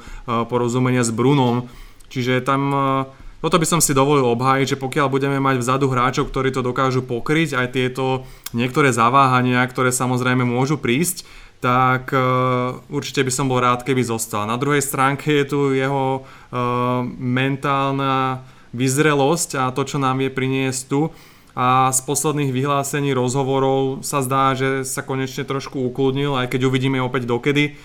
[0.49, 1.69] porozumenia s Brunom.
[2.09, 2.73] Čiže tam
[3.45, 7.05] toto by som si dovolil obhájiť, že pokiaľ budeme mať vzadu hráčov, ktorí to dokážu
[7.05, 8.25] pokryť, aj tieto
[8.57, 11.29] niektoré zaváhania, ktoré samozrejme môžu prísť,
[11.61, 14.45] tak uh, určite by som bol rád, keby zostal.
[14.45, 18.45] Na druhej stránke je tu jeho uh, mentálna
[18.77, 21.09] vyzrelosť a to, čo nám vie priniesť tu.
[21.57, 27.01] A z posledných vyhlásení rozhovorov sa zdá, že sa konečne trošku ukludnil, aj keď uvidíme
[27.01, 27.81] opäť dokedy.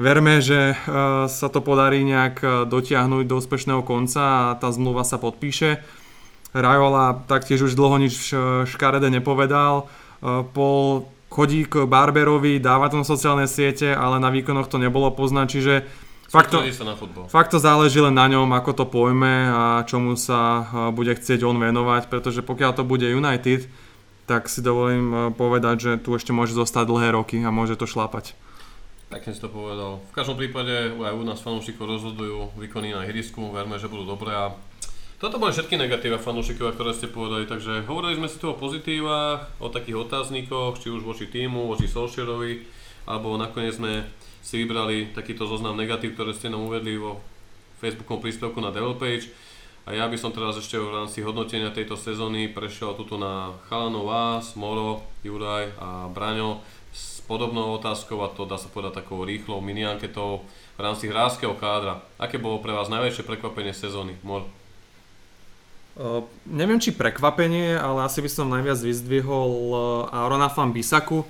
[0.00, 5.20] Verme, že uh, sa to podarí nejak dotiahnuť do úspešného konca a tá zmluva sa
[5.20, 5.84] podpíše.
[6.50, 8.34] Rajola taktiež už dlho nič
[8.66, 9.86] škaredé nepovedal.
[10.50, 15.46] Pol chodí k barberovi, dáva to na sociálne siete, ale na výkonoch to nebolo poznať,
[15.46, 15.74] čiže
[16.26, 16.98] fakt to, sa na
[17.30, 21.56] fakt to záleží len na ňom, ako to pojme a čomu sa bude chcieť on
[21.62, 23.70] venovať, pretože pokiaľ to bude United,
[24.26, 28.34] tak si dovolím povedať, že tu ešte môže zostať dlhé roky a môže to šlapať.
[29.10, 29.98] Tak si to povedal.
[30.06, 34.30] V každom prípade aj u nás fanúšikov rozhodujú výkony na ihrisku, verme, že budú dobré
[34.30, 34.54] a
[35.20, 39.52] toto boli všetky negatíva fanúšikov, ktoré ste povedali, takže hovorili sme si tu o pozitívach,
[39.60, 42.64] o takých otázníkoch, či už voči týmu, voči Solskjaerovi,
[43.04, 44.08] alebo nakoniec sme
[44.40, 47.20] si vybrali takýto zoznam negatív, ktoré ste nám uvedli vo
[47.84, 48.96] Facebookom príspevku na Devil.
[49.88, 54.08] A ja by som teraz ešte v rámci hodnotenia tejto sezóny prešiel tuto na chalanov
[54.08, 59.60] vás, Moro, Juraj a Braňo s podobnou otázkou a to dá sa povedať takou rýchlou
[59.60, 60.44] mini anketou
[60.76, 62.04] v rámci hráčského kádra.
[62.20, 64.16] Aké bolo pre vás najväčšie prekvapenie sezóny?
[64.24, 64.59] Mor?
[66.00, 69.76] Uh, neviem, či prekvapenie, ale asi by som najviac vyzdvihol uh,
[70.08, 71.28] Arona Fan Bisaku,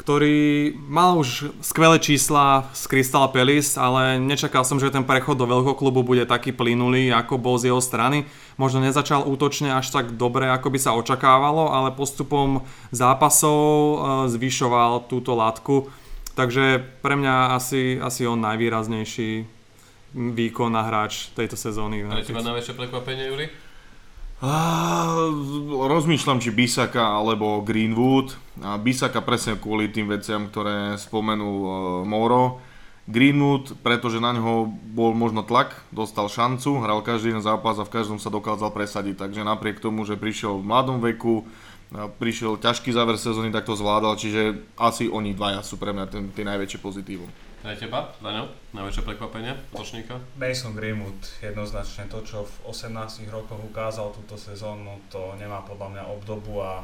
[0.00, 5.44] ktorý mal už skvelé čísla z Crystal Palace, ale nečakal som, že ten prechod do
[5.44, 8.24] veľkoklubu bude taký plynulý, ako bol z jeho strany.
[8.56, 12.64] Možno nezačal útočne až tak dobre, ako by sa očakávalo, ale postupom
[12.96, 13.96] zápasov uh,
[14.32, 15.92] zvyšoval túto látku.
[16.32, 19.44] Takže pre mňa asi, asi on najvýraznejší
[20.16, 22.08] výkon a hráč tejto sezóny.
[22.08, 23.61] Pre teba najväčšie prekvapenie, Juri?
[24.42, 28.34] Rozmýšľam, či Bisaka alebo Greenwood.
[28.58, 31.70] A Bisaka presne kvôli tým veciam, ktoré spomenul uh,
[32.02, 32.58] Moro.
[33.06, 37.94] Greenwood, pretože na ňo bol možno tlak, dostal šancu, hral každý jeden zápas a v
[37.94, 39.26] každom sa dokázal presadiť.
[39.26, 41.42] Takže napriek tomu, že prišiel v mladom veku,
[42.22, 46.46] prišiel ťažký záver sezóny, tak to zvládal, čiže asi oni dvaja sú pre mňa tie
[46.46, 47.26] najväčšie pozitívum.
[47.62, 48.50] Aj teba, Daňo?
[48.74, 50.18] Najväčšie prekvapenie ročníka?
[50.34, 56.04] Mason Greenwood, jednoznačne to, čo v 18 rokoch ukázal túto sezónu, to nemá podľa mňa
[56.10, 56.82] obdobu a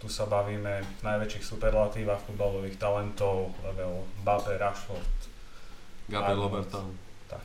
[0.00, 5.16] tu sa bavíme v najväčších superlatívach futbalových talentov, level Mbappé, Rashford.
[6.08, 6.80] Gabriel Roberta.
[7.28, 7.44] Tak.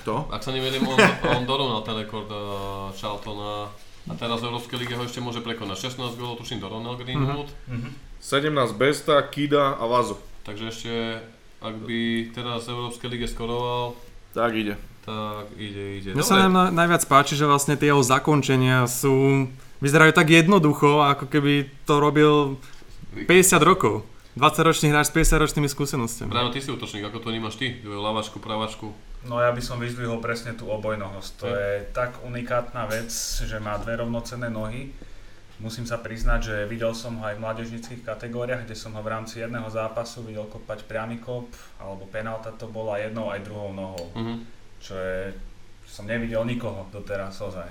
[0.00, 0.24] Kto?
[0.32, 0.96] Ak sa nevedím, on,
[1.28, 3.68] on dorovnal ten rekord uh, Charltona
[4.08, 5.92] a teraz v Európskej lige ho ešte môže prekonať.
[5.92, 7.52] 16 gólov, tuším, dorovnal Greenwood.
[7.68, 8.16] Mhm.
[8.24, 10.16] 17 Besta, Kida a Vazo.
[10.48, 10.92] Takže ešte
[11.58, 13.98] ak by teraz v Európskej lige skoroval,
[14.30, 14.74] Tak ide.
[15.02, 16.10] tak ide, ide.
[16.12, 19.46] Mne sa nám na- najviac páči, že vlastne tie jeho zakončenia sú,
[19.78, 21.52] vyzerajú tak jednoducho, ako keby
[21.82, 22.32] to robil
[23.16, 24.06] 50 rokov.
[24.34, 26.30] 20-ročný hráč s 50-ročnými skúsenostiami.
[26.30, 27.74] Brano, ty si útočník, ako to vnímaš ty?
[27.82, 28.94] Lavačku, pravačku.
[29.26, 31.30] No ja by som vyzdvihol presne tú obojnohosť.
[31.42, 33.10] To je tak unikátna vec,
[33.42, 34.94] že má dve rovnocenné nohy.
[35.58, 39.10] Musím sa priznať, že videl som ho aj v mládežnických kategóriách, kde som ho v
[39.10, 41.50] rámci jedného zápasu videl kopať priamy kop,
[41.82, 44.06] alebo penálta to bola jednou aj druhou nohou.
[44.14, 44.34] Mhm.
[44.78, 45.34] Čo je,
[45.88, 47.66] som nevidel nikoho doteraz ozaj.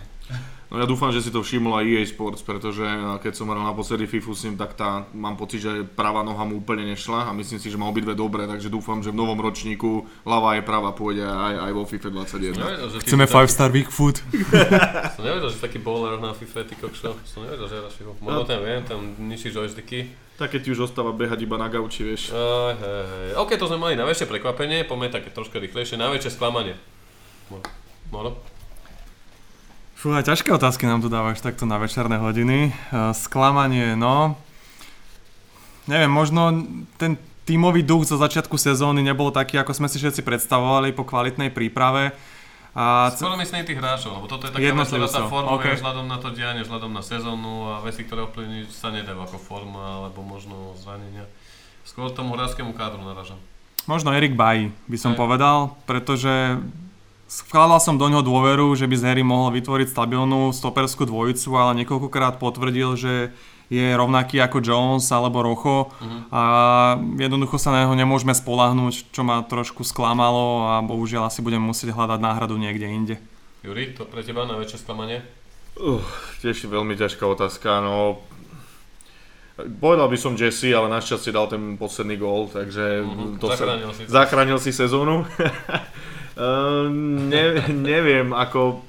[0.68, 3.64] No ja dúfam, že si to všimol aj EA Sports, pretože eh, keď som hral
[3.64, 7.32] naposledy FIFU s ním, tak tá, mám pocit, že pravá noha mu úplne nešla a
[7.32, 10.92] myslím si, že má obidve dobre, takže dúfam, že v novom ročníku ľavá je pravá
[10.92, 12.60] pôjde aj, aj vo FIFA 21.
[12.60, 14.16] Nevedel, Chceme si taký- 5 star Bigfoot.
[15.16, 17.16] Som nevedel, že taký bowler na FIFA, ty kokšo.
[17.24, 18.12] Som nevedel, že hráš FIFA.
[18.20, 20.12] Možno tam viem, tam ničí joysticky.
[20.36, 22.30] Tak keď ti už ostáva behať iba na gauči, vieš.
[22.30, 23.28] Aj, hej, hej.
[23.40, 25.96] OK, to sme mali najväčšie prekvapenie, poďme také troška rýchlejšie.
[25.96, 26.76] Najväčšie sklamanie.
[27.48, 27.64] Mo-
[28.12, 28.40] Moro?
[29.98, 32.72] Fúha, ťažké otázky nám tu dávaš takto na večerné hodiny.
[32.94, 34.38] Uh, sklamanie, no...
[35.88, 36.68] Neviem, možno
[37.00, 37.16] ten
[37.48, 42.12] tímový duch zo začiatku sezóny nebol taký, ako sme si všetci predstavovali po kvalitnej príprave.
[42.78, 45.82] A Skôr myslím tých hráčov, lebo toto je taká vec, ktorá sa formuje OK.
[45.82, 50.04] vzhľadom na to dianie, vzhľadom na sezónu a veci, ktoré ovplyvní sa nedajú ako forma
[50.04, 51.26] alebo možno zranenia.
[51.88, 53.40] Skôr tomu hráčskému kádru naražam.
[53.88, 55.20] možno Erik Baji by som Hej.
[55.24, 55.58] povedal,
[55.90, 56.60] pretože
[57.28, 61.84] vkladal som do ňoho dôveru, že by z Harry mohol vytvoriť stabilnú stoperskú dvojicu, ale
[61.84, 63.14] niekoľkokrát potvrdil, že
[63.68, 65.92] je rovnaký ako Jones alebo Rocho
[66.32, 66.44] a
[67.20, 71.92] jednoducho sa na neho nemôžeme spolahnúť, čo ma trošku sklamalo a bohužiaľ asi budem musieť
[71.92, 73.16] hľadať náhradu niekde inde.
[73.68, 75.20] Juri, to pre teba najväčšie sklamanie?
[75.76, 76.00] Uh,
[76.40, 78.24] tiež veľmi ťažká otázka, no...
[79.58, 83.02] Povedal by som Jesse, ale našťastie dal ten posledný gól, takže...
[83.04, 84.02] Mhm, to zachránil si.
[84.06, 85.26] Zachránil si sezónu.
[86.38, 88.86] uh, ne, neviem, ako...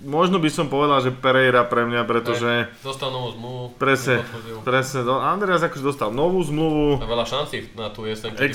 [0.00, 2.72] Možno by som povedal, že Pereira pre mňa, pretože...
[2.80, 3.64] Dostal novú zmluvu.
[3.76, 4.24] Presne,
[4.64, 8.48] presne, Andreas akože dostal novú zmluvu, A veľa šancí na tú jeseň, keď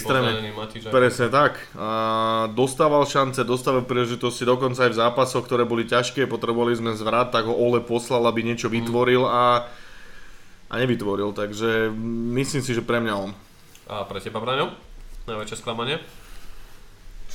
[0.57, 0.89] Matič.
[0.89, 1.61] Presne tak.
[1.77, 7.29] A dostával šance, dostával príležitosti dokonca aj v zápasoch, ktoré boli ťažké, potrebovali sme zvrat,
[7.29, 9.69] tak ho Ole poslal, aby niečo vytvoril a,
[10.65, 11.29] a nevytvoril.
[11.29, 11.93] Takže
[12.41, 13.37] myslím si, že pre mňa on.
[13.85, 14.73] A pre teba, Braňo?
[15.29, 16.01] Najväčšie sklamanie?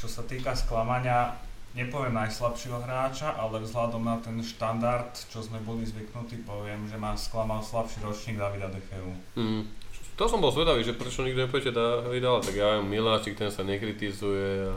[0.01, 1.37] Čo sa týka sklamania,
[1.77, 7.13] nepoviem najslabšieho hráča, ale vzhľadom na ten štandard, čo sme boli zvyknutí, poviem, že ma
[7.13, 9.13] sklamal slabší ročník Davida Decheu.
[9.37, 9.69] Mm.
[10.17, 14.73] To som bol zvedavý, že prečo nikto nepoviete Davida, tak ja Miláčik, ten sa nekritizuje.
[14.73, 14.75] A...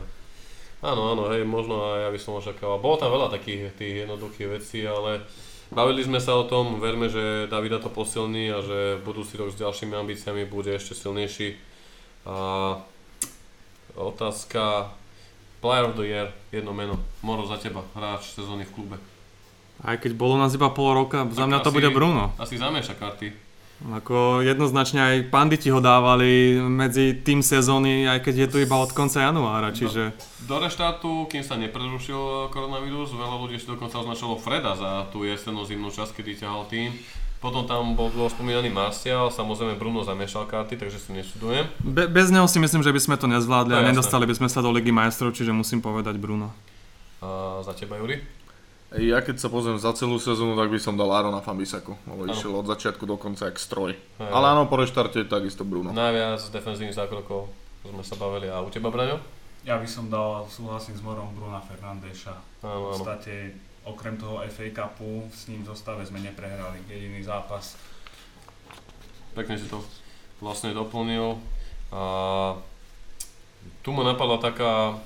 [0.91, 2.83] Áno, áno, hej, možno aj ja by som očakával.
[2.83, 5.23] Bolo tam veľa takých tých jednoduchých vecí, ale
[5.71, 9.59] bavili sme sa o tom, verme, že Davida to posilní a že budúci rok s
[9.63, 11.55] ďalšími ambíciami bude ešte silnejší.
[12.27, 12.75] A
[13.95, 14.91] otázka
[15.64, 16.99] Player of the Year, jedno meno.
[17.23, 18.98] Moro za teba, hráč sezóny v klube.
[19.80, 22.35] Aj keď bolo nás iba pol roka, za Tak mňa to asi- bude Bruno.
[22.35, 23.31] Asi zamieša karty.
[23.84, 28.95] Ako jednoznačne aj panditi ho dávali medzi tým sezóny, aj keď je to iba od
[28.95, 30.15] konca januára, čiže...
[30.48, 35.68] Do reštátu, kým sa neprerušil koronavírus, veľa ľudí si dokonca označilo Freda za tú jesennú
[35.68, 36.95] zimnú časť, kedy ťahal tým.
[37.44, 41.68] Potom tam bol, bol spomínaný Martial, samozrejme Bruno zamiešal karty, takže si nesúdujem.
[41.84, 44.36] Be- bez neho si myslím, že by sme to nezvládli To a je nedostali by
[44.40, 46.56] sme sa do Ligy majstrov, čiže musím povedať Bruno.
[47.20, 48.24] A za teba, Juri?
[48.95, 52.53] Ja keď sa pozriem za celú sezónu, tak by som dal Arona Fambisaku, lebo išiel
[52.53, 53.91] od začiatku do konca jak stroj.
[53.98, 54.30] Hej.
[54.32, 55.91] Ale áno, po reštarte takisto Bruno.
[55.91, 57.52] Najviac defenzívnych zákrokov
[57.84, 58.48] sme sa bavili.
[58.48, 59.20] A u teba, Braňo?
[59.65, 62.36] Ja by som dal, súhlasím s Morom Bruna Fernandeša.
[62.61, 67.76] V podstate, okrem toho FA Cupu, s ním v zostave sme neprehrali jediný zápas.
[69.35, 69.84] Pekne si to
[70.39, 71.39] vlastne doplnil.
[71.91, 72.01] A
[73.84, 74.97] tu ma napadla taká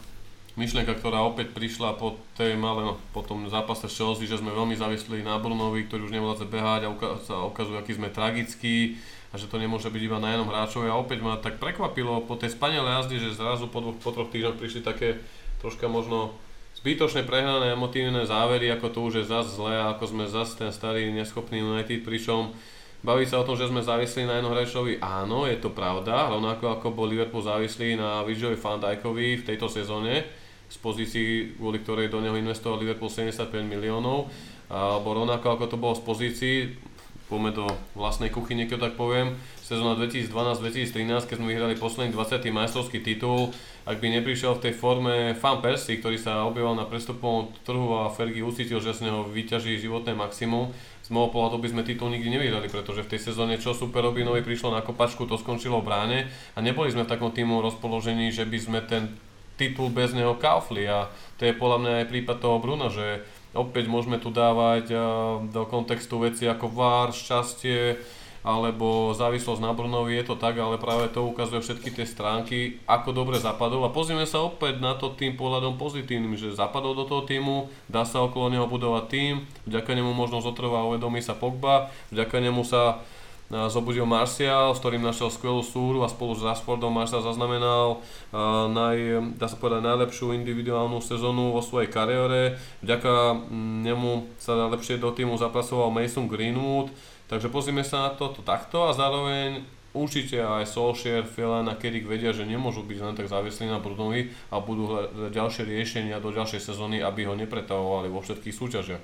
[0.57, 4.49] myšlienka, ktorá opäť prišla po tej malé, no, po tom zápase s Chelsea, že sme
[4.49, 8.97] veľmi závislí na Brunovi, ktorý už nevládze behať a sa ukazuje, aký sme tragickí
[9.29, 10.89] a že to nemôže byť iba na jednom hráčovi.
[10.89, 14.33] A opäť ma tak prekvapilo po tej spanelej jazdy, že zrazu po, dvoch, po troch
[14.33, 15.21] týždňoch prišli také
[15.61, 16.33] troška možno
[16.77, 20.69] zbytočne prehnané emotívne závery, ako to už je zas zle, a ako sme zas ten
[20.69, 22.53] starý neschopný United, pričom
[22.97, 24.97] Baví sa o tom, že sme závislí na jednom hráčovi.
[24.97, 29.69] Áno, je to pravda, rovnako ako bol Liverpool závislý na Virgilovi van Dijkovi v tejto
[29.69, 30.25] sezóne
[30.65, 34.33] z pozícií, kvôli ktorej do neho investoval Liverpool 75 miliónov.
[34.67, 36.55] Alebo rovnako ako to bolo z pozícií,
[37.29, 39.37] poďme do vlastnej kuchyne, keď tak poviem,
[39.67, 42.39] sezóna 2012-2013, keď sme vyhrali posledný 20.
[42.55, 43.51] majstrovský titul,
[43.83, 48.07] ak by neprišiel v tej forme Fan Persie, ktorý sa objavoval na prestupovom trhu a
[48.07, 50.71] Fergie ucítil, že z neho vyťaží životné maximum,
[51.03, 54.39] z môjho pohľadu by sme titul nikdy nevyhrali, pretože v tej sezóne, čo Super Robinovi
[54.39, 56.19] prišlo na kopačku, to skončilo v bráne
[56.55, 59.19] a neboli sme v takom týmu rozpoložení, že by sme ten
[59.59, 63.19] titul bez neho kaufli a to je podľa mňa aj prípad toho Bruna, že
[63.51, 65.03] opäť môžeme tu dávať a,
[65.43, 67.99] do kontextu veci ako VAR, šťastie,
[68.47, 73.11] alebo závislosť na Brunovi, je to tak, ale práve to ukazuje všetky tie stránky, ako
[73.11, 77.27] dobre zapadol a pozrieme sa opäť na to tým pohľadom pozitívnym, že zapadol do toho
[77.27, 81.91] týmu, dá sa okolo neho budovať tým, vďaka nemu možno zotrvá a uvedomí sa Pogba,
[82.15, 83.03] vďaka nemu sa
[83.47, 89.23] zobudil Martial, s ktorým našiel skvelú súru a spolu s Rashfordom Martial zaznamenal uh, naj,
[89.39, 92.59] dá sa povedať, najlepšiu individuálnu sezónu vo svojej kariére.
[92.83, 93.47] Vďaka
[93.87, 96.91] nemu sa lepšie do týmu zapracoval Mason Greenwood,
[97.27, 102.05] takže pozrime sa na to, to takto a zároveň určite aj Solskjaer, Filan a Kerik
[102.05, 106.29] vedia, že nemôžu byť len tak závislí na Brunovi a budú hľadať ďalšie riešenia do
[106.29, 109.03] ďalšej sezóny, aby ho nepretavovali vo všetkých súťažiach.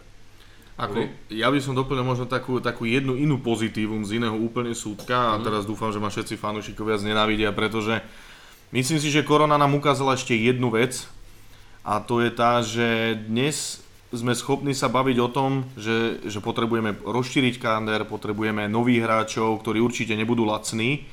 [0.74, 5.34] Ako, ja by som doplnil možno takú, takú jednu inú pozitívum z iného úplne súdka
[5.34, 5.45] a Mhm.
[5.45, 8.02] teraz dúfam, že ma všetci fanúšikovia znenávidia, pretože
[8.74, 11.06] myslím si, že korona nám ukázala ešte jednu vec
[11.86, 17.02] a to je tá, že dnes sme schopní sa baviť o tom, že, že potrebujeme
[17.02, 21.10] rozšíriť kánder, potrebujeme nových hráčov, ktorí určite nebudú lacní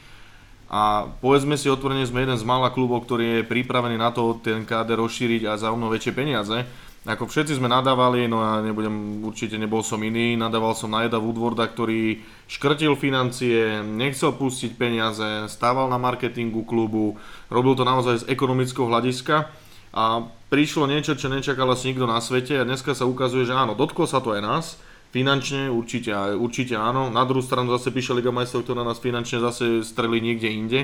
[0.70, 4.62] a povedzme si otvorene, sme jeden z mála klubov, ktorý je pripravený na to ten
[4.62, 6.62] káder rozšíriť a za mnou väčšie peniaze.
[7.00, 11.16] Ako všetci sme nadávali, no ja nebudem, určite nebol som iný, nadával som na Eda
[11.16, 17.16] Woodwarda, ktorý škrtil financie, nechcel pustiť peniaze, stával na marketingu klubu,
[17.48, 19.48] robil to naozaj z ekonomického hľadiska
[19.96, 23.78] a prišlo niečo, čo nečakal asi nikto na svete a dneska sa ukazuje, že áno,
[23.78, 24.66] dotklo sa to aj nás,
[25.14, 29.86] finančne určite, určite áno, na druhú stranu zase píše Liga majstrov, ktorá nás finančne zase
[29.86, 30.80] strelí niekde inde,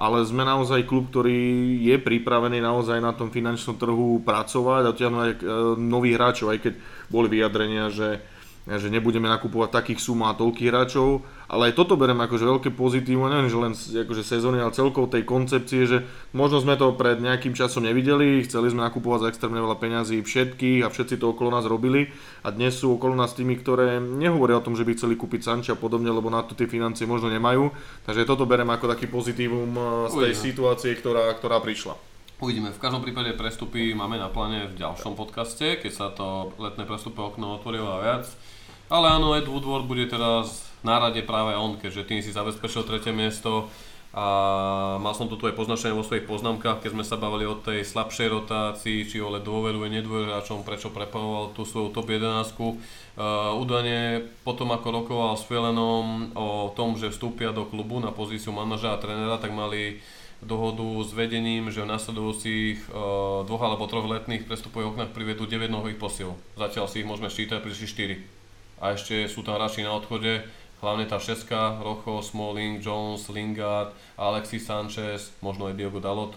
[0.00, 5.20] ale sme naozaj klub, ktorý je pripravený naozaj na tom finančnom trhu pracovať a tiahnuť
[5.20, 5.40] aj e,
[5.76, 6.74] nových hráčov, aj keď
[7.12, 8.24] boli vyjadrenia, že
[8.62, 13.26] že nebudeme nakupovať takých sum a toľkých hráčov, ale aj toto berem akože veľké pozitívum,
[13.26, 15.98] neviem, že len akože sezóny, ale celkovo tej koncepcie, že
[16.30, 20.86] možno sme to pred nejakým časom nevideli, chceli sme nakupovať za extrémne veľa peňazí všetkých
[20.86, 22.14] a všetci to okolo nás robili
[22.46, 25.74] a dnes sú okolo nás tými, ktoré nehovoria o tom, že by chceli kúpiť Sanča
[25.74, 27.74] a podobne, lebo na to tie financie možno nemajú,
[28.06, 30.46] takže toto berem ako taký pozitívum eh, z tej Uvidíme.
[30.46, 32.12] situácie, ktorá, ktorá prišla.
[32.42, 32.74] Uvidíme.
[32.74, 37.30] V každom prípade prestupy máme na pláne v ďalšom podcaste, keď sa to letné prestupové
[37.30, 38.26] okno otvorilo a viac.
[38.92, 43.08] Ale áno, Ed Woodward bude teraz na rade práve on, keďže tým si zabezpečil tretie
[43.08, 43.72] miesto
[44.12, 44.26] a
[45.00, 47.80] mal som to tu aj poznačené vo svojich poznámkach, keď sme sa bavili o tej
[47.80, 52.52] slabšej rotácii, či ole dôveruje, nedôveruje hráčom, prečo prepavoval tú svoju top 11.
[52.52, 52.76] Uh,
[53.56, 59.00] údajne potom ako rokoval s Filenom o tom, že vstúpia do klubu na pozíciu manažera
[59.00, 60.04] a trénera, tak mali
[60.44, 65.72] dohodu s vedením, že v nasledujúcich uh, dvoch alebo troch letných prestupových oknách privedú 9
[65.72, 66.36] nových posiel.
[66.60, 68.41] Zatiaľ si ich môžeme ščítať, prišli 4.
[68.82, 70.42] A ešte sú tam hráči na odchode,
[70.82, 76.34] hlavne tá šeska, Rocho, Smalling, Jones, Lingard, Alexis Sanchez, možno aj Diogo Dalot,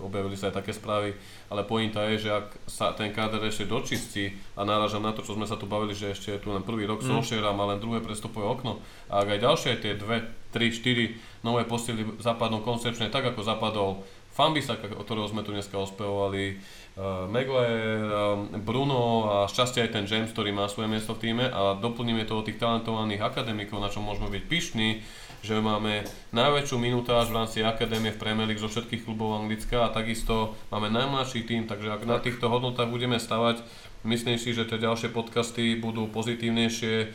[0.00, 1.16] objavili sa aj také správy,
[1.48, 5.36] ale pointa je, že ak sa ten káder ešte dočistí a náražam na to, čo
[5.36, 7.08] sme sa tu bavili, že ešte je tu len prvý rok mm.
[7.08, 11.64] Solskjaera, má len druhé prestupové okno a ak aj ďalšie tie dve, tri, štyri nové
[11.64, 13.90] posily zapadnú koncepčne tak, ako zapadol
[14.34, 16.58] Fambisaka, o ktorého sme tu dneska ospevovali,
[16.94, 21.74] Maguire, um, Bruno a šťastie aj ten James, ktorý má svoje miesto v týme a
[21.74, 25.02] doplníme to o tých talentovaných akademikov, na čo môžeme byť pyšní,
[25.42, 29.90] že máme najväčšiu minutáž v rámci akadémie v Premier League zo všetkých klubov Anglicka a
[29.90, 33.66] takisto máme najmladší tým, takže ak na týchto hodnotách budeme stavať,
[34.06, 37.10] myslím si, že tie ďalšie podcasty budú pozitívnejšie.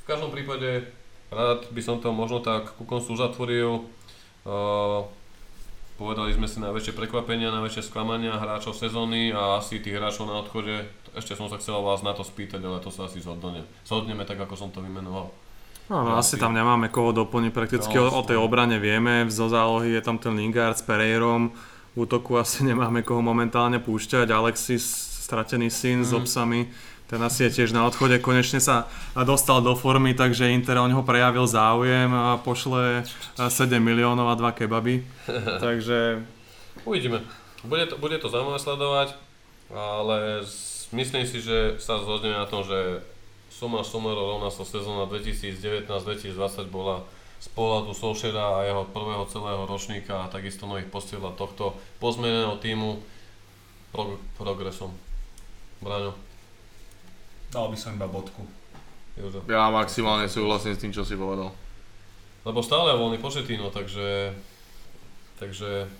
[0.00, 0.88] V každom prípade
[1.28, 3.84] rád by som to možno tak ku koncu uzatvoril.
[4.48, 5.04] Uh,
[6.00, 10.88] Povedali sme si najväčšie prekvapenia, najväčšie sklamania hráčov sezóny a asi tých hráčov na odchode.
[11.12, 13.68] Ešte som sa chcel vás na to spýtať, ale to sa asi zhodneme.
[13.84, 15.28] Zhodneme tak, ako som to vymenoval.
[15.92, 19.92] No, no, asi tam nemáme koho doplniť, prakticky o, o tej obrane vieme, zo zálohy
[19.92, 21.52] je tam ten Lingard s Pereirom,
[21.92, 24.80] v útoku asi nemáme koho momentálne púšťať, Alexis,
[25.28, 26.72] stratený syn s obsami,
[27.10, 28.86] ten asi je tiež na odchode, konečne sa
[29.26, 33.02] dostal do formy, takže Inter o neho prejavil záujem a pošle
[33.34, 33.50] 7
[33.82, 35.02] miliónov a 2 kebaby,
[35.64, 36.22] takže
[36.84, 37.20] Uvidíme.
[37.64, 39.12] Bude to, bude to zaujímavé sledovať,
[39.74, 40.40] ale
[40.96, 43.04] myslím si, že sa zhodneme na tom, že
[43.52, 47.04] suma sumerov rovná sa sezóna 2019-2020 bola
[47.40, 53.00] z pohľadu Solskjaera a jeho prvého celého ročníka a takisto nových posiela tohto pozmeneného týmu
[53.92, 54.92] prog- progresom.
[55.84, 56.16] Braňo,
[57.50, 58.46] Dal by som iba bodku.
[59.18, 59.42] Jožo.
[59.50, 61.50] Ja maximálne súhlasím s tým, čo si povedal.
[62.46, 64.32] Lebo stále je voľný Početino, takže...
[65.36, 65.90] Takže...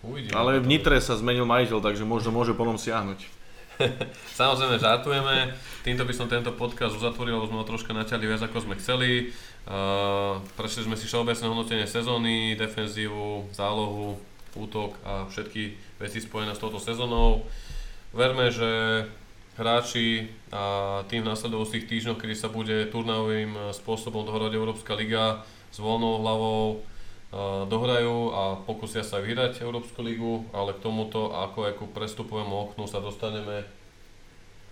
[0.00, 0.32] Uvidíme.
[0.32, 3.20] Ale v Nitre sa zmenil majiteľ, takže možno môže potom siahnuť.
[4.40, 8.64] Samozrejme žartujeme, týmto by som tento podcast uzatvoril, lebo sme ho troška naťali viac ako
[8.64, 9.32] sme chceli.
[9.68, 14.16] Uh, prešli sme si všeobecné hodnotenie sezóny, defenzívu, zálohu,
[14.56, 17.44] útok a všetky veci spojené s touto sezónou.
[18.16, 19.04] Verme, že
[19.60, 25.44] hráči a tým v nasledujúcich týždňoch, kedy sa bude turnajovým e, spôsobom dohrať Európska liga
[25.68, 26.76] s voľnou hlavou, e,
[27.68, 32.88] dohrajú a pokúsia sa vyhrať Európsku ligu, ale k tomuto ako aj ku prestupovému oknu
[32.88, 33.68] sa dostaneme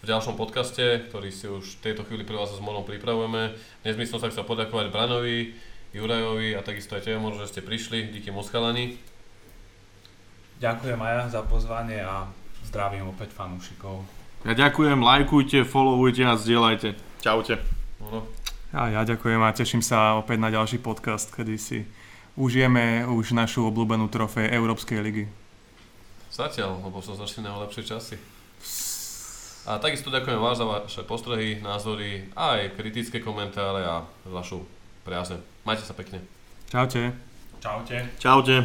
[0.01, 3.53] v ďalšom podcaste, ktorý si už v tejto chvíli pre vás s Monom pripravujeme.
[3.85, 5.53] Dnes by som sa chcel poďakovať Branovi,
[5.91, 8.15] Jurajovi a takisto aj tebe, že ste prišli.
[8.15, 8.47] Díky moc.
[10.59, 12.31] Ďakujem aj ja za pozvanie a
[12.67, 14.18] zdravím opäť fanúšikov.
[14.47, 16.95] Ja ďakujem, lajkujte, followujte a zdieľajte.
[17.19, 17.59] Čaute.
[18.71, 21.83] A ja ďakujem a teším sa opäť na ďalší podcast, kedy si
[22.39, 25.27] užijeme už našu obľúbenú trofej Európskej ligy.
[26.31, 28.15] Zatiaľ, lebo sa začínajú lepšie časy.
[29.67, 34.63] A takisto ďakujem vás za vaše postrehy, názory, aj kritické komentáre a vašu
[35.03, 35.43] priazne.
[35.67, 36.23] Majte sa pekne.
[36.71, 37.11] Čaute.
[37.59, 38.07] Čaute.
[38.23, 38.57] Čaute.